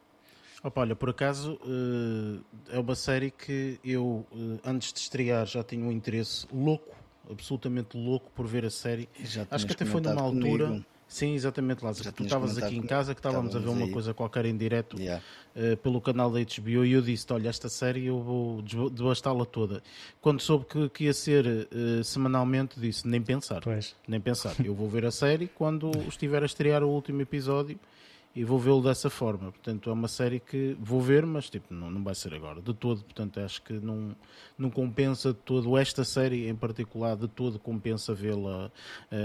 [0.64, 2.39] Opa, olha, por acaso uh,
[2.70, 6.95] é uma série que eu, uh, antes de estrear, já tinha um interesse louco,
[7.30, 9.09] absolutamente louco por ver a série.
[9.49, 10.68] Acho que até foi numa altura.
[10.68, 10.86] Comigo.
[11.07, 12.05] Sim, exatamente, Lázaro.
[12.05, 13.91] Já tu estavas aqui em casa que estávamos a ver uma aí.
[13.91, 15.22] coisa qualquer em direto yeah.
[15.55, 19.82] uh, pelo canal da HBO e eu disse: Olha, esta série eu vou devastá-la toda.
[20.22, 21.68] Quando soube que, que ia ser
[22.03, 23.62] semanalmente, disse: Nem pensar.
[23.62, 23.95] Pois.
[24.07, 24.55] Nem pensar.
[24.64, 27.80] eu vou ver a série quando estiver a estrear o último episódio
[28.36, 29.51] e vou vê-lo dessa forma.
[29.51, 32.73] Portanto, é uma série que vou ver, mas tipo, não, não vai ser agora, de
[32.73, 33.03] todo.
[33.03, 34.15] Portanto, acho que não,
[34.57, 35.77] não compensa de todo.
[35.77, 38.71] Esta série em particular, de todo, compensa vê-la uh,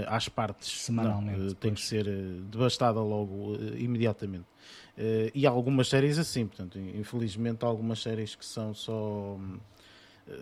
[0.07, 0.81] às partes.
[0.81, 1.39] Semanalmente.
[1.39, 4.45] Não, uh, tem que ser uh, devastada logo, imediatamente.
[5.33, 9.35] e há algumas séries assim, portanto, infelizmente, há algumas séries que são só.
[9.35, 9.57] Um,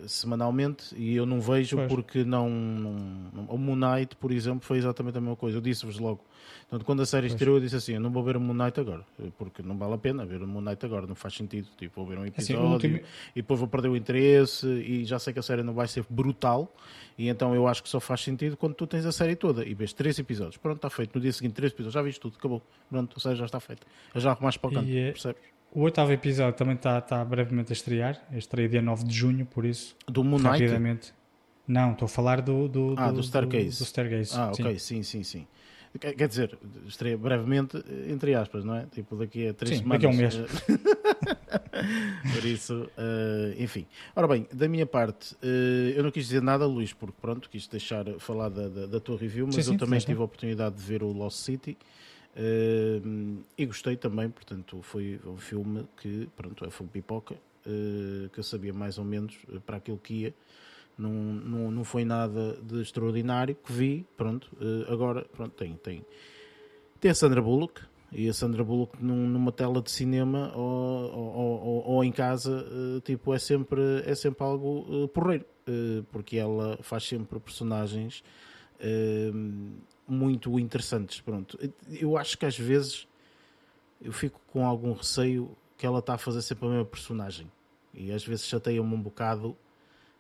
[0.07, 1.87] semanalmente e eu não vejo pois.
[1.87, 5.57] porque não, não, O Moon Knight, por exemplo, foi exatamente a mesma coisa.
[5.57, 6.21] Eu disse-vos logo.
[6.61, 8.79] Portanto, quando a série estreou, eu disse assim: Eu não vou ver o Moon Knight
[8.79, 9.05] agora,
[9.37, 11.67] porque não vale a pena ver o Moon Knight agora, não faz sentido.
[11.77, 12.97] Tipo, vou ver um assim, episódio assim, último...
[13.35, 16.03] e depois vou perder o interesse e já sei que a série não vai ser
[16.09, 16.73] brutal.
[17.17, 19.73] E então eu acho que só faz sentido quando tu tens a série toda e
[19.73, 20.57] vês três episódios.
[20.57, 21.15] Pronto, está feito.
[21.15, 22.61] No dia seguinte, três episódios, já viste tudo, acabou.
[22.89, 23.85] Pronto, ou seja, já está feito.
[24.13, 25.54] Eu já arrumaste para o canto, e, é percebes?
[25.75, 28.17] O oitavo episódio também está tá brevemente a estrear.
[28.31, 29.93] Estreia dia 9 de junho, por isso.
[30.07, 30.63] Do Moon Knight?
[30.63, 31.13] Rapidamente.
[31.67, 33.71] Não, estou a falar do, do, ah, do, do Stargaze.
[33.71, 34.31] Do, do Stargaze.
[34.35, 35.45] Ah, ok, sim, sim, sim.
[35.99, 36.57] Quer dizer,
[36.87, 37.77] estreia brevemente,
[38.09, 38.85] entre aspas, não é?
[38.85, 40.01] Tipo, daqui a três sim, semanas.
[40.01, 40.35] Daqui a um mês.
[42.33, 43.85] Por isso, uh, enfim.
[44.15, 47.67] Ora bem, da minha parte, uh, eu não quis dizer nada, Luís, porque pronto, quis
[47.67, 50.75] deixar falar da, da, da tua review, mas sim, eu sim, também tive a oportunidade
[50.75, 51.77] de ver o Lost City.
[52.35, 58.39] Uh, e gostei também, portanto, foi um filme que, pronto, é foi pipoca, uh, que
[58.39, 60.33] eu sabia mais ou menos eh, para aquilo que ia.
[60.97, 66.05] Não, não, não foi nada de extraordinário que vi, pronto, uh, agora, pronto, tem, tem,
[66.99, 67.81] tem a Sandra Bullock,
[68.11, 72.65] e a Sandra Bullock num, numa tela de cinema ou, ou, ou, ou em casa,
[73.03, 75.43] tipo, é sempre, é sempre algo porreiro,
[76.13, 78.23] porque ela faz sempre personagens
[80.07, 81.21] muito interessantes.
[81.21, 81.57] Pronto.
[81.89, 83.07] Eu acho que às vezes
[84.01, 87.51] eu fico com algum receio que ela está a fazer sempre a mesma personagem.
[87.93, 89.57] E às vezes chateia-me um bocado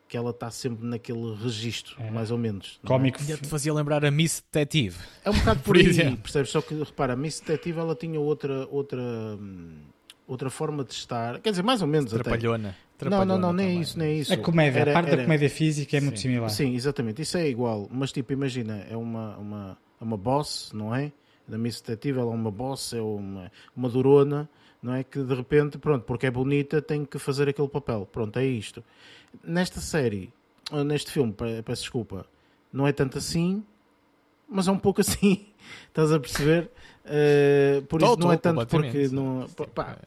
[0.07, 2.11] que ela está sempre naquele registro, é.
[2.11, 2.79] mais ou menos.
[2.85, 3.19] Cómico.
[3.23, 3.37] É?
[3.37, 4.97] te fazia lembrar a Miss Detective.
[5.23, 6.51] É um bocado por, por aí, percebes?
[6.51, 9.79] Só que repara, a Miss Detective ela tinha outra, outra, hum,
[10.27, 12.69] outra forma de estar, quer dizer, mais ou menos Trapalhona.
[12.69, 12.77] até.
[12.97, 14.33] Trapalhona não, não, não, nem é isso, nem é isso.
[14.33, 15.17] A comédia, era, a parte era...
[15.17, 16.49] da comédia física é sim, muito similar.
[16.49, 20.93] Sim, exatamente, isso é igual, mas tipo, imagina, é uma, uma, é uma boss, não
[20.95, 21.11] é?
[21.47, 24.49] da Miss Detetive, ela é uma boss, é uma, uma durona,
[24.81, 25.03] não é?
[25.03, 28.07] Que de repente, pronto, porque é bonita, tem que fazer aquele papel.
[28.11, 28.83] Pronto, é isto.
[29.43, 30.31] Nesta série,
[30.85, 32.25] neste filme, pe- peço desculpa,
[32.71, 33.63] não é tanto assim,
[34.49, 35.45] mas é um pouco assim.
[35.87, 36.69] Estás a perceber?
[37.05, 39.97] Eh, por Tô, isso não é tô, tanto porque não, pá,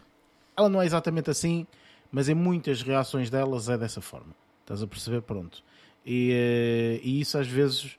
[0.58, 1.66] ela não é exatamente assim,
[2.10, 4.34] mas em muitas reações delas é dessa forma.
[4.62, 5.22] Estás a perceber?
[5.22, 5.62] Pronto.
[6.04, 7.96] E, eh, e isso às vezes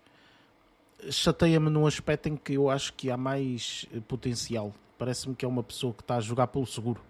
[1.09, 4.73] chateia-me num aspecto em que eu acho que há mais eh, potencial.
[4.97, 7.01] Parece-me que é uma pessoa que está a jogar pelo seguro.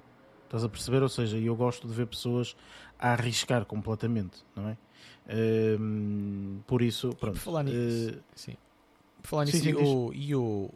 [0.46, 1.02] Estás a perceber?
[1.02, 2.56] Ou seja, eu gosto de ver pessoas
[3.00, 4.78] a arriscar completamente, não é?
[5.28, 7.36] Ehm, por isso, pronto.
[7.36, 8.58] Por falar nisso, eh, sim.
[9.22, 10.70] Por falar sim, nisso, sim, e, o, e o,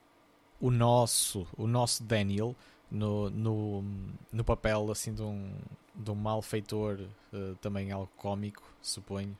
[0.59, 2.55] o nosso, o nosso Daniel
[2.93, 3.83] no, no,
[4.31, 5.51] no papel assim de um,
[5.95, 6.99] de um malfeitor,
[7.33, 9.35] eh, também algo cómico, suponho.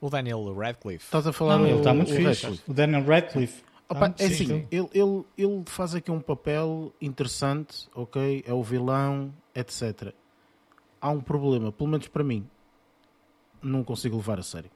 [0.00, 1.04] O Daniel Radcliffe.
[1.06, 2.26] estás a falar Não, ele o- está muito o fixe.
[2.44, 2.70] Radcliffe.
[2.70, 3.64] O Daniel Radcliffe.
[3.88, 4.68] Opa, Ah, é sim, assim, sim.
[4.70, 8.42] ele, ele, ele faz aqui um papel interessante, ok?
[8.44, 10.12] É o vilão, etc.
[11.00, 12.44] Há um problema, pelo menos para mim,
[13.62, 14.70] não consigo levar a sério.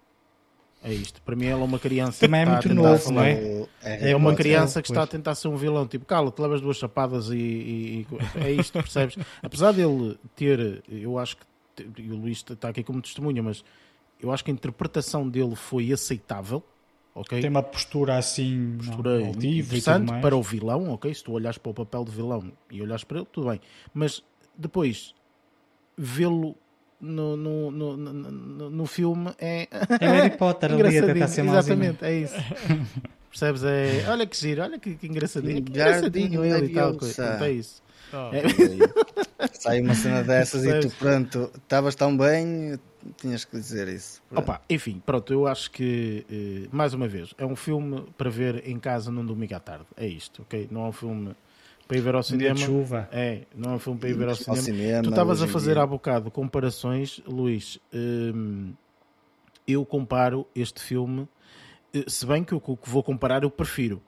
[0.82, 1.20] É isto.
[1.23, 3.12] Para mim, ela é uma criança Também é que muito está a tentar novo, ser-
[3.12, 3.35] não é?
[3.35, 5.86] O- É uma criança que está a tentar ser um vilão.
[5.86, 8.07] Tipo, cala-te, levas duas chapadas e, e- e-
[8.47, 9.16] é isto, percebes?
[9.43, 11.44] Apesar dele ter, eu acho que,
[12.02, 13.62] e o Luís está aqui como testemunha, mas
[14.19, 16.62] eu acho que a interpretação dele foi aceitável,
[17.15, 17.40] ok?
[17.43, 19.20] Tem uma postura assim postura
[19.59, 21.12] interessante para o vilão, ok?
[21.15, 23.61] Se tu olhas para o papel de vilão e olhas para ele, tudo bem.
[23.93, 24.23] Mas
[24.57, 25.15] depois
[25.97, 26.57] vê-lo
[27.01, 29.68] no, no, no, no, no- filme é
[30.01, 31.14] É o Harry Potter ali a engraçadinho.
[31.14, 31.44] tentar ser.
[31.47, 32.35] Exatamente, é isso.
[33.31, 33.62] Percebes?
[33.64, 35.62] É, olha que giro, olha que, que engraçadinho.
[35.62, 36.94] Que engraçadinho ele e tal.
[36.94, 37.35] Coisa.
[37.35, 37.82] Então é isso.
[38.12, 38.43] Oh, É,
[39.55, 42.78] Sai uma cena dessas e tu, pronto, estavas tão bem,
[43.16, 44.20] tinhas que dizer isso.
[44.35, 48.66] Opa, enfim, pronto, eu acho que, eh, mais uma vez, é um filme para ver
[48.68, 49.86] em casa num domingo à tarde.
[49.97, 50.66] É isto, ok?
[50.70, 51.36] Não é um filme
[51.90, 52.54] para ir ver ao Um dia cinema.
[52.54, 53.08] de chuva.
[53.10, 54.62] É, não é um filme para ir ver ao Ao cinema.
[54.62, 57.80] cinema, Tu estavas a fazer há bocado comparações, Luís.
[57.92, 58.72] hum,
[59.66, 61.26] eu comparo este filme,
[61.92, 64.00] eh, se bem que o que vou comparar eu prefiro,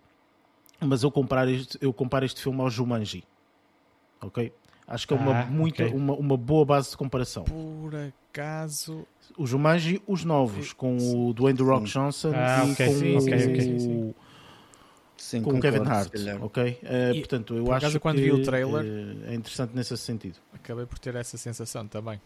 [0.80, 3.24] mas eu comparo este, eu comparo este filme ao Jumanji.
[4.20, 4.52] Ok?
[4.86, 5.96] Acho que é uma, Ah, muita, ok.
[5.96, 7.42] uma, uma boa base de comparação.
[7.44, 9.04] por acaso.
[9.36, 13.14] O Jumanji, os novos, com o Dwayne The Rock Johnson Ah, e ok, com sim,
[13.14, 14.14] o, ok, ok,
[15.22, 16.12] sim, com o Kevin Hart.
[16.40, 16.78] Ok?
[16.82, 19.74] Eh, E, portanto, eu por acho acaso, quando que vi o trailer- eh, é interessante
[19.74, 20.36] nesse sentido.
[20.52, 22.20] Acabei por ter essa sensação também.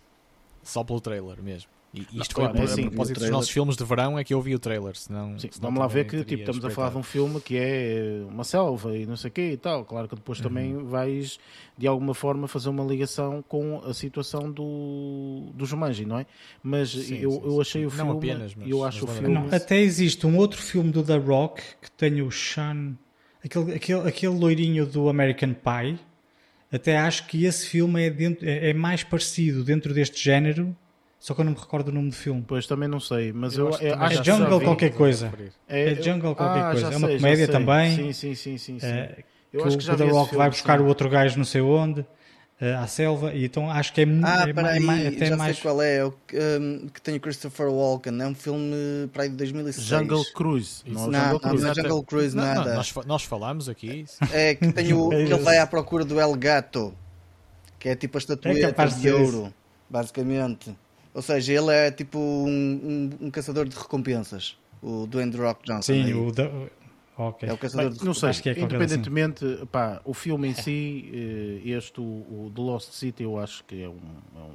[0.62, 1.70] Só pelo trailer mesmo.
[2.12, 4.18] E isto claro, foi é por- assim, a o propósito dos nossos filmes de verão
[4.18, 4.94] é que eu vi o trailer.
[4.96, 7.40] Senão, Sim, senão vamos lá ver também que tipo, estamos a falar de um filme
[7.40, 9.84] que é uma selva e não sei o quê e tal.
[9.84, 10.84] Claro que depois também Uhum.
[10.86, 11.38] vais
[11.78, 16.26] de alguma forma fazer uma ligação com a situação do, do Jumanji, não é?
[16.62, 17.60] Mas Sim, eu, sim, eu sim.
[17.60, 19.48] achei o Não filme apenas, mas- eu mas acho o lembra- filme.
[19.48, 22.94] Não, até existe um outro filme do The Rock que tem o Sean,
[23.44, 25.98] aquele, aquele, aquele loirinho do American Pie.
[26.70, 30.76] Até acho que esse filme é, dentro, é, é mais parecido dentro deste género,
[31.26, 32.44] só que eu não me recordo o nome do filme.
[32.46, 35.32] Pois também não sei, mas eu, acho que eu acho É que Jungle qualquer coisa.
[35.68, 36.94] É, é Jungle qualquer Ah, coisa.
[36.94, 37.90] É uma sei, comédia também.
[37.94, 38.78] Sim, sim, sim, sim.
[38.80, 38.86] sim.
[38.86, 40.80] É, eu que acho o, que o The Rock filme, vai buscar sim.
[40.80, 42.06] o outro gajo não sei onde,
[42.60, 45.26] eh, à selva, e então acho que é, mu- Ah, é, para ma- é até
[45.26, 45.54] já mais.
[45.56, 49.08] sei qual é, é o que, um, que tem o Christopher Walken, é um filme
[49.12, 50.08] para aí de 2006.
[50.08, 50.82] Jungle Cruise.
[50.86, 51.64] Não, é Não, Jungle não, Cruise.
[51.64, 52.74] não é Jungle Cruise, Não, não, nada.
[52.74, 54.04] nós, nós falámos aqui.
[54.30, 56.94] É que tem o, É ele vai à procura do El Gato,
[57.78, 59.52] que é tipo a É estatueta capaz de ouro,
[59.90, 60.74] basicamente.
[61.16, 65.80] Ou seja, ele é tipo um, um- um caçador de recompensas, o Dwayne Rock Johnson.
[65.94, 66.12] Sim, aí.
[66.14, 66.30] o.
[66.30, 66.50] The,
[67.16, 67.48] ok.
[67.48, 68.84] É o caçador Bem, de não sei, Acho que é qualquer assim.
[68.84, 71.10] independentemente, pá, o filme em si,
[71.64, 73.98] eh, este, o, o The Lost City, eu acho que é um,
[74.36, 74.54] é um,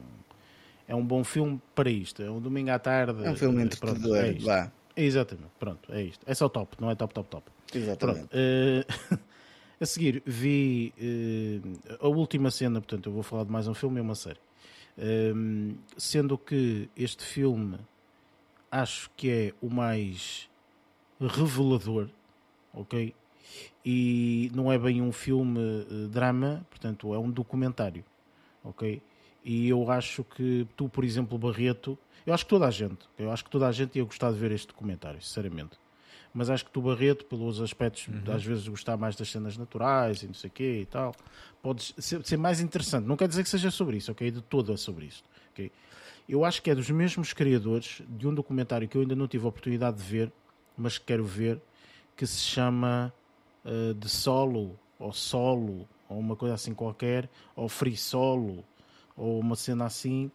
[0.89, 2.21] é um bom filme para isto.
[2.21, 3.25] É um domingo à tarde.
[3.25, 4.71] É um filme eh, pronto, entretenedor, é vá.
[4.95, 6.23] Exatamente, pronto, é isto.
[6.27, 7.51] É só top, não é top, top, top.
[7.73, 8.19] Exatamente.
[8.27, 8.29] Pronto.
[8.33, 8.85] eh,
[9.81, 11.59] a seguir, vi eh,
[11.99, 14.37] a última cena, portanto, eu vou falar de mais um filme e uma série.
[14.97, 17.77] Ehm, sendo que este filme
[18.69, 20.49] acho que é o mais
[21.19, 22.09] revelador,
[22.73, 23.13] ok?
[23.85, 28.03] E não é bem um filme eh, drama, portanto, é um documentário,
[28.63, 29.01] ok?
[29.43, 33.31] E eu acho que tu, por exemplo, Barreto, eu acho que toda a gente, eu
[33.31, 35.79] acho que toda a gente ia gostar de ver este documentário, sinceramente.
[36.33, 40.23] Mas acho que tu, Barreto, pelos aspectos de às vezes gostar mais das cenas naturais
[40.23, 41.13] e não sei o quê e tal,
[41.61, 43.05] podes ser, ser mais interessante.
[43.05, 44.31] Não quer dizer que seja sobre isso, ok?
[44.31, 45.71] De todo é sobre isto, ok?
[46.29, 49.45] Eu acho que é dos mesmos criadores de um documentário que eu ainda não tive
[49.45, 50.31] a oportunidade de ver,
[50.77, 51.59] mas que quero ver,
[52.15, 53.13] que se chama
[53.65, 58.63] uh, De Solo, ou Solo, ou uma coisa assim qualquer, ou Free Solo,
[59.17, 60.31] ou uma cena assim,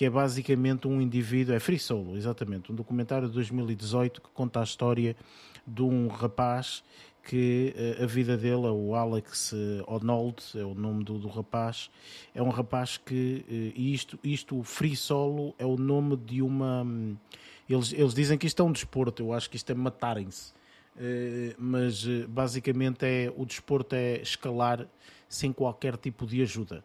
[0.00, 4.60] que é basicamente um indivíduo, é Free Solo, exatamente, um documentário de 2018 que conta
[4.60, 5.14] a história
[5.66, 6.82] de um rapaz
[7.22, 9.52] que uh, a vida dele, o Alex
[9.86, 11.90] Onold, é o nome do, do rapaz,
[12.34, 16.80] é um rapaz que, uh, isto, isto, o Free Solo, é o nome de uma.
[16.80, 17.14] Um,
[17.68, 20.54] eles, eles dizem que isto é um desporto, eu acho que isto é matarem-se.
[21.58, 24.86] Mas basicamente é o desporto é escalar
[25.28, 26.82] sem qualquer tipo de ajuda.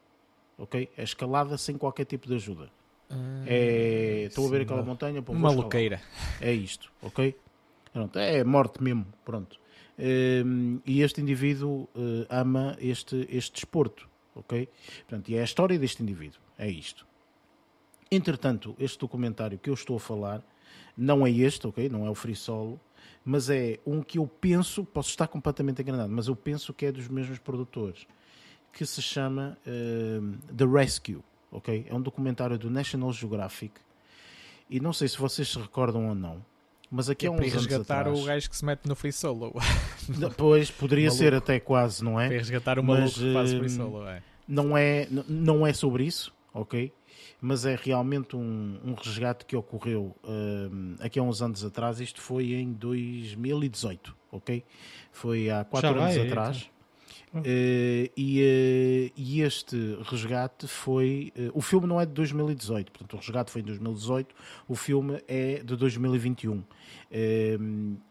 [0.58, 0.90] Ok?
[0.98, 2.70] É escalada sem qualquer tipo de ajuda.
[3.10, 5.22] Ah, é, estou a ver aquela montanha.
[5.22, 6.02] Pô, Maluqueira.
[6.42, 7.36] É isto, ok?
[7.94, 9.60] Pronto, é morte mesmo, pronto.
[9.98, 14.68] Um, e este indivíduo uh, ama este, este desporto, ok?
[15.08, 17.08] Portanto, e é a história deste indivíduo, é isto.
[18.12, 20.44] Entretanto, este documentário que eu estou a falar
[20.98, 21.88] não é este, ok?
[21.88, 22.80] Não é o Free Solo,
[23.24, 26.92] mas é um que eu penso, posso estar completamente enganado, mas eu penso que é
[26.92, 28.06] dos mesmos produtores,
[28.74, 31.24] que se chama uh, The Rescue,
[31.56, 31.86] ok?
[31.88, 33.74] É um documentário do National Geographic
[34.70, 36.44] e não sei se vocês se recordam ou não,
[36.90, 39.54] mas aqui é, para resgatar atrás, o gajo que se mete no free solo.
[40.38, 42.28] Pois, poderia ser até quase, não é?
[42.28, 44.22] Para resgatar o maluco que faz free hum, solo, é.
[44.48, 46.94] Não é, não é sobre isso, ok?
[47.42, 52.00] Mas é realmente um, um resgate que ocorreu um, aqui há uns anos atrás.
[52.00, 54.64] Isto foi em 2018, ok?
[55.12, 56.58] Foi há 4 anos atrás.
[56.58, 56.75] Então.
[57.34, 61.34] Uh, e, uh, e, este resgate foi.
[61.38, 64.34] Uh, o filme não é de 2018, portanto, o resgate foi em 2018,
[64.68, 66.64] o filme é de 2021.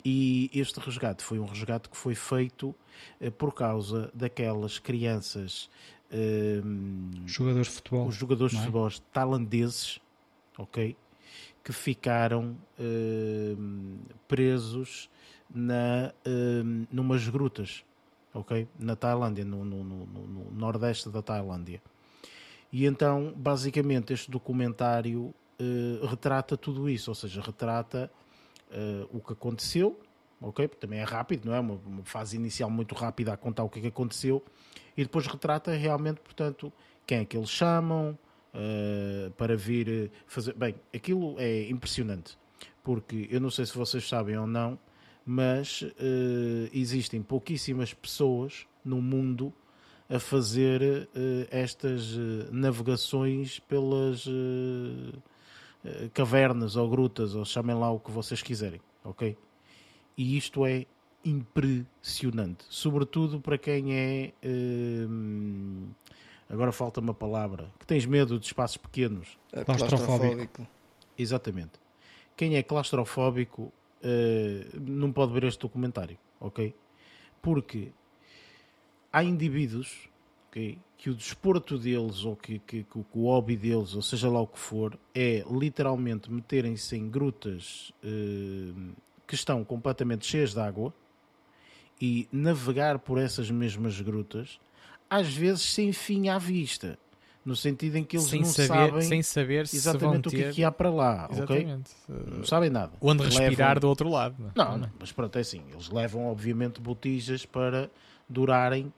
[0.04, 2.74] e este resgate foi um resgate que foi feito
[3.38, 5.70] por causa daquelas crianças.
[7.24, 8.06] jogadores de futebol.
[8.06, 8.56] Os jogadores é?
[8.56, 10.00] de futebol tailandeses,
[10.58, 10.96] ok?
[11.62, 12.56] Que ficaram
[14.28, 15.08] presos
[15.50, 16.12] na,
[16.92, 17.84] numas grutas
[18.34, 18.68] ok?
[18.78, 21.80] Na Tailândia, no, no, no, no, nordeste da Tailândia.
[22.72, 28.10] E então, basicamente, este documentário uh, retrata tudo isso, ou seja, retrata
[28.70, 29.98] uh, o que aconteceu,
[30.40, 30.66] ok?
[30.66, 31.60] Porque também é rápido, não é?
[31.60, 34.44] Uma, uma, fase inicial muito rápida a contar o que, é que aconteceu,
[34.96, 36.72] e depois retrata realmente, portanto,
[37.06, 38.18] quem é que eles chamam
[38.52, 40.54] uh, para vir fazer.
[40.54, 42.36] Bem, aquilo é impressionante,
[42.82, 44.76] porque eu não sei se vocês sabem ou não
[45.24, 45.88] mas uh,
[46.72, 49.52] existem pouquíssimas pessoas no mundo
[50.08, 54.26] a fazer uh, estas uh, navegações pelas
[56.14, 59.36] cavernas ou grutas, ou chamem lá o que vocês quiserem, ok?
[60.16, 60.86] E isto é
[61.22, 64.32] impressionante, sobretudo para quem é.
[66.48, 69.38] agora falta uma palavra, que tens medo de espaços pequenos.
[69.52, 70.66] É claustrofóbico.
[71.18, 71.72] Exatamente.
[72.34, 73.70] Quem é claustrofóbico
[74.04, 76.74] uh, não pode ver este documentário, ok?
[77.40, 77.92] Porque
[79.12, 80.08] há indivíduos
[80.48, 84.40] okay, que o desporto deles ou que, que, que, o hobby deles, ou seja lá
[84.40, 88.92] o que for, é literalmente meterem-se em grutas uh,
[89.26, 90.94] que estão completamente cheias de água
[92.00, 94.58] e navegar por essas mesmas grutas,
[95.08, 96.98] às vezes sem fim à vista
[97.44, 100.50] no sentido em que eles sem não saber, sabem sem saber exatamente o que, é
[100.50, 101.90] que há para lá, exatamente.
[102.08, 102.38] ok?
[102.38, 102.92] Não sabem nada.
[103.00, 103.80] Onde respirar levam...
[103.80, 104.36] do outro lado.
[104.54, 107.90] Não, não, não, mas pronto, é assim, eles levam obviamente botijas para
[108.28, 108.92] durarem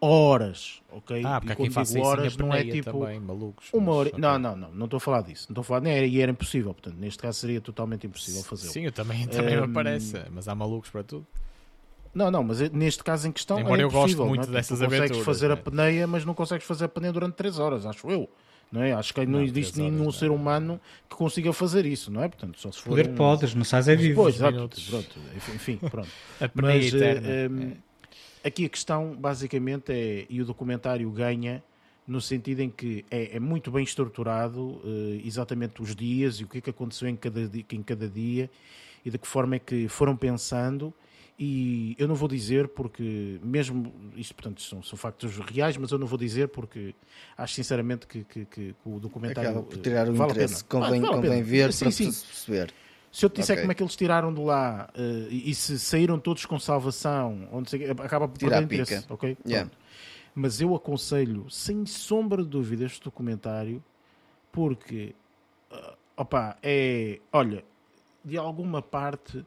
[0.00, 1.22] horas, ok?
[1.24, 4.10] Ah, porque e quem faz horas não é tipo também, malucos, uma hora.
[4.16, 5.46] Não, não, não, não estou a falar disso.
[5.48, 8.42] Não estou a falar, nem era, e era impossível, portanto, neste caso seria totalmente impossível
[8.42, 8.68] fazer.
[8.68, 11.26] Sim, eu também, também um, me parece, mas há malucos para tudo.
[12.14, 14.52] Não, não, mas neste caso em questão Embora é eu gosto muito é?
[14.52, 15.10] dessas tu aventuras.
[15.10, 18.28] consegues fazer a peneia, mas não consegues fazer a peneia durante 3 horas, acho eu.
[18.70, 18.92] Não é?
[18.92, 22.28] Acho que não, não existe nenhum ser humano que consiga fazer isso, não é?
[22.28, 23.14] Portanto, só se for Poder um...
[23.14, 24.22] podes, não sabes é vivo.
[24.22, 26.08] Pois, exato, pronto, enfim, pronto.
[26.40, 27.28] a mas eterna.
[27.28, 27.76] Uh,
[28.42, 28.48] é.
[28.48, 31.62] aqui a questão basicamente é, e o documentário ganha
[32.06, 36.48] no sentido em que é, é muito bem estruturado, uh, exatamente os dias e o
[36.48, 38.50] que é que aconteceu em cada, em cada dia
[39.04, 40.92] e de que forma é que foram pensando
[41.38, 45.98] e eu não vou dizer porque, mesmo isto, portanto, são, são factos reais, mas eu
[45.98, 46.94] não vou dizer porque
[47.36, 51.14] acho sinceramente que, que, que o documentário Acaba por tirar o vale interesse, convém, vale
[51.14, 52.04] convém ver sim, para sim.
[52.04, 52.74] perceber.
[53.10, 53.62] Se eu te disser okay.
[53.62, 57.70] como é que eles tiraram de lá uh, e, se saíram todos com salvação, onde
[57.70, 59.36] se, acaba por tirar interesse, ok?
[59.46, 59.70] Yeah.
[60.34, 63.82] Mas eu aconselho, sem sombra de dúvida, este documentário
[64.52, 65.14] porque,
[65.72, 67.64] uh, opa, é, olha,
[68.24, 69.44] de alguma parte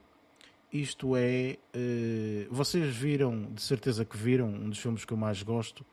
[0.72, 1.58] isto é.
[1.76, 5.86] Uh, vocês viram, de certeza que viram, um dos filmes que eu mais gosto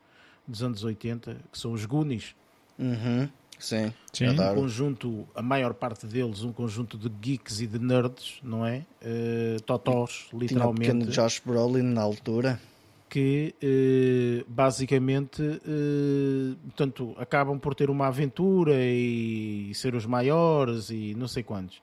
[0.47, 2.35] dos anos 80, que são os Goonies.
[2.79, 3.29] Uhum.
[3.59, 4.29] Sim, Sim.
[4.31, 8.85] Um conjunto, a maior parte deles, um conjunto de geeks e de nerds, não é?
[9.01, 10.83] Uh, totós, literalmente.
[10.83, 12.61] Tinha o pequeno Josh Brolin na altura.
[13.09, 20.91] Que uh, basicamente uh, portanto, acabam por ter uma aventura e, e ser os maiores
[20.91, 21.81] e não sei quantos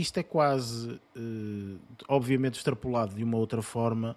[0.00, 1.78] isto é quase, uh,
[2.08, 4.16] obviamente, extrapolado de uma outra forma,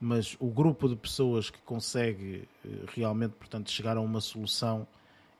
[0.00, 4.86] mas o grupo de pessoas que consegue eh, realmente, portanto, chegar a uma solução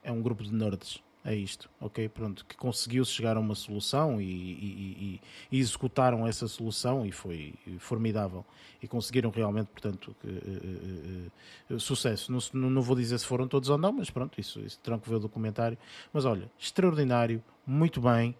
[0.01, 1.03] é um grupo de nerds.
[1.27, 2.07] É isto, ok?
[2.07, 5.21] Pronto, que conseguiu chegar a uma solução e, e,
[5.51, 8.45] e, executaram essa solução e foi formidável.
[8.79, 12.31] E conseguiram realmente, portanto, que, uh, uh, uh, sucesso.
[12.31, 15.09] Não, não, vou dizer se foram todos ou não, mas pronto, isso, isso terão que
[15.09, 15.79] ver o documentário.
[16.13, 18.35] Mas olha, extraordinário, muito bem.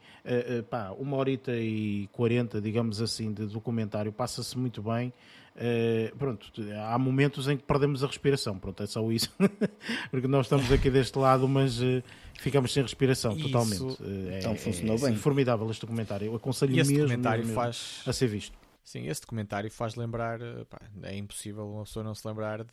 [0.69, 5.11] pá, uma horita e quarenta, digamos assim, de documentário, passa-se muito bem.
[5.55, 6.51] Uh, pronto,
[6.85, 9.31] há momentos em que perdemos a respiração, pronto, é só isso,
[10.11, 12.03] porque nós estamos aqui deste lado, mas uh,
[12.37, 13.47] ficamos sem respiração isso.
[13.47, 14.03] totalmente.
[14.03, 15.15] Uh, então é, funcionou é, bem.
[15.15, 18.01] formidável este documentário, eu aconselho e mesmo, documentário mesmo, faz...
[18.05, 18.57] a ser visto.
[18.83, 22.71] Sim, esse documentário faz lembrar, pá, é impossível uma pessoa não se lembrar de,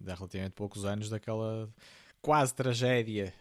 [0.00, 1.68] de há relativamente poucos anos daquela
[2.22, 3.32] quase tragédia,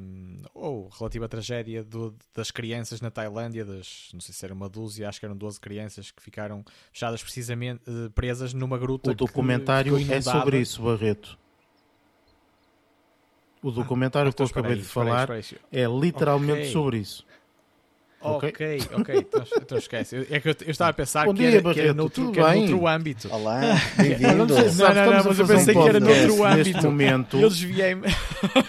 [0.00, 4.68] um, ou relativa tragédia do, das crianças na Tailândia, das, não sei se era uma
[4.68, 9.10] dúzia, acho que eram 12 crianças que ficaram fechadas precisamente, uh, presas numa gruta.
[9.10, 11.38] O documentário é sobre isso, Barreto.
[13.62, 15.42] O documentário ah, que eu acabei aí, de falar aí,
[15.72, 16.72] é literalmente okay.
[16.72, 17.24] sobre isso.
[18.24, 19.16] Ok, ok, okay.
[19.18, 20.26] Então, então, esquece.
[20.30, 22.40] É que eu, eu, estava a pensar Bom que, dia, era, que era, noutro, que
[22.40, 23.28] era noutro âmbito.
[23.30, 23.60] Olá,
[23.98, 24.28] bem-vindo.
[24.28, 26.70] não, não, não, mas eu pensei um que era noutro âmbito.
[26.70, 27.36] Neste momento.
[27.38, 28.02] Eu desviei-me.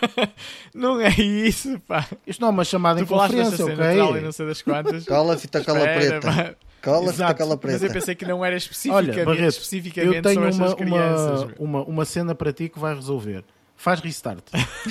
[0.76, 2.06] não é isso, pá.
[2.28, 4.22] Isto não é uma chamada tu em conferência, ok?
[4.22, 5.06] não sei das quantas.
[5.06, 6.58] Cola, fita cola preta.
[6.82, 7.78] Cola, fita cola preta.
[7.80, 11.42] Mas eu pensei que não era especificamente, Olha, Barreto, especificamente eu tenho uma, crianças.
[11.58, 13.46] Uma, uma, uma cena para ti que vai resolver.
[13.78, 14.44] Faz restart,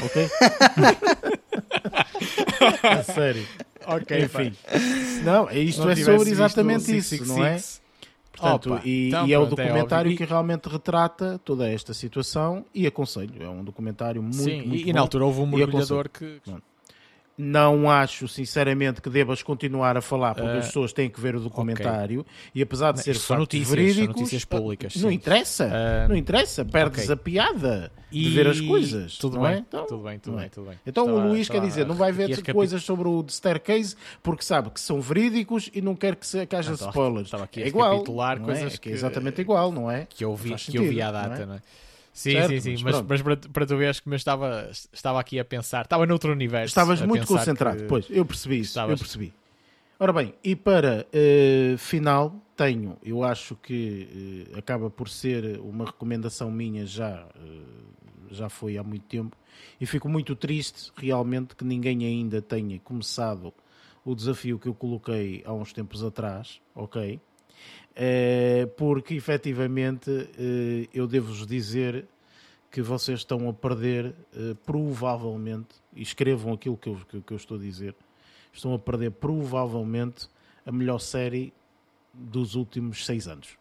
[0.02, 0.30] ok?
[2.82, 3.46] a sério.
[3.86, 4.52] Ok, enfim.
[5.22, 7.60] Não, isto não é sobre exatamente isso, six, não é?
[8.32, 11.94] Portanto, Opa, e, então, e, é o é documentário é que realmente retrata toda esta
[11.94, 13.32] situação e aconselho.
[13.40, 14.90] É um documentário muito, Sim, muito e, bom.
[14.90, 16.40] E na altura houve um mergulhador que...
[17.36, 21.34] Não acho, sinceramente, que devas continuar a falar, porque uh, as pessoas têm que ver
[21.34, 22.32] o documentário okay.
[22.54, 25.16] e apesar de ser são notícias, verídicos, notícias públicas, não sim.
[25.16, 27.14] interessa, uh, não interessa, perdes okay.
[27.14, 28.22] a piada e...
[28.22, 29.18] de ver as coisas.
[29.18, 29.58] Tudo bem, é?
[29.58, 30.78] então, tudo bem, tudo bem, tudo bem.
[30.86, 34.80] Então o Luís quer dizer, não vai ver coisas sobre o staircase porque sabe que
[34.80, 37.26] são verídicos e não quer que, se, que haja não, spoilers.
[37.26, 38.36] Estava aqui é igual, é?
[38.38, 38.76] coisas é?
[38.76, 40.06] que é exatamente igual, não é?
[40.08, 41.62] Que eu vi, que eu vi a data, não é?
[42.14, 42.48] Sim, certo?
[42.50, 45.44] sim, sim, mas, mas, mas para, para, tu veres que eu estava, estava aqui a
[45.44, 46.68] pensar, estava noutro universo.
[46.68, 47.84] Estavas muito concentrado, que...
[47.88, 48.92] pois, eu percebi isso, Estavas...
[48.92, 49.34] eu percebi.
[49.98, 55.86] Ora bem, e para uh, final, tenho, eu acho que uh, acaba por ser uma
[55.86, 59.36] recomendação minha já, uh, já foi há muito tempo,
[59.80, 63.52] e fico muito triste realmente que ninguém ainda tenha começado
[64.04, 67.20] o desafio que eu coloquei há uns tempos atrás, ok?
[67.96, 72.08] Eh, porque efetivamente eh, eu devo-vos dizer
[72.68, 77.56] que vocês estão a perder, eh, provavelmente, e escrevam aquilo que eu, que eu estou
[77.56, 77.94] a dizer,
[78.52, 80.28] estão a perder provavelmente
[80.66, 81.52] a melhor série
[82.12, 83.56] dos últimos seis anos.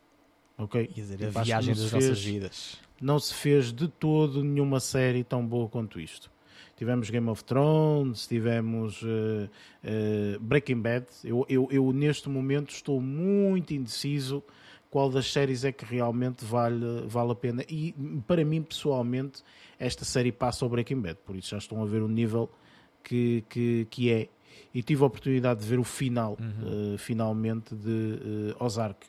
[0.57, 0.87] Ok?
[0.87, 2.79] Dizer, a viagem das fez, nossas vidas.
[2.99, 6.32] Não se fez de todo nenhuma série tão boa quanto isto
[6.75, 9.49] tivemos Game of Thrones, tivemos uh,
[9.83, 11.05] uh, Breaking Bad.
[11.23, 14.43] Eu, eu, eu, neste momento estou muito indeciso
[14.89, 17.63] qual das séries é que realmente vale, vale a pena.
[17.69, 17.93] E
[18.27, 19.43] para mim, pessoalmente,
[19.79, 22.49] esta série passa ao Breaking Bad, por isso já estão a ver o nível
[23.03, 24.29] que, que, que é.
[24.73, 26.93] E tive a oportunidade de ver o final, uhum.
[26.93, 29.07] uh, finalmente, de Ozark.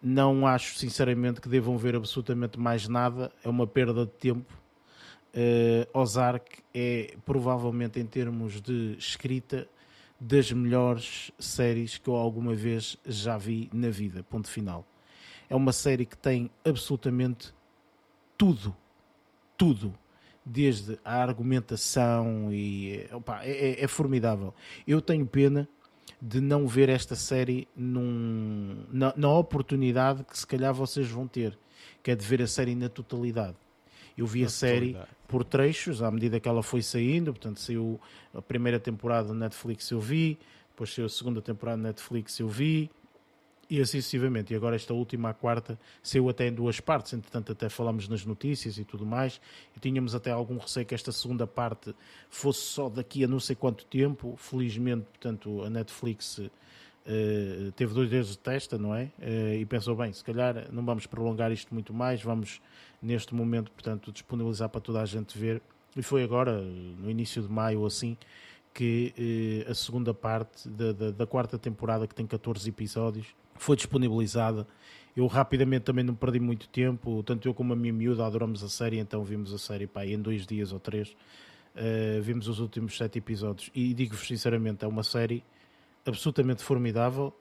[0.00, 3.32] Não acho, sinceramente, que devam ver absolutamente mais nada.
[3.44, 4.52] É uma perda de tempo
[5.38, 9.68] uh, Ozark é provavelmente em termos de escrita
[10.20, 14.24] das melhores séries que eu alguma vez já vi na vida.
[14.24, 14.84] Ponto final.
[15.48, 17.54] É uma série que tem absolutamente
[18.36, 18.76] tudo,
[19.56, 19.94] tudo,
[20.44, 24.52] desde a argumentação e opa, é, é, é, formidável.
[24.86, 25.68] Eu tenho pena
[26.20, 31.56] de não ver esta série num, na, na oportunidade que se calhar vocês vão ter,
[32.02, 33.56] que é de ver a série na totalidade.
[34.18, 34.96] Eu vi a série
[35.28, 38.00] por trechos, à medida que ela foi saindo, portanto, saiu
[38.34, 40.36] a primeira temporada na Netflix eu vi,
[40.70, 42.90] depois saiu a segunda temporada na Netflix eu vi,
[43.70, 44.52] e assim sucessivamente.
[44.52, 48.24] E agora esta última, a quarta, saiu até em duas partes, entretanto até falamos nas
[48.24, 49.40] notícias e tudo mais,
[49.76, 51.94] e tínhamos até algum receio que esta segunda parte
[52.28, 56.50] fosse só daqui a não sei quanto tempo, felizmente, portanto, a Netflix uh,
[57.76, 59.10] teve dois dias de testa, não é?
[59.18, 62.60] Uh, e pensou, bem, se calhar não vamos prolongar isto muito mais, vamos
[63.00, 65.62] neste momento, portanto, disponibilizar para toda a gente ver.
[65.96, 68.16] E foi agora, no início de maio, assim,
[68.74, 69.12] que
[69.66, 73.26] eh, a segunda parte da, da, da, quarta temporada, que tem 14 episódios,
[73.56, 74.66] foi disponibilizada.
[75.16, 78.68] Eu rapidamente também não perdi muito tempo, tanto eu como a minha miúda adoramos a
[78.68, 81.16] série, então vimos a série pá, em dois dias ou três.
[81.74, 85.44] Uh, vimos os últimos sete episódios e digo-vos sinceramente, é uma série
[86.06, 87.32] absolutamente formidável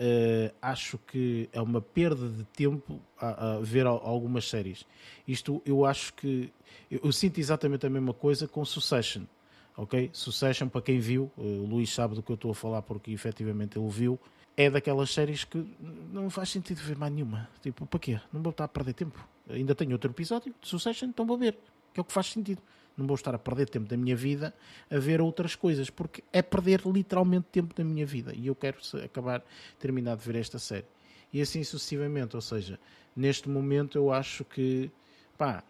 [0.00, 4.86] uh, acho que é uma perda de tempo a, a, ver algumas séries.
[5.28, 6.50] Isto eu acho que
[6.90, 9.24] eu, eu, sinto exatamente a mesma coisa com Succession.
[9.76, 10.10] Ok?
[10.12, 13.10] Succession, para quem viu, uh, o Luís sabe do que eu estou a falar porque
[13.10, 14.18] efetivamente ele viu.
[14.56, 15.64] É daquelas séries que
[16.12, 17.48] não faz sentido ver mais nenhuma.
[17.62, 18.20] Tipo, para quê?
[18.32, 19.26] Não vou estar a perder tempo.
[19.48, 21.56] Ainda tenho outro episódio de Succession, então vou ver.
[21.94, 22.60] Que é o que faz sentido.
[23.00, 24.54] Não vou estar a perder tempo da minha vida
[24.90, 28.32] a ver outras coisas, porque é perder literalmente tempo da minha vida.
[28.36, 29.42] E eu quero acabar,
[29.78, 30.86] terminar de ver esta série.
[31.32, 32.36] E assim sucessivamente.
[32.36, 32.78] Ou seja,
[33.16, 34.90] neste momento eu acho que,
[35.38, 35.64] pá,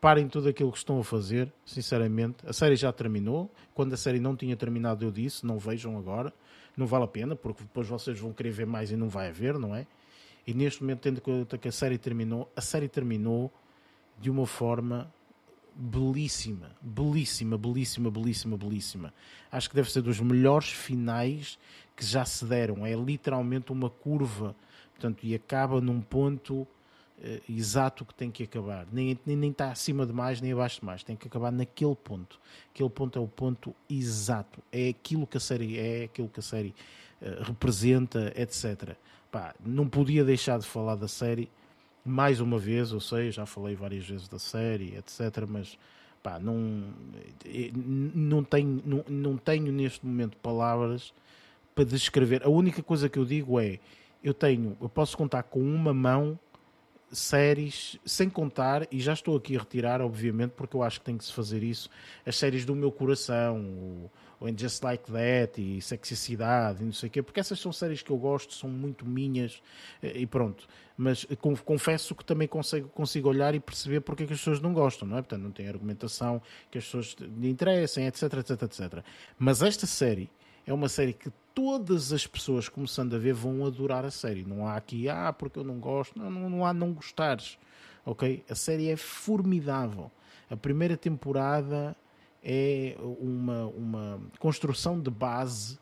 [0.00, 2.46] parem tudo aquilo que estão a fazer, sinceramente.
[2.46, 3.50] A série já terminou.
[3.72, 6.32] Quando a série não tinha terminado, eu disse: não vejam agora.
[6.76, 9.58] Não vale a pena, porque depois vocês vão querer ver mais e não vai haver,
[9.58, 9.86] não é?
[10.46, 13.52] E neste momento, tendo que a série terminou, a série terminou
[14.18, 15.12] de uma forma
[15.74, 19.14] belíssima, belíssima, belíssima, belíssima, belíssima.
[19.50, 21.58] Acho que deve ser dos melhores finais
[21.96, 22.84] que já se deram.
[22.86, 24.54] É literalmente uma curva,
[24.92, 26.66] portanto, e acaba num ponto uh,
[27.48, 28.86] exato que tem que acabar.
[28.92, 31.02] Nem, nem, nem está acima de mais, nem abaixo de mais.
[31.02, 32.40] Tem que acabar naquele ponto.
[32.74, 34.60] Aquele ponto é o ponto exato.
[34.70, 36.74] É aquilo que a série é, aquilo que a série
[37.20, 38.96] uh, representa, etc.
[39.30, 41.48] Pá, não podia deixar de falar da série
[42.04, 45.78] mais uma vez, eu sei, já falei várias vezes da série, etc., mas
[46.22, 46.84] pá, não,
[48.14, 51.12] não, tenho, não, não tenho neste momento palavras
[51.74, 52.44] para descrever.
[52.44, 53.78] A única coisa que eu digo é:
[54.22, 56.38] eu tenho, eu posso contar com uma mão
[57.12, 61.18] séries, sem contar, e já estou aqui a retirar, obviamente, porque eu acho que tem
[61.18, 61.90] que se fazer isso,
[62.24, 64.10] as séries do meu coração, o,
[64.42, 67.72] ou em Just Like That e Sexicidade e não sei o quê, porque essas são
[67.72, 69.62] séries que eu gosto, são muito minhas
[70.02, 70.66] eh, e pronto.
[70.96, 74.60] Mas eh, confesso que também consigo, consigo olhar e perceber porque é que as pessoas
[74.60, 75.22] não gostam, não é?
[75.22, 76.42] Portanto, não tem argumentação
[76.72, 79.04] que as pessoas lhe interessem, etc, etc, etc.
[79.38, 80.28] Mas esta série
[80.66, 84.44] é uma série que todas as pessoas começando a ver vão adorar a série.
[84.44, 86.18] Não há aqui, ah, porque eu não gosto.
[86.18, 87.58] Não, não, não há não gostares.
[88.04, 88.44] Ok?
[88.50, 90.10] A série é formidável.
[90.50, 91.96] A primeira temporada
[92.42, 95.78] é uma, uma construção de base.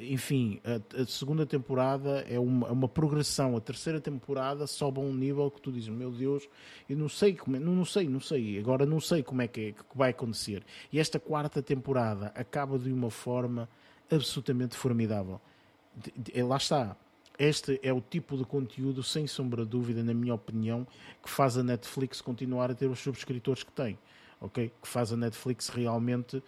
[0.00, 3.56] Enfim, a, a segunda temporada é uma, é uma, progressão.
[3.56, 6.46] A terceira temporada sobe a um nível que tu dizes: Meu Deus,
[6.88, 8.58] eu não sei como é, não, não sei, não sei.
[8.58, 10.62] Agora não sei como é que, é, que vai acontecer.
[10.92, 13.68] E esta quarta temporada acaba de uma forma
[14.10, 15.40] absolutamente formidável.
[15.94, 16.96] De, de, lá está.
[17.38, 20.86] Este é o tipo de conteúdo, sem sombra de dúvida, na minha opinião,
[21.22, 23.98] que faz a Netflix continuar a ter os subscritores que tem
[24.46, 24.72] ok?
[24.82, 26.42] Que faz a Netflix realmente uh,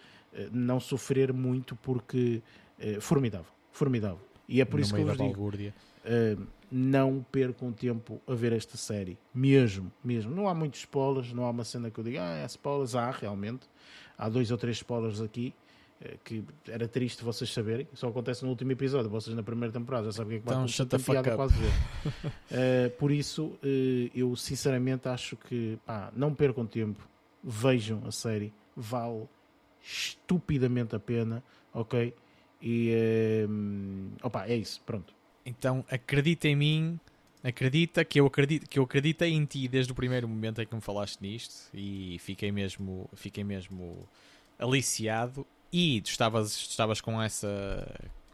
[0.51, 2.41] não sofrer muito porque
[2.79, 4.19] uh, formidável, formidável.
[4.47, 8.53] E é por no isso que eu vos digo, uh, não percam tempo a ver
[8.53, 10.33] esta série, mesmo, mesmo.
[10.33, 13.11] Não há muitos spoilers, não há uma cena que eu diga, ah, há spoilers, há
[13.11, 13.67] realmente,
[14.17, 15.53] há dois ou três spoilers aqui,
[16.23, 20.13] que era triste vocês saberem, só acontece no último episódio, vocês na primeira temporada já
[20.13, 21.69] sabem o que é que vai então, acontecer, piada quase ver.
[21.69, 27.05] uh, por isso, uh, eu sinceramente acho que pá, não percam tempo,
[27.43, 29.27] vejam a série, vale
[29.81, 31.43] estupidamente a pena,
[31.73, 32.13] ok?
[32.61, 35.13] E um, opa, é isso, pronto.
[35.45, 36.99] Então acredita em mim,
[37.43, 40.75] acredita que eu acredito que eu acreditei em ti desde o primeiro momento em que
[40.75, 44.07] me falaste nisto e fiquei mesmo, fiquei mesmo
[44.57, 47.87] aliciado e tu estavas, estavas com essa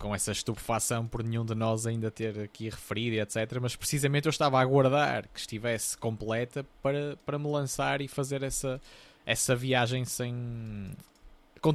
[0.06, 3.57] com essa estupefação por nenhum de nós ainda ter aqui referido, etc.
[3.60, 8.44] Mas precisamente eu estava a aguardar que estivesse completa para, para me lançar e fazer
[8.44, 8.80] essa,
[9.26, 10.91] essa viagem sem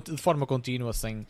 [0.04, 1.26] de forma contínua, sem,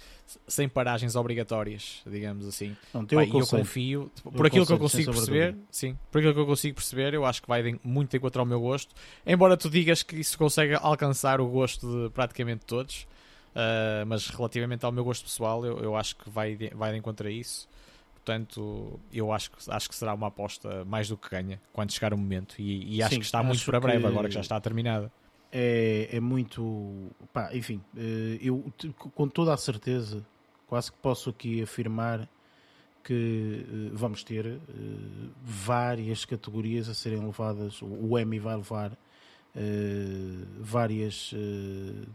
[0.46, 2.76] sem paragens obrigatórias, digamos assim.
[2.92, 6.46] Não, Pá, eu confio, por aquilo que eu consigo perceber, sim, por aquilo que eu
[6.46, 8.94] consigo perceber, eu acho que vai muito encontrar o meu gosto.
[9.24, 13.06] Embora tu digas que isso consegue alcançar o gosto de praticamente todos,
[13.50, 16.98] Uh, mas relativamente ao meu gosto pessoal, eu, eu acho que vai de, vai de
[16.98, 17.68] encontro a isso.
[18.14, 22.12] Portanto, eu acho que, acho que será uma aposta mais do que ganha quando chegar
[22.12, 22.54] o momento.
[22.58, 25.10] E, e acho Sim, que está muito para breve, agora que já está terminada.
[25.50, 27.10] É, é muito.
[27.32, 28.72] Pá, enfim, eh, eu
[29.14, 30.24] com toda a certeza,
[30.66, 32.28] quase que posso aqui afirmar
[33.02, 34.58] que eh, vamos ter eh,
[35.42, 37.80] várias categorias a serem levadas.
[37.82, 38.96] O Emmy vai levar
[39.54, 41.32] Uh, várias.
[41.32, 42.06] Uh,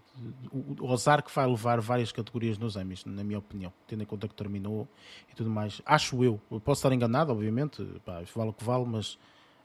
[0.80, 4.34] o Ozark vai levar várias categorias nos Emmys, na minha opinião, tendo em conta que
[4.34, 4.88] terminou
[5.30, 5.82] e tudo mais.
[5.86, 9.18] Acho eu, eu posso estar enganado, obviamente, pá, vale o que vale, mas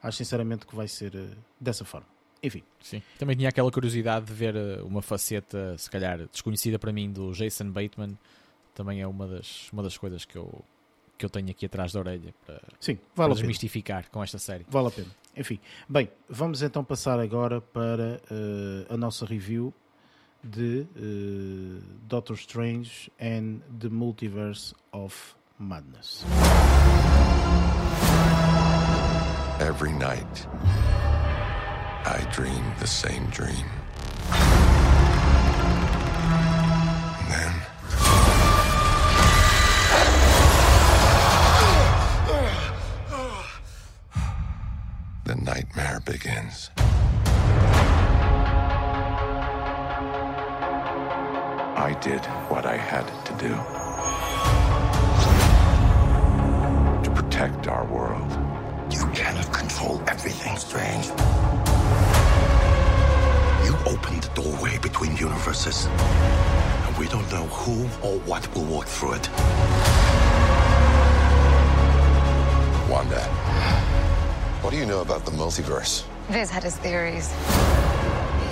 [0.03, 1.31] acho sinceramente que vai ser uh,
[1.61, 2.09] dessa forma.
[2.43, 2.63] Enfim.
[2.81, 3.03] Sim.
[3.19, 7.71] Também tinha aquela curiosidade de ver uma faceta, se calhar desconhecida para mim, do Jason
[7.71, 8.19] Bateman.
[8.75, 10.65] Também é uma das, uma das coisas que eu,
[11.19, 14.65] que eu tenho aqui atrás da orelha para, Sim, vale para desmistificar com esta série.
[14.69, 15.09] Vale a pena.
[15.36, 19.73] Enfim, bem, vamos então passar agora para uh, a nossa review
[20.43, 26.24] de uh, Doctor Strange and the Multiverse of Madness.
[29.61, 30.47] Every night,
[32.05, 33.80] I dream the same dream.
[46.11, 46.70] Begins.
[51.77, 53.55] I did what I had to do
[57.05, 58.28] to protect our world.
[58.91, 61.07] You cannot control everything, Strange.
[63.65, 68.87] You opened the doorway between universes, and we don't know who or what will walk
[68.87, 69.31] through it.
[72.91, 73.50] Wanda,
[74.62, 76.05] what do you know about the multiverse?
[76.28, 77.32] Viz had his theories.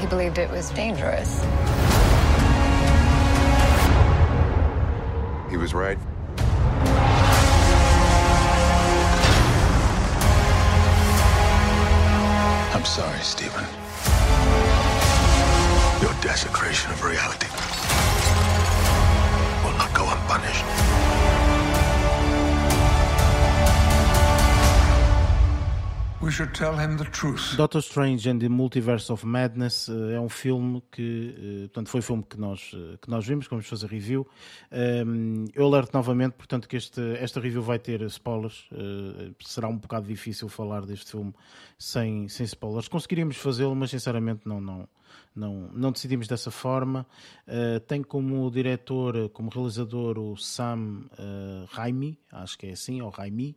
[0.01, 1.43] He believed it was dangerous.
[5.51, 5.99] He was right.
[12.75, 13.65] I'm sorry, Stephen.
[16.01, 17.49] Your desecration of reality
[19.65, 20.98] will not go unpunished.
[27.57, 32.01] Doctor Strange and the Multiverse of Madness eh, é um filme que, eh, portanto, foi
[32.01, 34.27] o filme que nós, eh, que nós vimos, vamos fazer review.
[34.71, 38.69] Um, eu alerto novamente, portanto, que este, esta review vai ter spoilers.
[38.71, 41.33] Uh, será um bocado difícil falar deste filme
[41.79, 42.89] sem, sem spoilers.
[42.89, 44.89] Conseguiríamos fazê-lo, mas sinceramente não, não,
[45.35, 47.07] não, não decidimos dessa forma.
[47.47, 53.09] Uh, tem como diretor, como realizador, o Sam uh, Raimi, acho que é assim, ou
[53.09, 53.57] Raimi.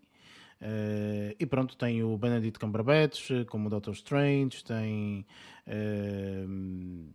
[0.61, 5.25] Uh, e pronto, tem o Benedict Cumberbatch como o Doctor Strange, tem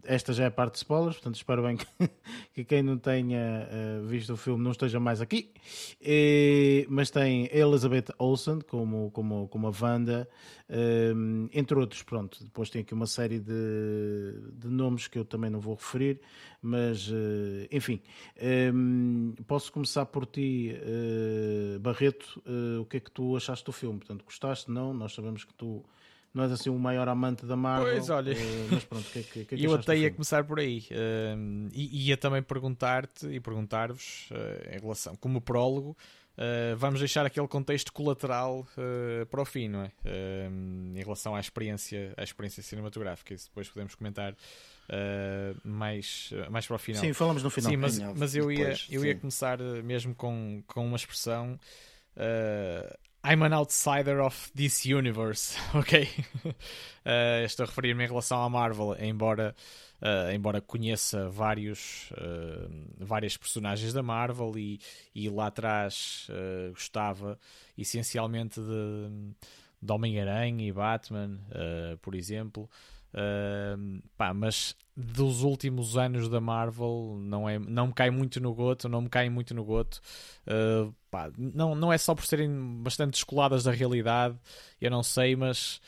[0.05, 1.87] esta já é a parte de spoilers, portanto espero bem que,
[2.55, 5.53] que quem não tenha uh, visto o filme não esteja mais aqui.
[6.01, 10.29] E, mas tem Elizabeth Olsen como, como, como a Wanda,
[11.53, 12.43] entre outros, pronto.
[12.43, 16.21] Depois tem aqui uma série de, de nomes que eu também não vou referir,
[16.61, 17.11] mas
[17.71, 18.01] enfim,
[18.75, 20.75] um, posso começar por ti,
[21.81, 22.43] Barreto,
[22.81, 23.99] o que é que tu achaste do filme?
[23.99, 24.71] Portanto, gostaste?
[24.71, 24.93] Não?
[24.93, 25.85] Nós sabemos que tu
[26.37, 27.95] não és assim o maior amante da Marvel.
[27.95, 28.35] Pois, olha.
[28.35, 30.87] Uh, mas pronto, que que, que, é Eu até ia começar por aí.
[30.91, 35.97] Uh, e ia também perguntar-te e perguntar-vos, uh, em relação, como prólogo,
[36.77, 38.69] vamos deixar aquele contexto colateral
[39.31, 39.91] para o fim, não é?
[40.95, 43.33] em relação à experiência, à experiência cinematográfica.
[43.33, 44.37] Isso depois podemos comentar.
[45.65, 47.01] mais, mais para o final.
[47.01, 47.71] Sim, falamos no final.
[47.71, 51.59] Sim, mas, mas eu, ia, eu ia começar mesmo com, com uma expressão
[53.29, 56.09] I'm an outsider of this universe, ok?
[57.05, 59.53] Uh, estou a referir-me em relação à Marvel, embora,
[60.01, 64.79] uh, embora conheça vários, uh, várias personagens da Marvel e,
[65.13, 66.29] e lá atrás
[66.71, 67.37] gostava
[67.77, 69.35] essencialmente de,
[69.83, 71.41] de Homem-Aranha e Batman,
[72.01, 72.71] por exemplo.
[74.17, 78.89] Pá, mas dos últimos anos da Marvel não, é, não me cai muito no goto,
[78.89, 80.01] não me cai muito no goto.
[80.47, 84.39] Uh, pá, não, não é só por serem bastante descoladas da realidade,
[84.81, 85.81] eu não sei, mas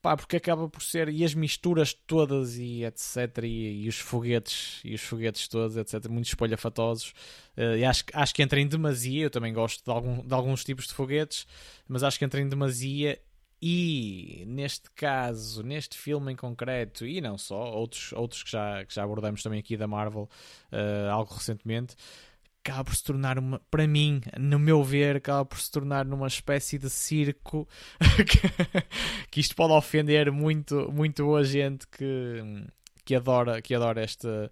[0.00, 4.80] pá, porque acaba por ser e as misturas todas e etc e, e os foguetes
[4.84, 7.12] e os foguetes todos etc muito espalhafatosos
[7.56, 10.86] uh, acho, acho que entra em demasia eu também gosto de, algum, de alguns tipos
[10.86, 11.44] de foguetes
[11.88, 13.20] mas acho que entra em demasia
[13.60, 18.94] e neste caso, neste filme em concreto, e não só, outros, outros que, já, que
[18.94, 20.28] já abordamos também aqui da Marvel,
[20.72, 21.96] uh, algo recentemente,
[22.66, 26.26] acaba por se tornar uma, para mim, no meu ver, acaba por se tornar numa
[26.26, 27.66] espécie de circo
[29.30, 32.64] que, isto pode ofender muito, muito a gente que,
[33.04, 34.50] que adora, que adora este, uh,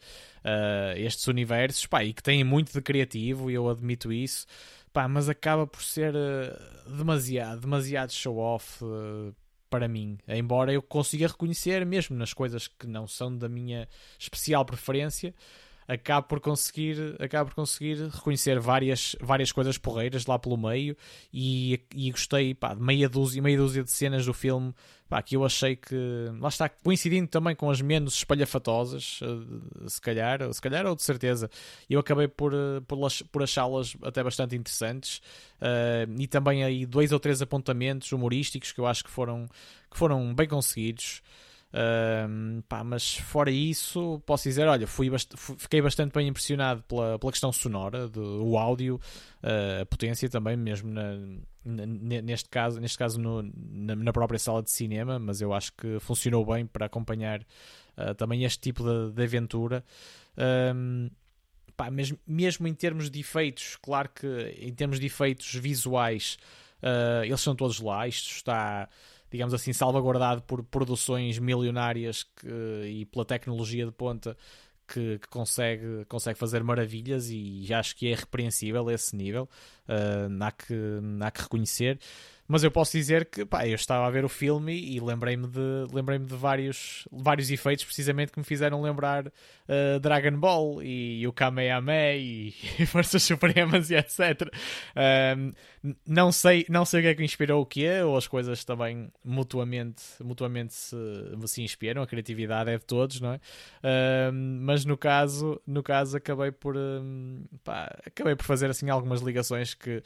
[0.97, 4.47] estes universos pá, e que tem muito de criativo, e eu admito isso.
[4.95, 9.35] Pá, mas acaba por ser uh, demasiado, demasiado show-off uh,
[9.69, 10.16] para mim.
[10.29, 15.35] Embora eu consiga reconhecer, mesmo nas coisas que não são da minha especial preferência,
[15.86, 20.97] acabo por conseguir, acabo por conseguir reconhecer várias, várias coisas porreiras lá pelo meio
[21.32, 24.74] e, e gostei pá, de meia dúzia, meia dúzia de cenas do filme
[25.09, 25.97] pá, que eu achei que
[26.40, 31.02] lá está coincidindo também com as menos espalhafatosas eh, se calhar, se calhar ou de
[31.02, 31.51] certeza.
[31.89, 32.98] Eu acabei por, eh, por,
[33.31, 35.19] por achá-las até bastante interessantes
[35.61, 39.47] uh, e também aí dois ou três apontamentos humorísticos que eu acho que foram,
[39.90, 41.23] que foram bem conseguidos
[42.69, 47.33] Pá, mas fora isso, posso dizer, olha, fui bast fiquei bastante bem impressionado pela, pela
[47.33, 49.01] questão sonora, do o áudio,
[49.43, 51.17] uh, a potência também, mesmo na,
[51.65, 55.73] na, neste caso, neste caso no, na, na, própria sala de cinema, mas eu acho
[55.73, 57.41] que funcionou bem para acompanhar
[57.99, 59.85] uh, também este tipo de, de aventura.
[61.77, 64.29] pá, mesmo, mesmo em termos de efeitos, claro que
[64.61, 66.39] em termos de efeitos visuais,
[66.85, 68.07] uh, eles são todos lá.
[68.07, 68.89] Isto está,
[69.35, 72.47] digamos assim, salvaguardado por produções milionárias que,
[72.86, 74.36] e pela tecnologia de ponta
[74.86, 79.48] que, que, consegue, consegue fazer maravilhas e acho que é repreensível esse nível.
[79.89, 80.74] Uh, há, que,
[81.20, 81.98] há que reconhecer.
[82.47, 85.87] Mas eu posso dizer que pá, eu estava a ver o filme e lembrei-me de,
[85.93, 91.33] lembrei de vários, vários efeitos precisamente que me fizeram lembrar uh, Dragon Ball e, o
[91.33, 94.43] Kamehameha e, e Forças Supremas e etc.
[96.07, 98.62] não, sei, não sei o que é que inspirou o que é, ou as coisas
[98.62, 100.97] também mutuamente, mutuamente se,
[101.47, 103.41] se inspiram, a criatividade é de todos, não é?
[104.61, 106.77] mas no caso, no caso acabei por,
[107.62, 110.03] pá, acabei por fazer assim algumas ligações que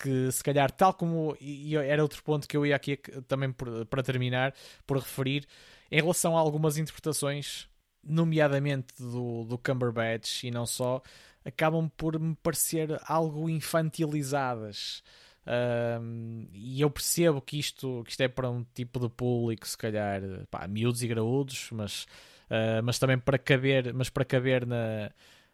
[0.00, 2.96] que se calhar, tal como e era outro ponto que eu ia aqui
[3.28, 4.54] também por, para terminar,
[4.86, 5.46] por referir,
[5.90, 7.68] em relação a algumas interpretações,
[8.02, 11.02] nomeadamente do, do Cumberbatch e não só,
[11.44, 15.02] acabam por me parecer algo infantilizadas.
[15.46, 19.76] Um, e eu percebo que isto, que isto é para um tipo de público, se
[19.76, 22.04] calhar, pá, miúdos e graúdos, mas,
[22.50, 25.10] uh, mas também para caber, mas para caber na,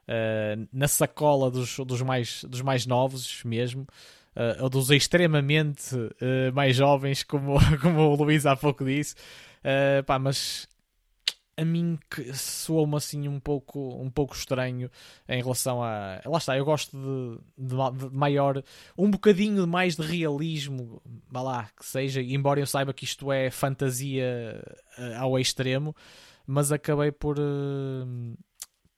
[0.09, 3.87] uh, na sacola dos, dos, mais, dos mais novos mesmo
[4.37, 9.15] uh, ou dos extremamente uh, mais jovens, como, como o Luís há pouco disse.
[9.61, 10.69] Uh, pá, mas
[11.57, 11.99] a mim
[12.35, 14.91] soou-me assim um pouco, um pouco estranho
[15.27, 16.21] em relação a.
[16.25, 18.63] Lá está, eu gosto de, de, de maior.
[18.97, 21.01] um bocadinho mais de realismo,
[21.31, 24.63] vá lá, que seja, embora eu saiba que isto é fantasia
[25.19, 25.97] ao extremo,
[26.47, 27.39] mas acabei por.
[27.39, 28.37] Uh,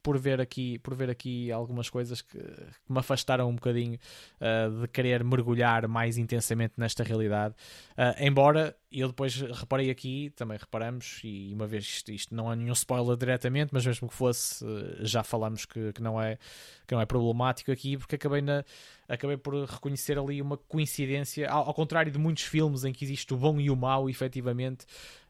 [0.09, 3.99] por ver aqui, por ver aqui algumas coisas que, que me afastaram um bocadinho
[4.41, 7.55] uh, de querer mergulhar mais intensamente nesta realidade.
[7.91, 12.57] Uh, embora eu depois reparei aqui, também reparamos, e uma vez isto, isto não é
[12.57, 16.39] nenhum spoiler diretamente, mas mesmo que fosse, uh, já falamos que, que, não é,
[16.87, 18.65] que não é problemático aqui, porque acabei, na,
[19.07, 23.35] acabei por reconhecer ali uma coincidência, ao, ao contrário de muitos filmes em que existe
[23.35, 24.87] o bom e o mau, efetivamente,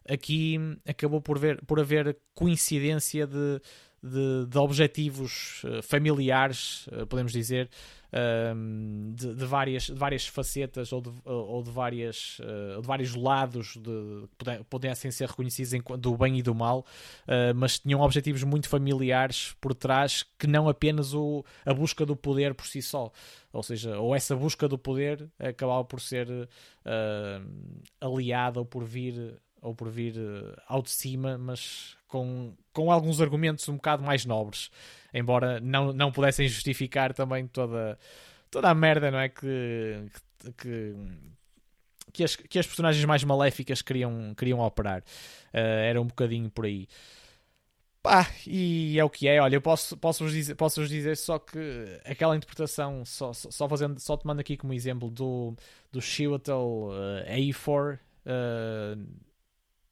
[0.07, 0.57] aqui
[0.87, 3.61] acabou por, ver, por haver coincidência de
[4.03, 7.69] de, de objetivos uh, familiares, uh, podemos dizer,
[8.13, 13.15] uh, de, de, várias, de várias facetas ou de, ou de, várias, uh, de vários
[13.15, 16.85] lados que pudessem ser reconhecidos em, do bem e do mal,
[17.55, 22.53] mas tinham objetivos muito familiares por trás que não apenas o, a busca do poder
[22.53, 23.11] por si só.
[23.51, 26.27] Ou seja, ou essa busca do poder acabava por ser
[28.01, 30.15] aliada ou por vir ou por vir
[30.67, 34.69] ao de cima, mas com, com alguns argumentos um bocado mais nobres,
[35.13, 37.97] embora não, não pudessem justificar também toda,
[38.49, 39.29] toda a merda, não é?
[39.29, 40.05] Que,
[40.57, 40.95] que,
[42.11, 45.01] que, as, que as personagens mais maléficas queriam, queriam operar.
[45.53, 46.87] Uh, era um bocadinho por aí.
[48.01, 49.41] Pá, e é o que é.
[49.41, 51.59] Olha, eu posso, posso, vos, dizer, posso vos dizer só que
[52.05, 55.53] aquela interpretação, só, só, fazendo, só tomando aqui como exemplo do,
[55.91, 59.07] do Chiwetel uh, A4, uh,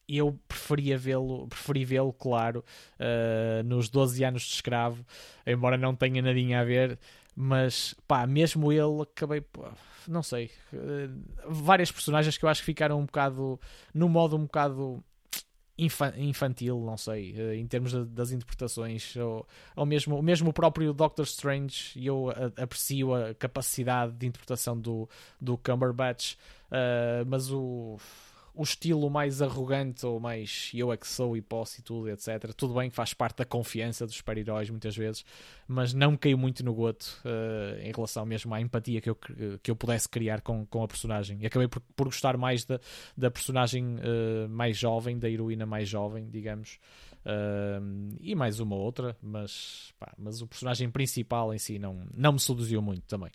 [0.08, 2.64] eu preferia vê-lo, preferi vê-lo, claro,
[2.98, 5.04] uh, nos 12 anos de escravo,
[5.46, 6.98] embora não tenha nadinha a ver,
[7.36, 9.44] mas pá, mesmo ele acabei,
[10.08, 13.60] não sei, uh, várias personagens que eu acho que ficaram um bocado,
[13.92, 15.04] no modo um bocado
[15.76, 21.26] infantil, não sei, uh, em termos das interpretações, ou, ou mesmo, mesmo o próprio Doctor
[21.26, 25.06] Strange, eu aprecio a capacidade de interpretação do,
[25.38, 26.34] do Cumberbatch,
[27.26, 27.98] mas o
[28.58, 32.52] o estilo mais arrogante ou mais eu é que sou e posso e tudo, etc.
[32.56, 35.24] Tudo bem que faz parte da confiança dos super-heróis muitas vezes,
[35.68, 39.14] mas não me caiu muito no goto uh, em relação mesmo à empatia que eu,
[39.62, 41.38] que eu pudesse criar com, com a personagem.
[41.40, 42.80] E acabei por, por gostar mais da,
[43.16, 46.80] da personagem uh, mais jovem, da heroína mais jovem, digamos.
[47.24, 52.32] Uh, e mais uma outra, mas, pá, mas o personagem principal em si não, não
[52.32, 53.30] me seduziu muito também.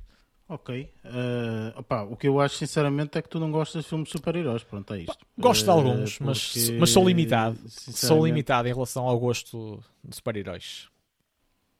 [0.47, 0.89] Ok.
[1.05, 4.63] Uh, o que eu acho sinceramente é que tu não gostas de filmes de super-heróis.
[4.63, 5.25] Pronto, é isto.
[5.37, 7.57] Gosto de alguns, uh, mas, mas sou limitado.
[7.67, 10.89] Sou limitado em relação ao gosto de super-heróis.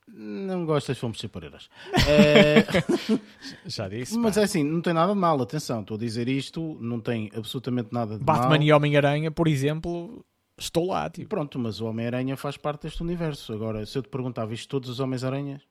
[0.08, 1.70] Não gosto de filmes de super-heróis.
[1.94, 3.20] uh,
[3.66, 4.18] Já disse.
[4.18, 4.42] Mas pá.
[4.42, 5.42] é assim, não tem nada de mal.
[5.42, 8.62] Atenção, estou a dizer isto, não tem absolutamente nada de Batman mal.
[8.62, 10.26] e Homem-Aranha, por exemplo,
[10.58, 11.10] estou lá.
[11.10, 11.30] Tipo.
[11.30, 13.54] Pronto, mas o Homem-Aranha faz parte deste universo.
[13.54, 15.62] Agora, se eu te perguntar, viste todos os Homens-Aranhas?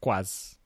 [0.00, 0.56] Quase.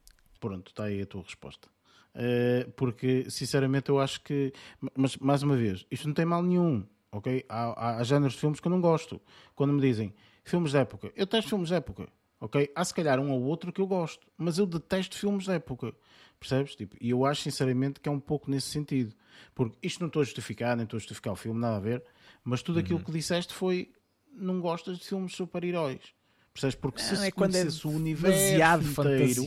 [0.40, 1.68] Pronto, está aí a tua resposta.
[2.14, 4.52] Uh, porque, sinceramente, eu acho que.
[4.96, 7.44] Mas, mais uma vez, isto não tem mal nenhum, ok?
[7.48, 9.20] Há, há, géneros de filmes que eu não gosto.
[9.54, 10.12] Quando me dizem
[10.42, 12.08] filmes de época, eu testo filmes de época,
[12.40, 12.72] ok?
[12.74, 15.94] Há se calhar um ou outro que eu gosto, mas eu detesto filmes de época,
[16.40, 16.74] percebes?
[16.74, 19.14] Tipo, e eu acho, sinceramente, que é um pouco nesse sentido.
[19.54, 22.02] Porque isto não estou a justificar, nem estou a justificar o filme, nada a ver,
[22.42, 23.04] mas tudo aquilo uhum.
[23.04, 23.92] que disseste foi:
[24.32, 26.12] não gostas de filmes super-heróis.
[26.52, 26.74] Percebes?
[26.74, 29.42] Porque se Não, se é quando é conhecesse o universo demasiado inteiro?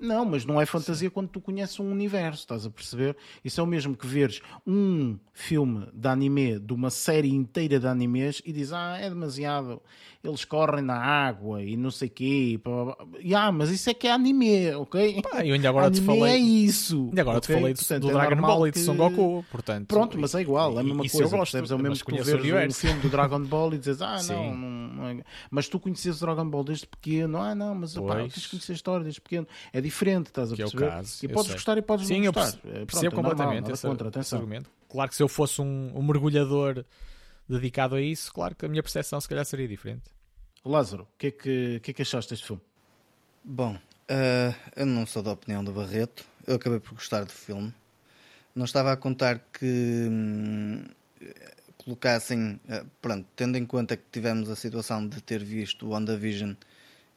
[0.00, 3.16] Não, mas não é fantasia quando tu conheces um universo, estás a perceber?
[3.44, 7.86] Isso é o mesmo que veres um filme de anime, de uma série inteira de
[7.86, 9.80] animes, e dizes, ah, é demasiado,
[10.22, 12.60] eles correm na água e não sei o quê.
[12.62, 12.96] Pá.
[13.36, 15.22] Ah, mas isso é que é anime, ok?
[15.22, 17.10] Pá, eu ainda agora te anime falei- é isso.
[17.14, 17.54] E agora te ok?
[17.56, 19.86] falei do, Portanto, do é Dragon Ball e de Son Goku, portanto.
[19.86, 21.22] Pronto, mas é igual, é a e- mesma coisa.
[21.22, 21.70] eu gosto, percebes?
[21.70, 22.80] É o mesmo que tu veres universo.
[22.80, 24.32] filme do Dragon Ball e dizes, ah, Sim.
[24.34, 25.22] não, não, não é...
[25.50, 28.72] Mas tu conheces o Dragon Ball desde pequeno, ah, não, mas opá, tens de conhecer
[28.72, 29.46] a história desde pequeno.
[29.72, 30.90] É diferente, estás a Que é o perceber?
[30.90, 31.54] caso, e eu podes sei.
[31.56, 32.52] gostar e podes Sim, não eu gostar.
[32.58, 34.38] perce- É, pronto, percebo é normal, completamente esse, contra, esse atenção.
[34.38, 34.70] argumento.
[34.88, 36.84] Claro que se eu fosse um, um mergulhador
[37.48, 40.04] dedicado a isso, claro que a minha percepção se calhar seria diferente.
[40.64, 42.62] Lázaro, o que, é que, que é que achaste deste filme?
[43.44, 43.76] Bom,
[44.08, 46.24] eh, eu não sou da opinião do Barreto.
[46.46, 47.72] Eu acabei por gostar do filme.
[48.54, 50.84] Não estava a contar que hum,
[51.84, 56.54] colocassem, eh, pronto, tendo em conta que tivemos a situação de ter visto o WandaVision,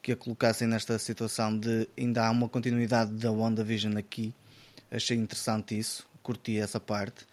[0.01, 4.33] que a colocassem nesta situação de ainda há uma continuidade da WandaVision aqui.
[4.91, 7.25] Achei interessante isso, curti essa parte.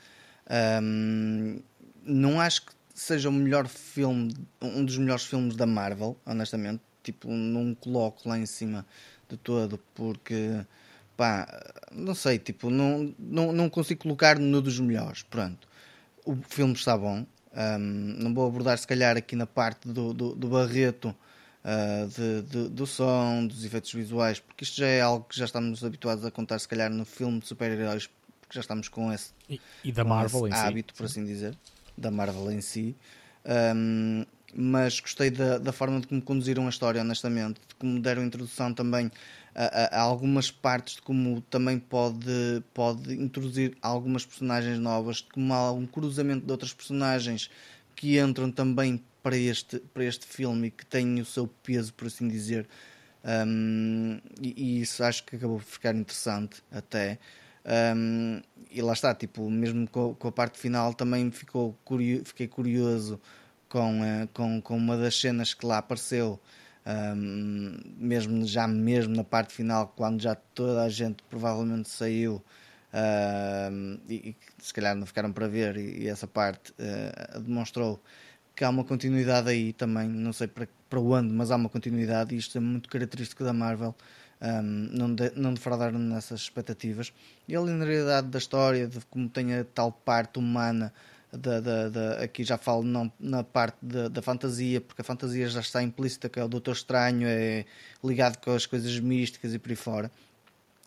[0.83, 1.61] Hum,
[2.05, 6.81] não acho que seja o melhor filme, um dos melhores filmes da Marvel, honestamente.
[7.03, 8.87] Tipo, não coloco lá em cima
[9.29, 10.65] de todo, porque
[11.17, 11.47] pá,
[11.93, 15.23] não sei, tipo, não, não, não consigo colocar no dos melhores.
[15.23, 15.69] Pronto,
[16.25, 17.27] o filme está bom.
[17.57, 21.15] Hum, não vou abordar, se calhar, aqui na parte do, do, do Barreto.
[21.67, 25.47] ah, de, de- do som, dos efeitos visuais, porque isto já é algo que já
[25.47, 28.07] estamos habituados a contar, se calhar, no filme de super-heróis,
[28.41, 30.67] porque já estamos com esse E, e da Marvel esse em si.
[30.67, 31.57] hábito, por assim dizer,
[31.97, 32.95] da Marvel em si.
[33.47, 34.27] Um,
[34.57, 38.73] mas gostei da, da forma de como conduziram a história, honestamente, de como deram introdução
[38.73, 39.11] também
[39.55, 39.65] a,
[39.97, 45.53] a- a algumas partes, de como também pode, pode introduzir algumas personagens novas, de como
[45.55, 47.51] há um cruzamento de outras personagens
[47.97, 52.07] que entram também para este, para este filme e que têm o seu peso, por
[52.07, 52.67] assim dizer.
[53.25, 57.19] Um, e, e isso acho que acabou por ficar interessante até.
[57.97, 62.47] Um, e lá está, tipo, mesmo com, com a parte final também ficou curio, fiquei
[62.47, 63.19] curioso
[63.75, 66.39] com, eh, com, com uma das cenas que lá apareceu,
[66.87, 72.41] um, mesmo já mesmo na parte final, quando já toda a gente provavelmente saiu.
[73.73, 78.01] um, e, e se calhar não ficaram para ver, e, e essa parte eh, demonstrou
[78.55, 82.33] que há uma continuidade aí também, não sei para, para onde, mas há uma continuidade
[82.33, 83.93] e isto é muito característico da Marvel.
[84.41, 84.63] um,
[84.97, 87.13] não, de, não defraudaram nessas expectativas.
[87.49, 90.93] E a linearidade da história, de como tem a tal parte humana,
[91.37, 95.49] da, da, da- aqui já falo não, na parte da, da fantasia, porque a fantasia
[95.49, 97.65] já está implícita, que é o Doutor Estranho, é
[98.03, 100.11] ligado com as coisas místicas e por aí fora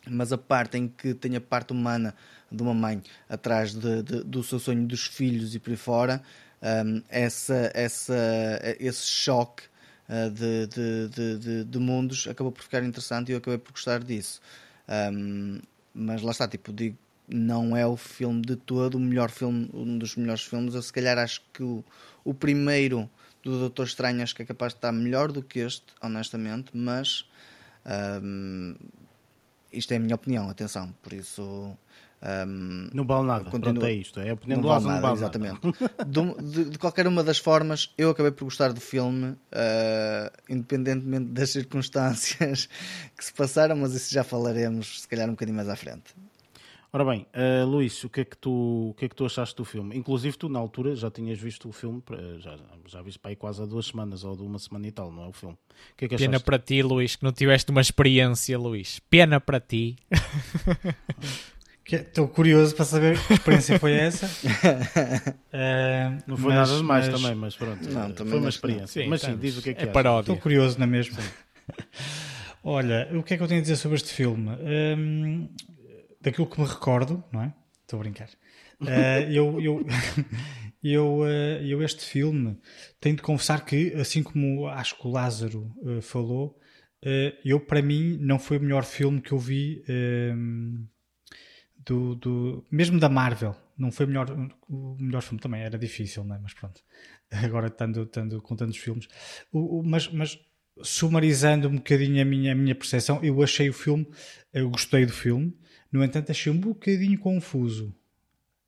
[0.10, 2.16] mas a parte em que tem a parte humana
[2.52, 6.22] de uma mãe atrás de- de- do seu sonho dos filhos e por aí fora,
[6.86, 8.16] hum, essa, essa,
[8.80, 9.64] esse choque
[10.10, 10.68] uh, de,
[11.08, 14.42] de, de, mundos acabou por ficar interessante e eu acabei por gostar disso.
[15.12, 15.60] Hum,
[15.94, 16.98] mas lá está, tipo, digo,
[17.28, 20.74] não é o filme de todo o melhor filme, um dos melhores filmes.
[20.76, 21.84] Eu se calhar acho que o,
[22.24, 23.10] o primeiro
[23.44, 27.26] do Doutor Estranho acho que é capaz de estar melhor do que este, honestamente, mas
[28.24, 28.76] hum,
[29.72, 31.42] isto é a minha opinião, atenção, por isso.
[32.48, 33.46] hum, Não vale nada.
[33.52, 34.20] Continua- Pronto, é isto.
[34.20, 35.60] É a opinião não do vale nada, não vale exatamente.
[36.08, 41.26] Do- de, de qualquer uma das formas, eu acabei por gostar do filme, ah, independentemente
[41.32, 42.70] das circunstâncias
[43.18, 46.16] que se passaram, mas isso já falaremos, se calhar, um bocadinho mais à frente.
[46.92, 49.56] Ora bem, eh, Luís, o que, é que tu, o que é que tu achaste
[49.56, 49.96] do filme?
[49.96, 52.02] Inclusive, tu na altura já tinhas visto o filme,
[52.40, 52.58] já,
[52.88, 55.26] já viste para aí quase há duas semanas ou de uma semana e tal, não
[55.26, 55.28] é?
[55.28, 55.56] O filme.
[55.56, 59.00] O que é que Pena para ti, Luís, que não tiveste uma experiência, Luís.
[59.10, 59.98] Pena para ti.
[61.90, 64.28] Estou curioso para saber que experiência foi essa.
[65.52, 67.90] Eh, Não foi mas- nada demais mas também, mas pronto.
[67.90, 68.50] Não, também foi uma não.
[68.50, 69.04] experiência.
[69.04, 70.32] Sim, mas sim, diz o que é que é paródia.
[70.32, 71.18] Estou curioso, não é mesmo?
[72.64, 74.50] Olha, o que é que eu tenho a dizer sobre este filme?
[74.98, 75.48] Hum,
[76.22, 77.54] daquilo que me recordo, não é?
[77.82, 78.30] Estou a brincar.
[78.86, 79.86] Eh, eu, eu,
[80.84, 82.58] eu, eh, eu este filme
[83.00, 86.58] tenho de confessar que, assim como acho que o Lázaro eh, falou,
[87.46, 90.86] eu para mim não foi o melhor filme que eu vi hum,
[91.86, 93.56] do, do- mesmo da Marvel.
[93.78, 94.30] Não foi o melhor,
[94.68, 96.40] o melhor filme também, era difícil, não é?
[96.40, 96.82] Mas pronto,
[97.32, 99.08] agora estando, estando com tantos filmes.
[99.52, 100.40] O- o- mas, mas
[100.82, 104.08] sumarizando um bocadinho a minha, a minha percepção, eu achei o filme,
[104.54, 105.56] eu gostei do filme,
[105.92, 107.94] no entanto achei um bocadinho confuso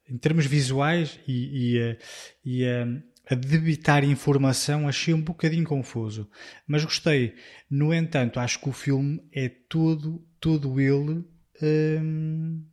[0.09, 1.97] em termos visuais e, e,
[2.43, 2.87] e, eh,
[3.29, 6.27] a debitar informação achei um bocadinho confuso,
[6.65, 7.35] mas gostei.
[7.69, 11.23] No entanto, acho que o filme é todo, todo ele
[11.61, 12.63] hum,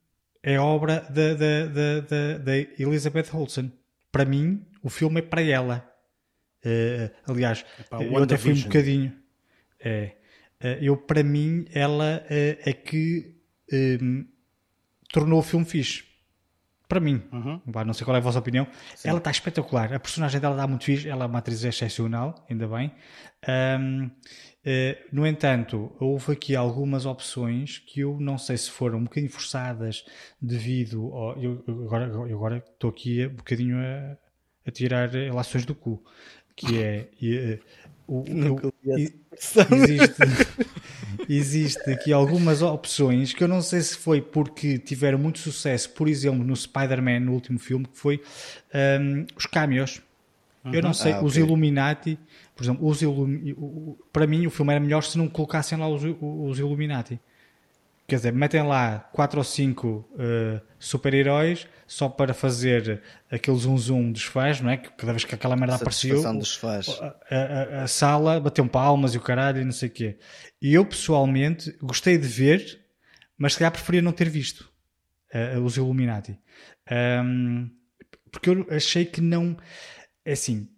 [0.43, 3.71] é obra da, da, da, da, Elizabeth Olsen.
[4.11, 5.87] Para mim, o filme é para ela.
[6.65, 9.13] Eh, aliás, Epá, eu até fui um bocadinho.
[9.79, 10.17] É,
[10.61, 13.35] Eh, eu, para mim, ela eh, é que
[13.71, 13.99] eh,
[15.13, 16.05] tornou o filme fixe.
[16.89, 17.21] Para mim,
[17.67, 18.65] Vá, não sei qual é a vossa opinião.
[19.03, 19.93] Ela está espetacular.
[19.93, 21.09] A personagem dela dá muito fixe.
[21.09, 22.93] Ela é uma atriz excepcional, ainda bem.
[23.49, 24.09] Ahm,
[24.65, 29.33] eh, no entanto, houve aqui algumas opções que eu não sei se foram um bocadinho
[29.33, 30.05] forçadas
[30.41, 31.37] devido ao.
[31.43, 34.17] Eu, agora, eu agora estou aqui um bocadinho a,
[34.65, 36.01] a tirar relações do cu.
[36.55, 37.09] Que é.
[37.21, 37.59] eh,
[38.07, 39.13] o, Nunca eu- e-
[39.73, 40.15] existe,
[41.29, 46.09] existe aqui algumas opções que eu não sei se foi porque tiveram muito sucesso, por
[46.09, 48.21] exemplo, no Spider-Man, no último filme, que foi
[49.01, 50.01] hum, os cameos.
[50.73, 51.43] Eu não sei, Ah, os ok.
[51.45, 52.19] Illuminati,
[52.55, 53.01] por exemplo, os
[54.13, 57.21] para mim o filme era melhor se não colocassem lá os, os Illuminati.
[58.09, 64.13] Quer dizer, metem lá quatro ou cinco eh, super-heróis só para fazer aquele zoom zoom
[64.13, 64.77] dos fãs, não é?
[64.77, 66.23] Que cada vez que aquela merda apareceu,
[67.31, 67.37] a,
[67.81, 70.19] a- a sala bateu palmas e o caralho e não sei o quê.
[70.63, 72.81] E eu pessoalmente gostei de ver,
[73.37, 74.71] mas se calhar preferia não ter visto
[75.33, 76.39] eh, os Illuminati.
[76.89, 77.69] Ahm,
[78.31, 79.57] porque eu achei que não.
[80.25, 80.69] É assim,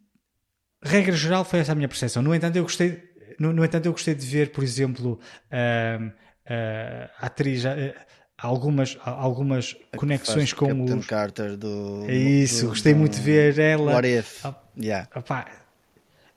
[0.82, 2.22] regra geral foi essa a minha percepção.
[2.22, 3.02] No entanto, eu gostei,
[3.38, 6.10] no, no entanto, eu gostei de ver, por exemplo, ahm,
[6.48, 7.64] ah, a atriz.
[7.66, 7.76] ah,
[8.40, 11.06] algumas, algumas conexões Faz com Captain os.
[11.06, 12.04] Carter do.
[12.08, 13.92] É isso, do- gostei do- muito de ver ela.
[13.94, 14.44] What if?
[14.46, 15.08] Ah, Yeah.
[15.16, 15.46] Opá,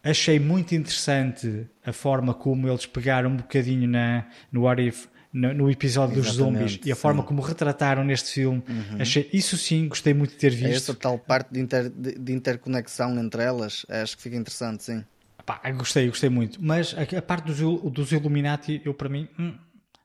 [0.03, 5.53] achei muito interessante a forma como eles pegaram um bocadinho na, no What If, no,
[5.53, 8.63] no episódio dos Exatamente, zombies e a forma como retrataram neste filme.
[8.99, 10.89] Achei, isso sim, gostei muito de ter É visto.
[10.91, 13.85] essa tal parte de, inter- de- de interconexão entre elas.
[13.87, 15.03] Acho que fica interessante, sim.
[15.45, 16.57] Pá, gostei, gostei muito.
[16.61, 17.59] Mas a, a parte dos,
[17.91, 19.53] dos Illuminati, eu para mim, hum,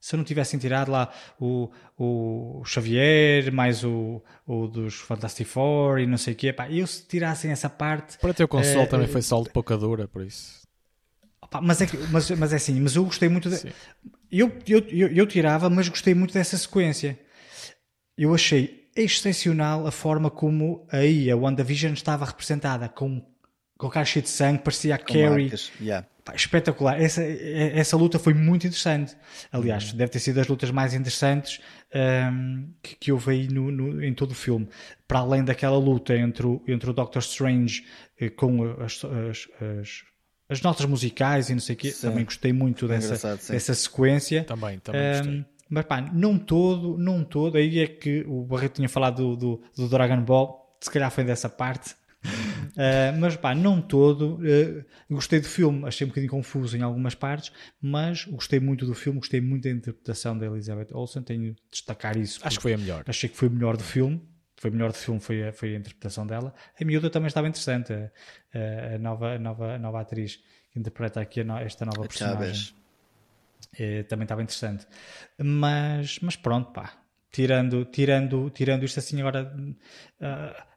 [0.00, 5.98] se eu não tivessem tirado lá o, o Xavier, mais o, o dos Fantastic Four
[6.00, 8.18] e não sei o quê, pá, eu se tirassem essa parte.
[8.18, 10.60] Para teu console eh, também foi sol de pouca dura, por isso.
[11.40, 13.48] Opa, mas, é que- mas, mas é assim, mas eu gostei muito.
[13.48, 13.56] De,
[14.30, 17.18] eu, eu, eu, eu tirava, mas gostei muito dessa sequência.
[18.16, 23.22] Eu achei excepcional a forma como aí a WandaVision estava representada com,
[23.76, 25.52] com a cara cheia de sangue, parecia a Com Carrie.
[25.80, 26.06] Yeah.
[26.26, 27.00] Pá, espetacular.
[27.00, 29.16] Essa, é- essa luta foi muito interessante.
[29.52, 31.60] Aliás, deve ter sido das lutas mais interessantes
[31.94, 34.68] ahm, que, que houve aí no, no- em todo o filme.
[35.06, 37.84] Para além daquela luta entre o, entre o Doctor Strange
[38.20, 39.48] eh, com as, as,
[39.80, 40.02] as,
[40.48, 42.08] as notas musicais e não sei o quê, Sim.
[42.08, 44.42] também gostei muito dessa, dessa sequência.
[44.42, 45.44] Também, também Ahm, gostei.
[45.70, 47.56] mas pá, não todo, não todo.
[47.56, 51.22] Aí é que o Barreto tinha falado do, do, do Dragon Ball, se calhar foi
[51.22, 51.94] dessa parte.
[52.26, 54.36] Uh, mas pá, não todo.
[54.36, 54.84] Uh,
[55.14, 59.18] gostei do filme, achei um bocadinho confuso em algumas partes, mas gostei muito do filme,
[59.18, 61.22] gostei muito da interpretação da Elizabeth Olsen.
[61.22, 62.40] Tenho de destacar isso.
[62.42, 63.04] Acho que foi a melhor.
[63.06, 64.20] Achei que foi o melhor do filme.
[64.58, 66.54] Foi o melhor do filme, foi a, foi a interpretação dela.
[66.80, 70.36] A miúda também estava interessante, a, a- nova, a, nova, a nova atriz
[70.72, 72.74] que interpreta aqui a no- esta nova A personagem.
[73.78, 74.86] Eh, também estava interessante.
[75.38, 76.92] Mas, mas pronto, pá.
[77.30, 79.54] Tirando, tirando, tirando isto assim agora.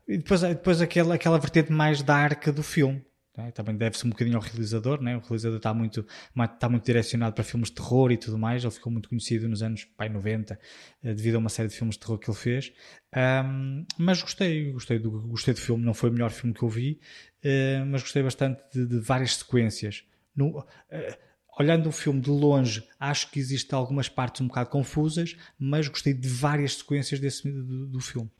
[0.10, 3.06] E depois, depois aquela, aquela vertente mais dark do filme.
[3.38, 3.52] né?
[3.52, 5.16] Também deve-se um bocadinho ao realizador, né?
[5.16, 6.04] o realizador está muito,
[6.36, 8.64] está muito direcionado para filmes de terror e tudo mais.
[8.64, 10.60] Ele ficou muito conhecido nos anos pai, 90
[11.04, 12.74] eh, devido a uma série de filmes de terror que ele fez.
[13.14, 15.86] Ahm, mas gostei, gostei do, gostei do filme.
[15.86, 17.00] Não foi o melhor filme que eu vi,
[17.44, 20.04] eh, mas gostei bastante de, de várias sequências.
[20.36, 21.20] No, eh,
[21.60, 26.16] olhando o filme de longe, acho que existem algumas partes um bocado confusas, mas gostei
[26.16, 28.32] de várias sequências desse, do, do filme.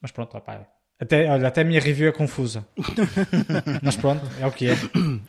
[0.00, 0.66] Mas pronto, opá,
[0.98, 2.66] até, olha, até a minha review é confusa.
[3.82, 4.74] mas pronto, é o que é.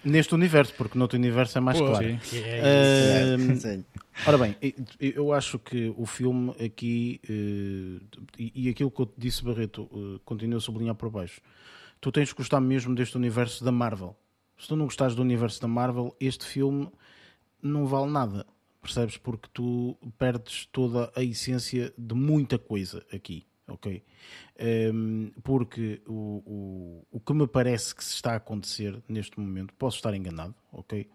[0.03, 2.05] Neste universo, porque no outro universo é mais Pô, claro.
[2.21, 2.37] Sim.
[2.37, 3.85] Yeah, sim.
[4.25, 4.55] Ora bem,
[4.99, 9.89] eu acho que o filme aqui, eh, e e aquilo que eu te disse, Barreto,
[9.91, 11.41] eh, continuo a sublinhar por baixo.
[11.99, 14.15] Tu tens que gostar mesmo deste universo da Marvel.
[14.57, 16.89] Se tu não gostares do universo da Marvel, este filme
[17.61, 18.45] não vale nada.
[18.81, 19.17] Percebes?
[19.17, 23.45] Porque tu perdes toda a essência de muita coisa aqui.
[23.67, 24.03] Ok?
[24.57, 29.73] Ehm, porque o, o, o que me parece que se está a acontecer neste momento,
[29.73, 31.09] posso estar enganado, ok?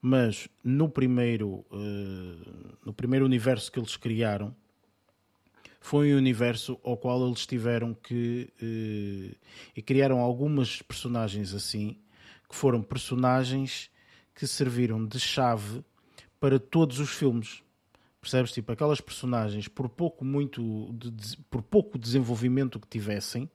[0.00, 4.54] mas no primeiro, eh, no primeiro universo que eles criaram,
[5.80, 8.52] foi um universo ao qual eles tiveram que.
[8.62, 9.36] eh,
[9.76, 11.98] e criaram algumas personagens assim,
[12.48, 13.90] que foram personagens
[14.34, 15.84] que serviram de chave
[16.38, 17.62] para todos os filmes.
[18.20, 18.52] Percebes?
[18.52, 23.48] Tipo, aquelas personagens, por pouco, muito, de- por pouco desenvolvimento que tivessem,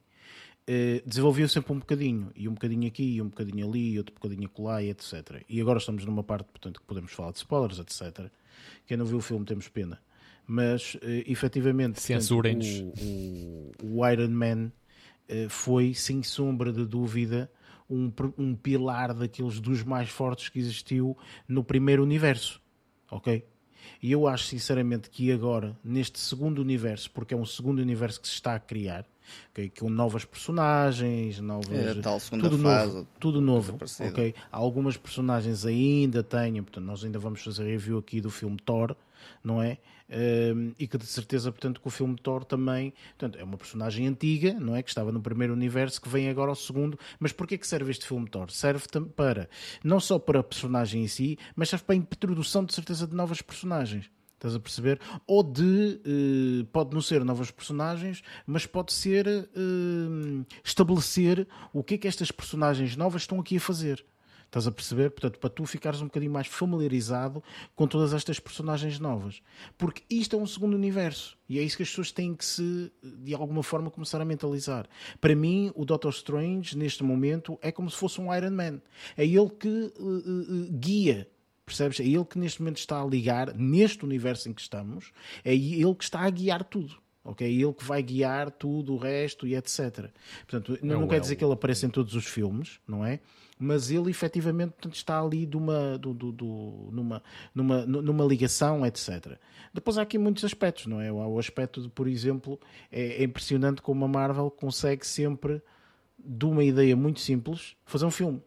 [0.66, 4.14] eh, desenvolviam sempre um bocadinho, e um bocadinho aqui, e um bocadinho ali, e outro
[4.14, 5.44] bocadinho acolá, e etc.
[5.48, 8.28] E agora estamos numa parte, portanto, que podemos falar de spoilers, etc.
[8.86, 10.00] Quem não viu o filme temos pena.
[10.48, 12.80] Mas, eh, efetivamente, Censurem-nos.
[13.00, 14.72] o, o, o Iron Man
[15.28, 17.50] eh, foi, sem sombra de dúvida,
[17.88, 21.16] um, um pilar daqueles dos mais fortes que existiu
[21.48, 22.60] no primeiro universo,
[23.08, 23.44] ok?
[24.02, 28.28] E eu acho sinceramente que agora, neste segundo universo, porque é um segundo universo que
[28.28, 29.04] se está a criar,
[29.50, 29.70] ok?
[29.78, 31.70] com novas personagens, novas.
[31.70, 34.34] É, tal segunda tudo fase, novo, tudo novo, ok?
[34.50, 38.96] Algumas personagens ainda têm, portanto, nós ainda vamos fazer review aqui do filme Thor,
[39.42, 39.78] não é?
[40.78, 44.54] E que de certeza, portanto, que o filme Thor também portanto, é uma personagem antiga,
[44.54, 44.82] não é?
[44.82, 46.98] Que estava no primeiro universo, que vem agora ao segundo.
[47.18, 48.50] Mas porquê que serve este filme Thor?
[48.50, 48.84] Serve
[49.16, 49.48] para,
[49.82, 53.14] não só para a personagem em si, mas serve para a introdução, de certeza, de
[53.14, 54.10] novas personagens.
[54.34, 55.00] Estás a perceber?
[55.26, 55.98] Ou de.
[56.04, 62.06] eh, pode não ser novas personagens, mas pode ser eh, estabelecer o que é que
[62.06, 64.04] estas personagens novas estão aqui a fazer.
[64.46, 65.10] Estás a perceber?
[65.10, 67.42] Portanto, para tu ficares um bocadinho mais familiarizado
[67.74, 69.42] com todas estas personagens novas.
[69.76, 71.36] Porque isto é um segundo universo.
[71.48, 74.88] E é isso que as pessoas têm que se, de alguma forma, começar a mentalizar.
[75.20, 78.80] Para mim, o Doctor Strange, neste momento, é como se fosse um Iron Man.
[79.16, 81.28] É ele que eh, eh, guia
[81.66, 81.98] Percebes?
[81.98, 85.10] É ele que neste momento está a ligar, neste universo em que estamos,
[85.44, 86.96] é ele que está a guiar tudo.
[87.26, 87.46] Ok?
[87.46, 90.10] É ele que vai guiar tudo, o resto e etc.
[90.46, 93.20] Portanto, não, não quer dizer que ele apareça em todos os filmes, não é?
[93.58, 97.22] Mas ele efetivamente está ali de uma, do, do- do- numa,
[97.54, 99.38] numa, nu- numa ligação, etc.
[99.72, 101.08] Depois há aqui muitos aspectos, não é?
[101.08, 102.60] Há o aspecto de, por exemplo,
[102.92, 105.62] é, é impressionante como a Marvel consegue sempre,
[106.18, 108.42] de uma ideia muito simples, fazer um filme.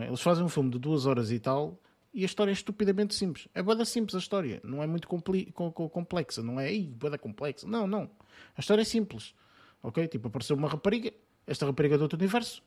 [0.00, 0.06] É?
[0.08, 1.78] Eles fazem um filme de duas horas e tal
[2.14, 3.48] e a história é estupidamente simples.
[3.52, 7.66] É boa simples a história, não é muito complexa, não é "Ih, bué da complexa.
[7.66, 8.08] Não, não.
[8.56, 9.34] A história é simples.
[9.82, 10.06] Ok?
[10.06, 11.12] Tipo, apareceu uma rapariga,
[11.46, 12.62] esta rapariga é de outro universo,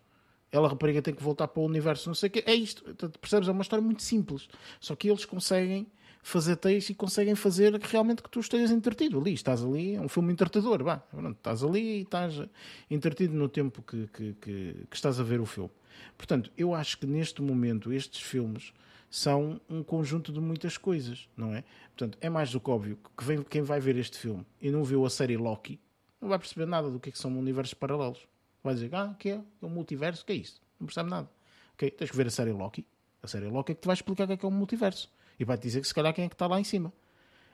[0.52, 2.44] ela rapariga tem que voltar para o universo, não sei o quê.
[2.45, 2.84] É isto.
[3.19, 3.48] Percebes?
[3.48, 4.48] É uma história muito simples.
[4.80, 5.88] Só que eles conseguem
[6.22, 9.34] fazer texto e conseguem fazer realmente que tu estejas entretido ali.
[9.34, 11.02] Estás ali, é um filme entretedor, vá.
[11.32, 12.41] Estás ali e estás
[12.90, 15.72] entretido no tempo que, que, que, que estás a ver o filme.
[16.18, 18.74] Portanto, eu acho que neste momento estes filmes
[19.10, 21.64] são um conjunto de muitas coisas, não é?
[21.96, 24.84] Portanto, é mais do que óbvio que vem, quem vai ver este filme e não
[24.84, 25.80] viu a série Loki
[26.20, 28.28] não vai perceber nada do que, é que são universos paralelos.
[28.64, 29.34] Vai dizer, ah, que é?
[29.36, 30.24] É um multiverso?
[30.24, 30.62] O que é isso?
[30.80, 31.30] Não percebe nada.
[31.74, 32.86] Ok, tens que ver a série Loki.
[33.22, 35.12] A série Loki é que te vai explicar o que é que é um multiverso.
[35.40, 36.92] E vai-te dizer que se calhar quem é que está lá em cima.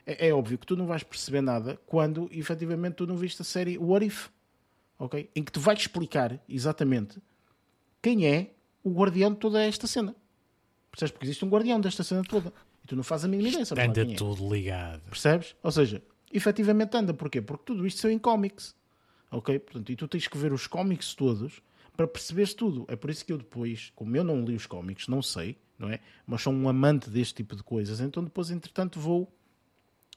[0.06, 3.46] É, é óbvio que tu não vais perceber nada quando efetivamente tu não viste a
[3.46, 4.30] série What If.
[4.98, 5.30] Ok?
[5.36, 7.22] Em que te vai explicar exatamente
[8.02, 8.52] quem é
[8.84, 10.16] o guardião de toda esta cena.
[10.94, 11.12] Percebes?
[11.12, 12.54] Porque existe um guardião desta cena toda.
[12.84, 13.66] E tu não fazes a mínima ideia.
[13.66, 14.16] sabes Anda é.
[14.16, 15.02] tudo ligado.
[15.10, 15.56] Percebes?
[15.64, 17.16] Ou seja, efetivamente anda.
[17.16, 17.42] Porquê?
[17.42, 18.76] Porque tudo isto são em cómics.
[19.32, 19.58] Ok?
[19.58, 21.64] Portanto, e tu tens que ver os cómics todos
[21.98, 22.86] para perceberes tudo.
[22.88, 25.90] É por isso que eu depois, como eu não li os cómics, não sei, não
[25.90, 26.00] é?
[26.28, 29.34] Mas sou um amante deste tipo de coisas, então depois, entretanto, vou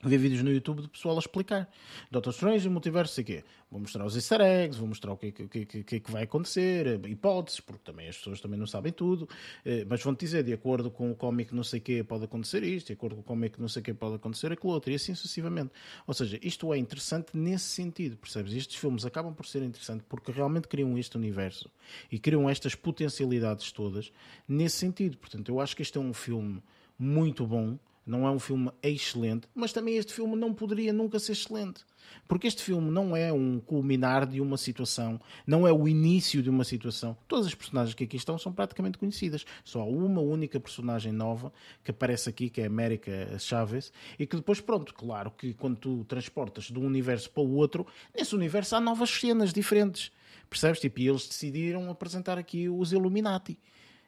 [0.03, 1.69] ver vídeos no YouTube de pessoal a explicar.
[2.11, 3.45] Doctor Strange, multiverso, sei quê.
[3.71, 6.87] Vou mostrar os easter eggs, vou mostrar o que, que, que, que, que vai acontecer,
[6.87, 9.29] eh, hipóteses, porque também as pessoas também não sabem tudo,
[9.65, 12.89] eh, mas vão-te dizer, de acordo com o cómic não sei quê, pode acontecer isto,
[12.89, 15.73] de acordo com o cómic não sei quê, pode acontecer aquilo outro, e assim sucessivamente.
[16.07, 18.53] Ou seja, isto é interessante nesse sentido, percebes?
[18.53, 21.71] Estes filmes acabam por ser interessantes porque realmente criam este universo
[22.13, 24.13] e criam estas potencialidades todas
[24.47, 25.17] nesse sentido.
[25.17, 26.63] Portanto, eu acho que este é um filme
[26.99, 31.33] muito bom, não é um filme excelente, mas também este filme não poderia nunca ser
[31.33, 31.85] excelente.
[32.29, 36.49] Porque este filme não é um culminar de uma situação, não é o início de
[36.49, 37.17] uma situação.
[37.27, 39.45] Todas as personagens que aqui estão são praticamente conhecidas.
[39.65, 41.53] Só há uma única personagem nova
[41.83, 46.05] que aparece aqui, que é América Chaves, e que depois, pronto, claro que quando tu
[46.05, 50.11] transportas de um universo para o outro, nesse universo há novas cenas diferentes.
[50.49, 50.81] Percebes?
[50.81, 53.59] Tipo, e eles decidiram apresentar aqui os Illuminati.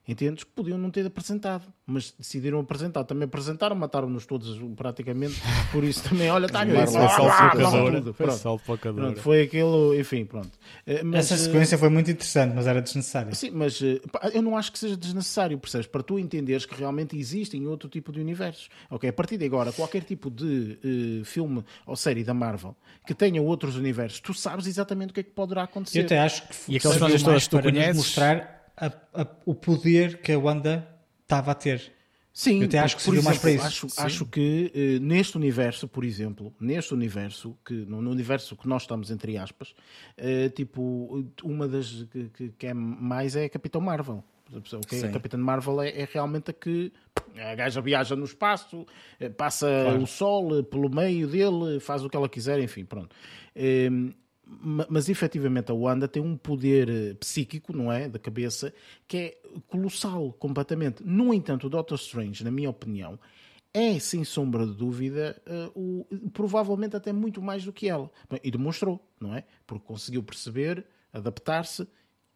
[0.09, 0.43] Entendes?
[0.43, 3.05] Que podiam não ter apresentado, mas decidiram apresentar.
[3.05, 5.35] Também apresentaram, mataram-nos todos praticamente.
[5.70, 6.94] Por isso também, olha, está isso.
[8.14, 8.56] foi só.
[8.56, 9.20] Foi Pronto.
[9.20, 10.51] foi aquilo, enfim, pronto.
[10.86, 13.35] Eh, mas, Essa eh, sequência foi muito interessante, mas era desnecessária.
[13.35, 14.01] Sim, mas eh,
[14.32, 15.86] eu não acho que seja desnecessário, percebes?
[15.86, 18.70] Para tu entenderes que realmente existem outro tipo de universos.
[18.90, 20.78] Ok, a partir de agora, qualquer tipo de
[21.20, 22.74] eh, filme ou série da Marvel
[23.06, 26.01] que tenha outros universos, tu sabes exatamente o que é que poderá acontecer.
[26.01, 27.97] Eu até acho que E aqueles personagens mais todos que tu conheces?
[27.97, 30.87] mostrar a- a- o poder que a Wanda
[31.23, 31.93] estava a ter.
[32.33, 33.67] Sim, Eu até acho que serviu mais para isso.
[33.67, 38.69] Acho, acho que eh, neste universo, por exemplo, neste universo, que, no, no universo que
[38.69, 39.75] nós estamos, entre aspas,
[40.17, 44.23] eh, tipo, uma das que, que, que é mais é a Capitão Marvel.
[44.55, 45.01] Okay?
[45.03, 45.11] A Sim.
[45.13, 46.93] Capitã Marvel é, é realmente a que
[47.37, 48.87] a gaja viaja no espaço,
[49.19, 49.67] eh, passa
[50.01, 53.15] o sol pelo meio dele, faz o que ela quiser, enfim, pronto.
[53.55, 54.13] Eh, ma-
[54.49, 58.09] mas efetivamente a Wanda tem um poder eh, psíquico, não é?
[58.09, 58.73] Da cabeça,
[59.07, 61.05] que é colossal, completamente.
[61.05, 63.19] No entanto, o Doctor Strange, na minha opinião,
[63.75, 68.11] é sem sombra de dúvida eh, o, provavelmente até muito mais do que ela.
[68.43, 69.45] E demonstrou, não é?
[69.66, 71.87] Porque conseguiu perceber, adaptar-se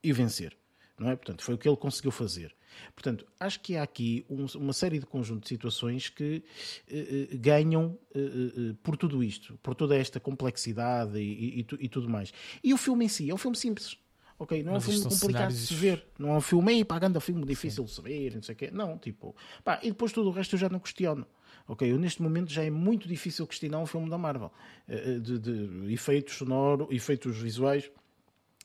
[0.02, 0.56] e vencer.
[0.98, 1.16] não é?
[1.16, 2.54] Portanto, foi o que ele conseguiu fazer.
[2.94, 6.42] Portanto, acho que há aqui um, uma série de conjunto de situações que
[6.88, 11.88] eh, eh, ganham eh, eh, por tudo isto, por toda esta complexidade e, e, e,
[11.88, 12.32] tudo mais.
[12.62, 13.96] E o filme em si é um filme simples.
[14.38, 15.60] Ok, não é um filme complicado cenários...
[15.60, 16.04] de se ver.
[16.18, 17.88] Não é um filme, ei, pagando um filme difícil Sim.
[17.88, 18.70] de saber, não sei o quê.
[18.72, 21.26] Não, tipo, pá, e depois tudo o resto eu já não questiono.
[21.68, 24.50] Ok, eu neste momento já é muito difícil questionar um filme da Marvel.
[24.88, 27.88] De, de efeitos sonoros, efeitos visuais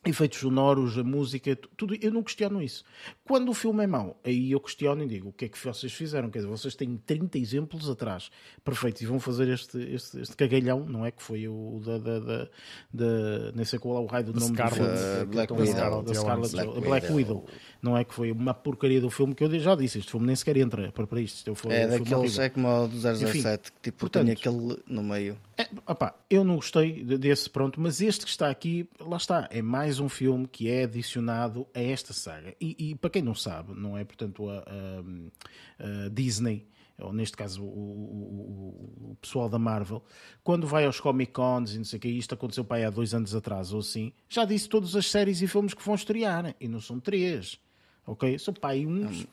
[0.07, 2.84] efeitos sonoros, a música, tudo, eu não questiono isso.
[3.23, 5.93] Quando o filme é mau, aí eu questiono e digo o que é que vocês
[5.93, 6.29] fizeram.
[6.29, 8.29] Quer dizer, vocês têm 30 exemplos atrás,
[8.63, 11.11] perfeitos, e vão fazer este, este, este cagalhão, não é?
[11.11, 11.97] Que foi o da.
[11.97, 12.49] da, da,
[12.93, 15.23] da nem sei qual é o raio do nome Scarlet, do filme.
[15.23, 17.45] Uh, Black, Widow, da Scarlet, Black, Black Widow.
[17.81, 19.99] Não é que foi uma porcaria do filme que eu já disse.
[19.99, 21.53] Este filme nem sequer entra para, para isto.
[21.55, 25.03] Foi, é daqueles, é como o do 007, Enfim, que tipo, portanto, tem aquele no
[25.03, 25.38] meio.
[25.57, 29.61] É, opa, eu não gostei desse, pronto, mas este que está aqui, lá está, é
[29.61, 32.56] mais um filme que é adicionado a esta saga.
[32.60, 36.68] E, e para quem não sabe, não é, portanto, a, a, a Disney,
[36.99, 40.03] ou neste caso o, o, o, pessoal da Marvel,
[40.44, 42.90] quando vai aos Comic Cons e não sei o que, isto aconteceu para aí há
[42.90, 46.56] dois anos atrás ou assim, já disse todas as séries e filmes que vão estrear,
[46.60, 47.60] e não são três,
[48.06, 48.38] ok?
[48.40, 49.28] São para aí uns,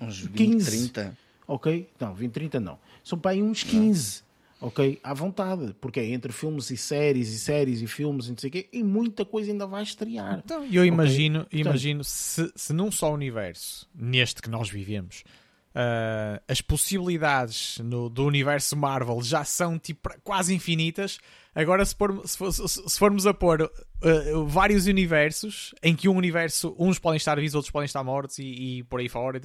[0.00, 1.18] uns 20, 15, 30.
[1.46, 1.88] ok?
[2.00, 2.78] Não, 20, 30 não.
[3.04, 4.22] São para aí uns 15.
[4.22, 4.29] Não
[4.60, 5.00] ok?
[5.02, 8.48] À vontade, porque é entre filmes e séries e séries e filmes e não sei
[8.48, 10.40] o quê, e muita coisa ainda vai estrear.
[10.44, 11.60] Então, eu imagino, okay?
[11.60, 15.24] imagino se, se num só universo, neste que nós vivemos,
[15.70, 21.20] Uh, as possibilidades no, do universo Marvel já são tipo, quase infinitas.
[21.54, 26.16] Agora, se, for, se, for, se formos a pôr uh, vários universos em que um
[26.16, 29.40] universo, uns podem estar vivos, outros podem estar mortos e, e por aí fora,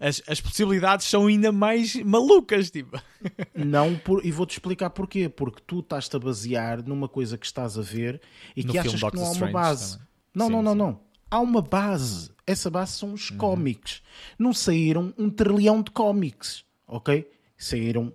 [0.00, 2.70] as, as possibilidades são ainda mais malucas.
[2.70, 2.98] Tipo.
[3.54, 5.28] Não, por, e vou-te explicar porquê.
[5.28, 8.20] Porque tu estás-te a basear numa coisa que estás a ver
[8.56, 9.92] e no que achas que não há uma base.
[9.92, 10.08] Também.
[10.34, 10.78] Não, sim, não, não, sim.
[10.78, 12.30] não há uma base.
[12.46, 13.38] Essa base são os uhum.
[13.38, 14.02] cómics.
[14.38, 17.28] Não saíram um trilhão de cómics, ok?
[17.56, 18.12] Saíram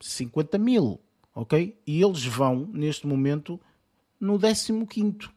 [0.00, 1.00] 50 mil,
[1.36, 1.78] ok?
[1.86, 3.60] E eles vão, neste momento,
[4.18, 4.38] no
[4.86, 5.28] 15.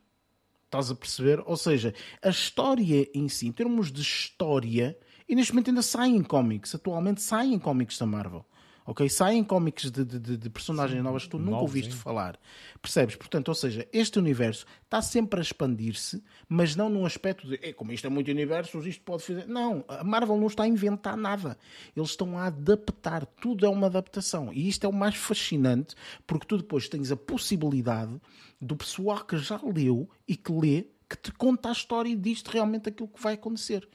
[0.66, 1.44] Estás a perceber?
[1.46, 1.94] Ou seja,
[2.24, 4.98] a história em si, em termos de história,
[5.28, 8.46] e neste momento ainda saem cómics, atualmente saem cómics da Marvel
[8.90, 9.08] ok?
[9.08, 12.00] Saem cómics de, de, de personagens sim, novas que tu nunca ouviste sim.
[12.00, 12.40] falar.
[12.82, 13.16] Percebes?
[13.16, 17.92] Portanto, ou seja, este universo está sempre a expandir-se, mas não num aspecto de, como
[17.92, 19.48] isto é muito universo, isto pode fazer.
[19.48, 21.56] Não, a Marvel não está a inventar nada.
[21.96, 23.28] Eles estão a adaptar.
[23.28, 24.52] Tudo é uma adaptação.
[24.52, 25.94] E isto é o mais fascinante,
[26.26, 28.20] porque tu depois tens a possibilidade
[28.60, 32.42] do pessoal que já leu e que lê que te conta a história e diz
[32.42, 33.88] realmente aquilo que vai acontecer.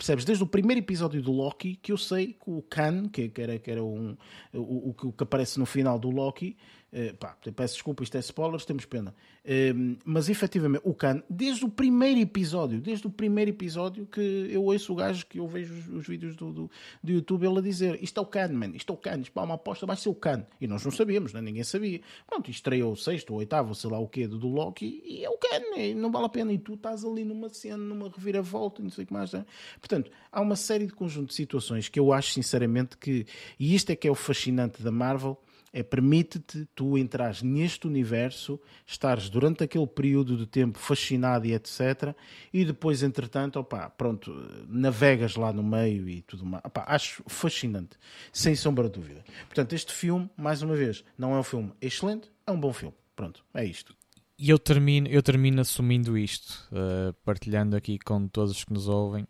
[0.00, 0.24] Percebes?
[0.24, 3.70] Desde o primeiro episódio do Loki, que eu sei que o Khan, que, era, que
[3.70, 4.16] era um,
[4.50, 6.56] o, o, que aparece no final do Loki,
[6.92, 9.14] Uh, pá, peço desculpa, isto é spoilers, temos pena.
[9.44, 14.64] Uh, mas efetivamente, o Khan, desde o primeiro episódio, desde o primeiro episódio que eu
[14.64, 16.70] ouço o gajo que eu vejo os, os vídeos do, do,
[17.02, 19.38] do, YouTube, ele a dizer: Isto é o Khan, man, isto é o Khan, isto
[19.38, 20.44] é uma aposta, vai ser o Khan.
[20.60, 21.40] E nós não sabíamos, né?
[21.40, 22.00] ninguém sabia.
[22.26, 25.30] Pronto, estreou o sexto, o oitavo, sei lá o que, do, do Loki, e é
[25.30, 26.52] o Khan, não vale a pena.
[26.52, 29.32] E tu estás ali numa cena, numa reviravolta, não sei o que mais.
[29.32, 29.46] Né?
[29.78, 33.26] Portanto, há uma série de conjunto de situações que eu acho sinceramente que,
[33.60, 35.38] e isto é que é o fascinante da Marvel
[35.72, 42.14] é permite-te tu entrares neste universo, estares durante aquele período de tempo fascinado e etc.
[42.52, 44.32] E depois, entretanto, opa, pronto,
[44.68, 46.62] navegas lá no meio e tudo mais.
[46.64, 47.96] Opa, acho fascinante,
[48.32, 49.24] sem sombra de dúvida.
[49.46, 52.94] Portanto, este filme, mais uma vez, não é um filme excelente, é um bom filme.
[53.14, 53.94] Pronto, é isto.
[54.38, 58.88] E eu termino, eu termino assumindo isto, uh, partilhando aqui com todos os que nos
[58.88, 59.26] ouvem.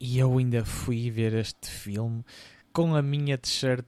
[0.00, 2.24] E eu ainda fui ver este filme
[2.72, 3.86] com a minha t-shirt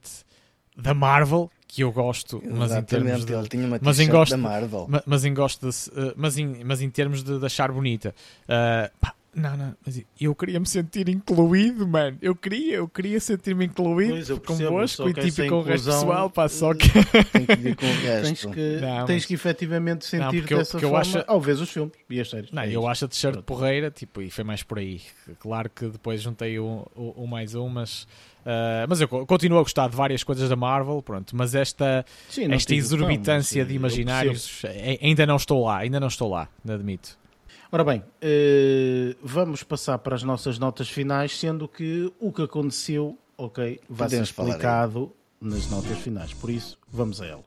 [0.75, 4.31] da Marvel, que eu gosto, mas em termos de, ele tinha uma mas em gosto,
[4.31, 4.87] da Marvel.
[4.89, 8.13] Mas, mas em gosto de, uh, mas, em, mas em termos de, de achar bonita.
[8.43, 12.17] Uh, pá, não, não, mas eu queria me sentir incluído, mano.
[12.21, 16.49] Eu queria, eu queria sentir-me incluído percebo, convosco e tipo com o resto pessoal, pá,
[16.49, 16.89] só que.
[17.31, 18.23] Tem que vir com o resto.
[18.23, 19.25] tens que, não, tens mas...
[19.25, 21.23] que efetivamente sentir não, dessa eu, forma acho...
[21.27, 22.51] ao ver os filmes e as séries.
[22.51, 25.01] Não, é eu acho a t-shirt porreira, tipo, e foi mais por aí.
[25.39, 28.03] Claro que depois juntei o, o, o mais um, mas.
[28.41, 32.51] Uh, mas eu continuo a gostar de várias coisas da Marvel, pronto, mas esta, Sim,
[32.51, 34.63] esta exorbitância de imaginários
[34.99, 37.20] ainda não estou lá, ainda não estou lá, admito.
[37.73, 43.17] Ora bem, uh, vamos passar para as nossas notas finais, sendo que o que aconteceu,
[43.37, 46.33] ok, vai Podemos ser explicado nas notas finais.
[46.33, 47.43] Por isso, vamos a ela.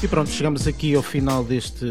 [0.00, 1.84] E pronto, chegamos aqui ao final deste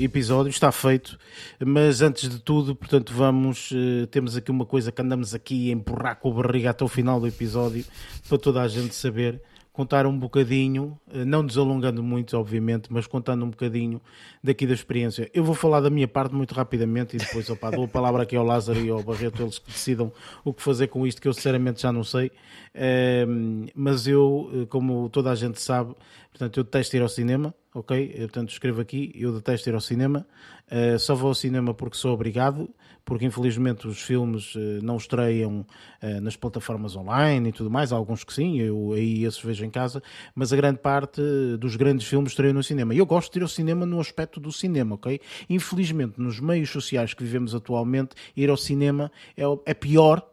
[0.00, 1.18] episódio, está feito,
[1.62, 5.74] mas antes de tudo, portanto, vamos, eh, temos aqui uma coisa que andamos aqui a
[5.74, 7.84] empurrar com a barriga até o final do episódio,
[8.26, 9.42] para toda a gente saber,
[9.80, 13.98] contar um bocadinho, eh, não desalongando muito, obviamente, mas contando um bocadinho
[14.44, 15.30] daqui da experiência.
[15.32, 18.36] Eu vou falar da minha parte muito rapidamente e depois opa, dou a palavra aqui
[18.36, 20.12] ao Lázaro e ao Barreto, eles que decidam
[20.44, 22.30] o que fazer com isto, que eu sinceramente já não sei.
[22.74, 25.94] Ehm, mas eu, eh, como toda a gente sabe,
[26.30, 28.16] portanto, eu detesto ir ao cinema, ok?
[28.18, 30.26] Portanto, escrevo aqui, eu detesto ir ao cinema,
[30.70, 32.70] Eh, só vou ao cinema porque sou obrigado,
[33.10, 35.66] porque infelizmente os filmes eh, não estreiam
[36.00, 39.64] eh, nas plataformas online e tudo mais, há alguns que sim, eu aí esses vejo
[39.64, 40.00] em casa,
[40.32, 42.94] mas a grande parte eh, dos grandes filmes estreiam no cinema.
[42.94, 45.20] E eu gosto de ir ao cinema no aspecto do cinema, ok?
[45.48, 50.24] Infelizmente, nos meios sociais que vivemos atualmente, ir ao cinema é, é pior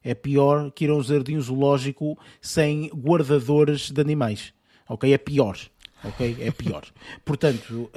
[0.00, 4.54] é pior que ir a um jardim zoológico sem guardadores de animais.
[4.88, 5.12] Ok?
[5.12, 5.58] É pior.
[6.04, 6.36] Ok?
[6.40, 6.84] É pior.
[7.24, 7.90] Portanto,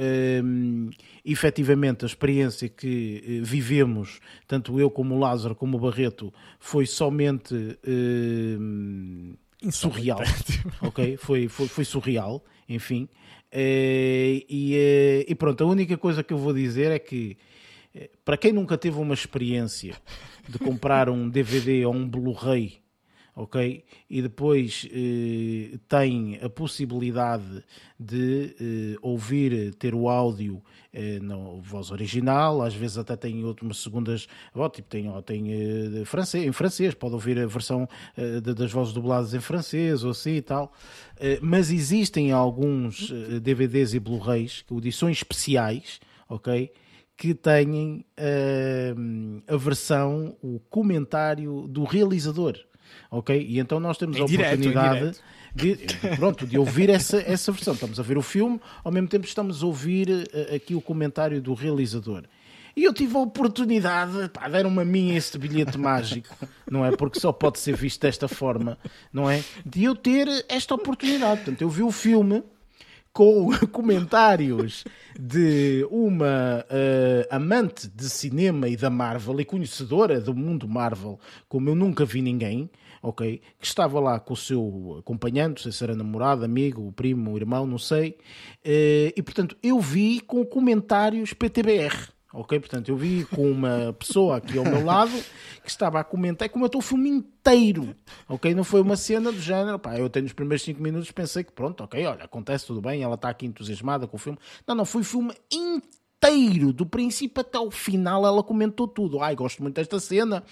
[0.43, 0.89] hum,
[1.23, 6.85] efetivamente, a experiência que eh, vivemos, tanto eu como o Lázaro, como o Barreto, foi
[6.85, 9.35] somente hum,
[9.71, 10.19] surreal.
[10.81, 11.17] ok?
[11.17, 13.07] Foi, foi, foi surreal, enfim.
[13.51, 17.37] Eh, e, eh, e pronto, a única coisa que eu vou dizer é que
[18.25, 19.95] para quem nunca teve uma experiência
[20.49, 22.82] de comprar um DVD ou um Blu-ray,
[23.35, 23.83] ok?
[24.09, 27.63] E depois eh, tem a possibilidade
[27.99, 30.61] de eh, ouvir, ter o áudio
[30.91, 35.51] eh, na voz original, às vezes até tem outras segundas, ó, tipo, tem, ó, tem
[35.51, 37.87] eh, francês, em francês, pode ouvir a versão
[38.17, 40.71] eh, de- das vozes dubladas em francês ou assim e tal.
[41.19, 45.99] Eh, mas existem alguns eh, DVDs e Blu-rays, edições especiais,
[46.29, 46.71] ok?
[47.15, 48.03] que têm
[49.47, 52.57] a versão, o comentário do realizador.
[53.13, 53.45] Ok?
[53.47, 55.19] E então nós temos Em a oportunidade
[55.53, 55.77] de,
[56.17, 57.75] pronto, de ouvir essa, essa versão.
[57.75, 61.39] Estamos a ver o filme, ao mesmo tempo estamos a ouvir eh, aqui o comentário
[61.39, 62.23] do realizador.
[62.75, 66.35] E eu tive a oportunidade, pá, deram-me a mim este bilhete mágico,
[66.67, 66.89] não é?
[66.89, 68.79] Porque só pode ser visto desta forma,
[69.11, 69.43] não é?
[69.63, 71.41] De eu ter esta oportunidade.
[71.41, 72.41] Portanto, eu vi o filme
[73.13, 74.83] com comentários
[75.17, 81.69] de uma eh, amante de cinema e da Marvel e conhecedora do mundo Marvel, como
[81.69, 82.71] eu nunca vi ninguém,
[83.03, 83.41] ok?
[83.59, 87.67] Que estava lá com o seu acompanhante, não sei se era namorado, amigo, primo, irmão,
[87.67, 88.17] não sei.
[88.63, 92.13] Eh, e portanto, eu vi com comentários PTBR.
[92.35, 95.11] Ok, portanto, eu vi com uma pessoa aqui ao meu lado
[95.61, 97.95] que estava a comentar e comentou o filme inteiro.
[98.27, 99.77] Ok, não foi uma cena do género.
[99.77, 103.03] Pá, eu tenho os primeiros 5 minutos pensei que pronto, ok, olha, acontece tudo bem,
[103.03, 104.39] ela está aqui entusiasmada com o filme.
[104.65, 109.21] Não, não, foi o filme inteiro, do princípio até o final, ela comentou tudo.
[109.21, 110.43] Ai, gosto muito desta cena.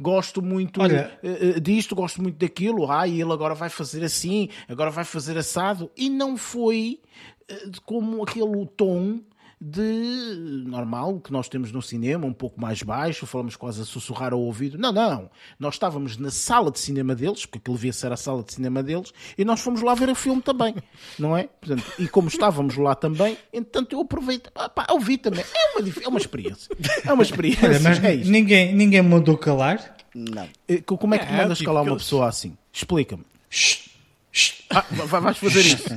[0.00, 2.90] Gosto muito Olha- eh, eh, disto, gosto muito daquilo.
[2.90, 5.90] Ai, ele agora vai fazer assim, agora vai fazer assado.
[5.96, 7.00] E não foi
[7.48, 9.20] eh, como aquele tom
[9.60, 14.32] de normal que nós temos no cinema, um pouco mais baixo, falamos quase a sussurrar
[14.32, 14.78] ao ouvido.
[14.78, 15.28] Não, não.
[15.58, 18.82] Nós estávamos na sala de cinema deles, porque aquilo devia ser a sala de cinema
[18.82, 20.74] deles, e nós fomos lá ver o filme também,
[21.18, 21.44] não é?
[21.44, 25.44] Portanto, e como estávamos lá também, entanto eu aproveito, ah, pá, ouvi também.
[25.54, 26.74] É uma, é uma experiência.
[27.04, 27.68] É uma experiência.
[27.68, 28.30] Olha, mas é isto.
[28.30, 29.96] ninguém, ninguém me mandou calar.
[30.14, 30.48] Não.
[30.66, 32.56] Eh, Como é que É, mandas tipo calar uma pessoa assim?
[32.72, 33.24] Explica-me.
[34.70, 35.88] Ah, vai- vais fazer isso.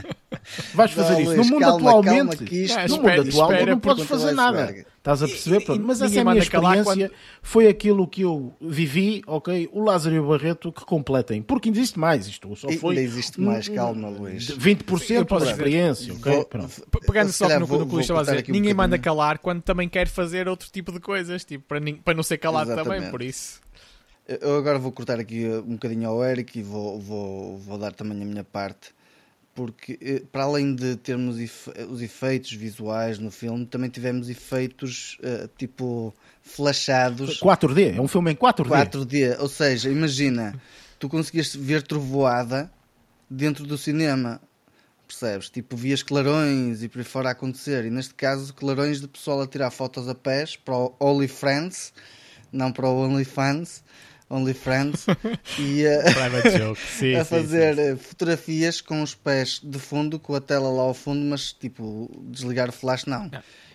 [0.73, 1.29] Vais fazer Não, isso.
[1.35, 3.79] Luís, no mundo calma, atualmente, calma, que isto- no espera- mundo atual, espera tu não
[3.79, 4.85] podes conta fazer nada.
[4.97, 5.57] Estás a perceber?
[5.61, 7.11] E- Pronto, e mas essa é ninguém a minha experiência.
[7.41, 9.69] Foi aquilo que eu vivi, ok?
[9.71, 11.41] O Lázaro e o Barreto que completem.
[11.41, 12.55] Porque existe mais isto.
[12.55, 14.47] Só E- foi Ainda existe mais, calma, Luís.
[14.47, 16.31] de 20% Eu posso da experiência, ok?
[16.33, 16.87] Vou- Pronto.
[17.05, 18.97] Pegando só no, vou- no que o Luís estava a dizer, aqui um ninguém manda
[18.97, 22.69] calar quando também quer fazer outro tipo de coisas, tipo, para, para não ser calado
[22.69, 23.11] também, Exatamente.
[23.11, 23.61] por isso.
[24.27, 27.91] Eu agora vou cortar aqui uh, um bocadinho ao Eric e vou, vou, vou dar
[27.93, 28.93] também a minha parte,
[29.53, 35.17] porque eh, para além de termos efe- os efeitos visuais no filme, também tivemos efeitos
[35.21, 38.67] eh, tipo flashados 4D, é um filme em 4D.
[38.69, 39.39] 4D.
[39.39, 40.59] Ou seja, imagina,
[40.97, 42.71] tu conseguias ver trovoada
[43.29, 44.39] dentro do cinema.
[45.05, 45.49] Percebes?
[45.49, 47.85] Tipo, vias clarões e por aí fora a acontecer.
[47.85, 51.93] E neste caso, clarões de pessoal a tirar fotos a pés para o OnlyFriends,
[52.51, 53.83] não para o OnlyFans,
[54.33, 55.05] OnlyFriends,
[55.59, 56.79] e a, Private joke.
[56.97, 57.89] Sim, a fazer sim, sim.
[57.91, 62.09] eh, fotografias com os pés de fundo, com a tela lá ao fundo, mas tipo,
[62.29, 63.29] desligar o flash não.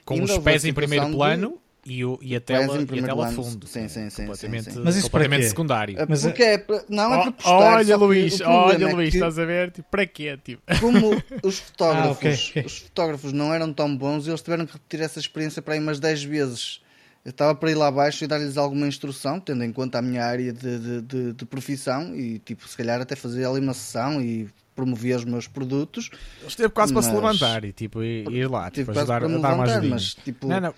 [0.04, 2.82] Com Ainda os pés a em primeiro plano e, o, e a tela, em e
[2.82, 3.42] a primeiro tela plano.
[3.44, 3.66] fundo.
[3.66, 4.80] Sim, sim, sim, completamente, sim, sim.
[4.84, 5.48] Mas isso para completamente quê?
[5.48, 5.98] secundário.
[6.00, 7.52] É Mas Porque é, para- não, é para postar.
[7.76, 9.70] olha, só que Luís, olha, é Luís, que- estás a ver?
[9.70, 10.38] Tipo, para quê?
[10.42, 12.62] Tipo, como os fotógrafos, Ah, ok, ok.
[12.66, 16.00] os fotógrafos não eram tão bons, eles tiveram que repetir essa experiência para aí umas
[16.00, 16.80] 10 vezes.
[17.24, 20.24] Eu estava para ir lá abaixo e dar-lhes alguma instrução, tendo em conta a minha
[20.24, 24.20] área de, de, de- de profissão, e tipo, se calhar até fazer ali uma sessão
[24.22, 26.08] e promovia os meus produtos.
[26.46, 29.38] Esteve quase para se Mas- levantar e tipo, ir, ir lá, tipo, ajudar para a
[29.38, 30.46] dar mais levantar, mas tipo.
[30.46, 30.74] Não, não,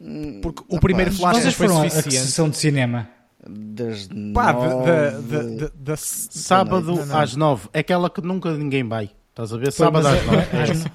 [0.00, 2.26] hum, porque o opá, primeiro flash Vocês foi foram suficiente.
[2.26, 3.08] sessão de cinema.
[3.48, 4.90] Das Pá, de- nove...
[4.90, 7.18] de- de- de- da- Sábado Não, não.
[7.18, 7.68] às nove.
[7.72, 9.10] É aquela que nunca ninguém vai.
[9.30, 9.72] Estás a ver?
[9.72, 10.04] Sábado
[10.52, 10.90] Mas, às nove.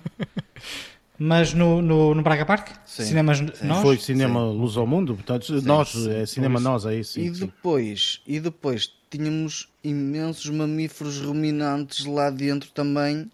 [1.23, 2.69] É mas- no, no, no Braga Park?
[2.85, 3.05] Sim.
[3.05, 3.81] Cinemas nós?
[3.81, 5.15] Foi cinema Luz ao Mundo.
[5.15, 6.11] Portanto, nós, sim.
[6.11, 7.19] é cinema nós, é isso.
[7.19, 7.45] E sim, sim.
[7.45, 13.29] depois, e depois tínhamos imensos mamíferos ruminantes lá dentro também.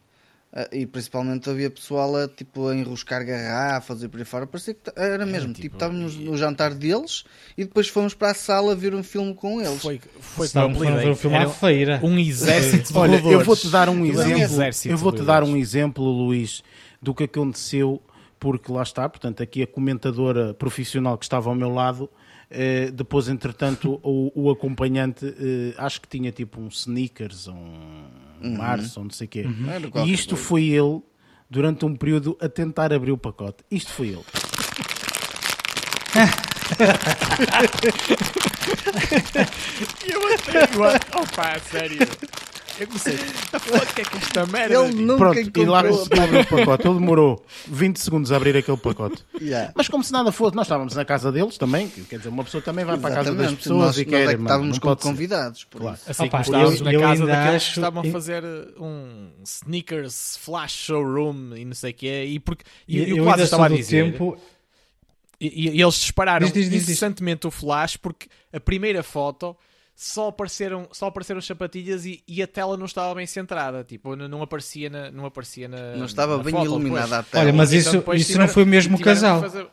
[0.53, 4.45] ah, E principalmente havia pessoal a, tipo, a enroscar garrafas e por aí fora.
[4.45, 5.53] Parecia que era mesmo.
[5.53, 7.23] tipo, estávamos no jantar deles
[7.57, 9.81] e depois fomos para a sala ver um filme com eles.
[9.81, 11.99] Foi, foi Senão como foram ver o filme à Era feira.
[12.03, 14.63] um exército de Olha, eu vou-te dar um exemplo.
[14.85, 16.61] Eu vou-te dar um exemplo, Luís,
[17.01, 18.01] do que aconteceu,
[18.39, 22.09] porque lá está, portanto, aqui a comentadora profissional que estava ao meu lado,
[22.49, 28.03] eh, depois, entretanto, o, o acompanhante, eh, acho que tinha tipo um sneakers, um
[28.41, 29.45] Mars, ou não sei o quê.
[29.67, 30.43] Era E isto coisa.
[30.45, 31.01] foi ele,
[31.49, 33.63] durante um período, a tentar abrir o pacote.
[33.69, 34.23] Isto foi ele.
[40.07, 40.93] E eu até igual.
[41.15, 41.99] Opa, sério.
[42.79, 43.15] Eu comecei.
[43.59, 44.73] O que é que é esta merda?
[44.75, 46.87] Ele nunca Pronto, e lá conseguiu abrir o pacote.
[46.87, 49.23] Ele demorou 20 segundos a abrir aquele pacote.
[49.41, 49.71] Yeah.
[49.75, 52.43] Mas como se nada fosse, nós estávamos na casa deles também, que- quer dizer, uma
[52.43, 53.57] pessoa também vai para a casa das Exatamente.
[53.63, 55.63] pessoas nós, e nós quer, é que estávamos não como convidados.
[55.65, 55.97] Por Claro.
[55.97, 56.11] isso.
[56.11, 58.11] Assim Opa, como estávamos eu- na eu casa ainda daqueles acho- que estavam a eu-
[58.11, 58.43] fazer
[58.79, 62.25] um sneakers flash showroom e não sei o quê.
[62.27, 64.11] E, porque, e, E e o eu Quase ainda estava a dizer.
[64.11, 64.37] tempo.
[65.41, 66.89] E, e eles dispararam Diz, diz, diz, diz.
[66.89, 69.55] incessantemente o flash porque a primeira foto
[70.01, 73.83] só apareceram, só apareceram sapatilhas e, e a tela não estava bem centrada.
[73.83, 75.11] Tipo, não, não aparecia na.
[75.11, 77.19] Não, aparecia na, Não estava na bem foto iluminada depois.
[77.19, 77.43] a tela.
[77.43, 79.41] Olha, mas Então isso, isso tiveram- não foi o mesmo casal.
[79.41, 79.67] fazer-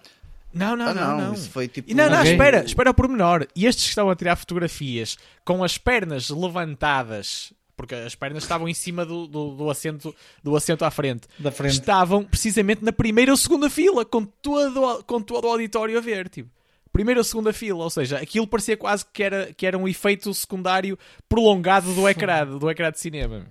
[0.53, 1.35] Não, não, Ah, não, não, não.
[1.35, 1.89] isso foi tipo.
[1.89, 2.33] E não, não, Ok.
[2.33, 3.47] espera, espera o pormenor.
[3.55, 8.69] E estes que estavam a tirar fotografias com as pernas levantadas, porque as pernas estavam
[8.69, 10.13] em cima do, do, do assento,
[10.43, 11.73] do assento à frente, Da frente.
[11.75, 16.29] estavam precisamente na primeira ou segunda fila, com todo, com todo o auditório a ver.
[16.29, 16.51] Tipo,
[16.97, 20.33] primeira ou segunda fila, ou seja, aquilo parecia quase que era, que era um efeito
[20.33, 20.99] secundário
[21.29, 23.47] prolongado do ecrã, do ecrã de cinema.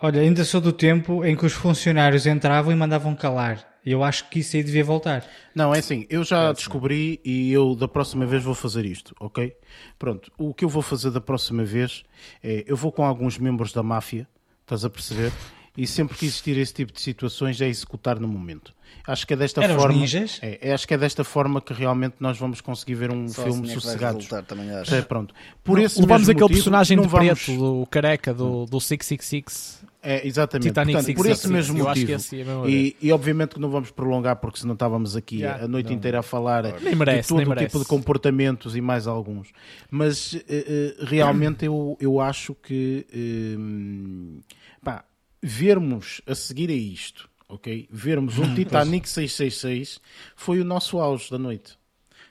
[0.00, 3.66] Olha, ainda sou do tempo em que os funcionários entravam e mandavam calar.
[3.84, 5.26] Eu acho que isso aí devia voltar.
[5.52, 9.52] Não, é assim, eu já descobri e eu da próxima vez vou fazer isto, ok?
[9.98, 12.04] Pronto, o que eu vou fazer da próxima vez
[12.40, 14.28] é, eu vou com alguns membros da máfia,
[14.62, 15.32] estás a perceber?
[15.76, 18.72] E sempre que existir esse tipo de situações é executar no momento.
[19.06, 19.98] Acho que é desta Eram forma.
[19.98, 20.38] ninjas?
[20.42, 23.42] É, é, acho que é desta forma que realmente nós vamos conseguir ver um Só
[23.44, 24.94] filme assim que resultar, também acho.
[24.94, 25.34] É, pronto.
[25.64, 28.80] Por esse Levamos mesmo aquele motivo, personagem não de vamos- preto, do careca, do, do
[28.80, 29.80] 666.
[30.02, 30.68] É, exatamente.
[30.68, 31.38] Titanic Portanto, por 666.
[31.38, 32.64] esse mesmo Eu acho que motivo.
[32.66, 35.68] esse é e, e obviamente que não vamos prolongar porque senão estávamos aqui Yeah, a
[35.68, 37.66] noite inteira a falar Nem merece, de todo nem o merece.
[37.66, 39.48] tipo de comportamentos e mais alguns.
[39.90, 44.40] Mas eh, eh, realmente eu, eu acho que eh,
[44.82, 45.04] pá,
[45.42, 47.88] vermos a seguir a isto, ok?
[47.90, 50.00] Vermos um Titanic 666
[50.36, 51.78] foi o nosso auge da noite.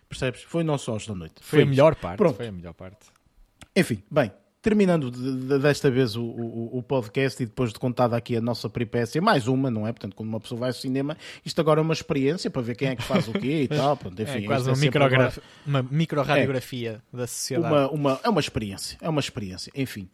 [0.08, 0.42] Percebes?
[0.44, 1.36] Foi o nosso auge da noite.
[1.42, 1.70] Foi a isso.
[1.70, 2.18] melhor parte.
[2.18, 2.36] Pronto.
[2.36, 3.08] Foi a melhor parte.
[3.76, 8.18] Enfim, bem, terminando de- de- desta vez o, o- o podcast e depois de contada
[8.18, 9.94] aqui a nossa peripécia, mais uma, não é?
[9.94, 11.16] Portanto, quando uma pessoa vai ao cinema,
[11.46, 13.96] isto agora é uma experiência para ver quem é que faz o quê e tal.
[13.96, 15.40] Pronto, enfim, é quase sempre micrograf...
[15.66, 17.74] uma microradiografia da sociedade.
[17.74, 20.10] uma, uma- é uma experiência, é uma experiência, enfim.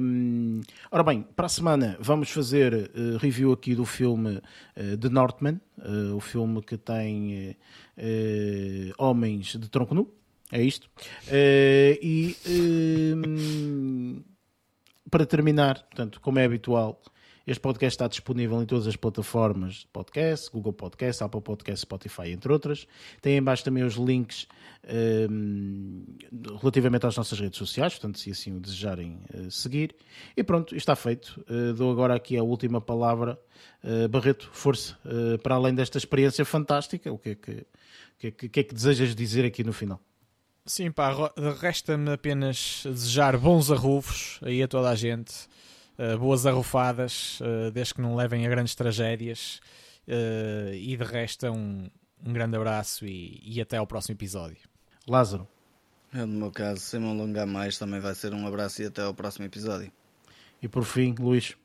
[0.00, 0.60] Hum,
[0.90, 4.40] ora bem, para a semana vamos fazer eh, review aqui do filme
[4.76, 7.56] eh, The Northman, eh, o filme que tem
[7.96, 10.08] eh, homens de tronco nu,
[10.52, 10.88] é isto.
[11.28, 14.22] Eh, e hum,
[15.10, 17.02] para terminar, portanto, como é habitual,
[17.44, 22.30] este podcast está disponível em todas as plataformas de podcast, Google Podcast, Apple Podcast, Spotify,
[22.30, 22.86] entre outras.
[23.20, 24.46] Tem em baixo também os links
[25.28, 26.04] hum,
[26.60, 29.96] relativamente às nossas redes sociais, portanto, se assim o desejarem eh, seguir.
[30.36, 31.44] E pronto, está feito.
[31.48, 33.36] Eh, dou agora aqui a última palavra.
[33.82, 34.96] Eh, Barreto, força,
[35.42, 37.66] para além desta experiência fantástica, o que é que,
[38.18, 40.00] que, é que, que é que desejas dizer aqui no final?
[40.64, 41.12] Sim, pá,
[41.60, 45.34] resta-me apenas desejar bons arrufos aí a toda a gente,
[45.98, 49.60] eh, boas arrufadas, eh, desde que não levem a grandes tragédias,
[50.06, 51.90] eh, e de resto um,
[52.24, 54.58] um grande abraço e, e até ao próximo episódio.
[55.06, 55.48] Lázaro.
[56.14, 59.02] Eu, no meu caso, sem me alongar mais, também vai ser um abraço e até
[59.02, 59.90] ao próximo episódio.
[60.62, 61.56] E por fim, Luís.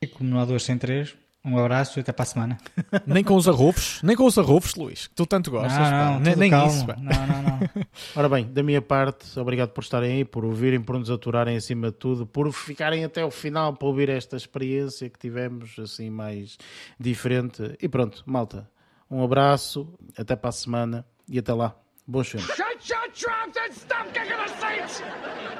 [0.00, 1.16] E como não há dois sem três,
[1.46, 2.58] um abraço e até para a semana.
[3.06, 6.20] nem com os arrufos, nem com os arrufos, Luís, que tu tanto gostas, não, não,
[6.20, 6.72] nem, nem calmo.
[6.72, 6.84] isso.
[6.84, 6.96] pá.
[6.98, 7.60] Não, não, não.
[8.16, 11.92] Ora bem, da minha parte, obrigado por estarem aí, por ouvirem, por nos aturarem acima
[11.92, 16.58] de tudo, por ficarem até o final para ouvir esta experiência que tivemos, assim, mais
[16.98, 17.76] diferente.
[17.80, 18.68] E pronto, malta,
[19.08, 21.76] um abraço, até para a semana e até lá.
[22.06, 22.48] Bons filmes.
[22.48, 25.02] Shut your trap and stop kicking the seats!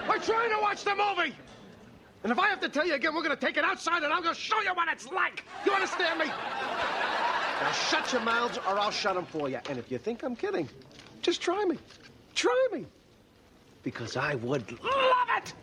[0.08, 1.34] We're trying to watch the movie!
[2.22, 4.22] And if I have to tell you again, we're gonna take it outside and I'm
[4.22, 5.44] gonna show you what it's like.
[5.64, 6.26] You understand me?
[6.26, 9.60] Now shut your mouths or I'll shut them for you.
[9.68, 10.68] And if you think I'm kidding,
[11.22, 11.78] just try me.
[12.34, 12.86] Try me.
[13.82, 15.54] Because I would love it!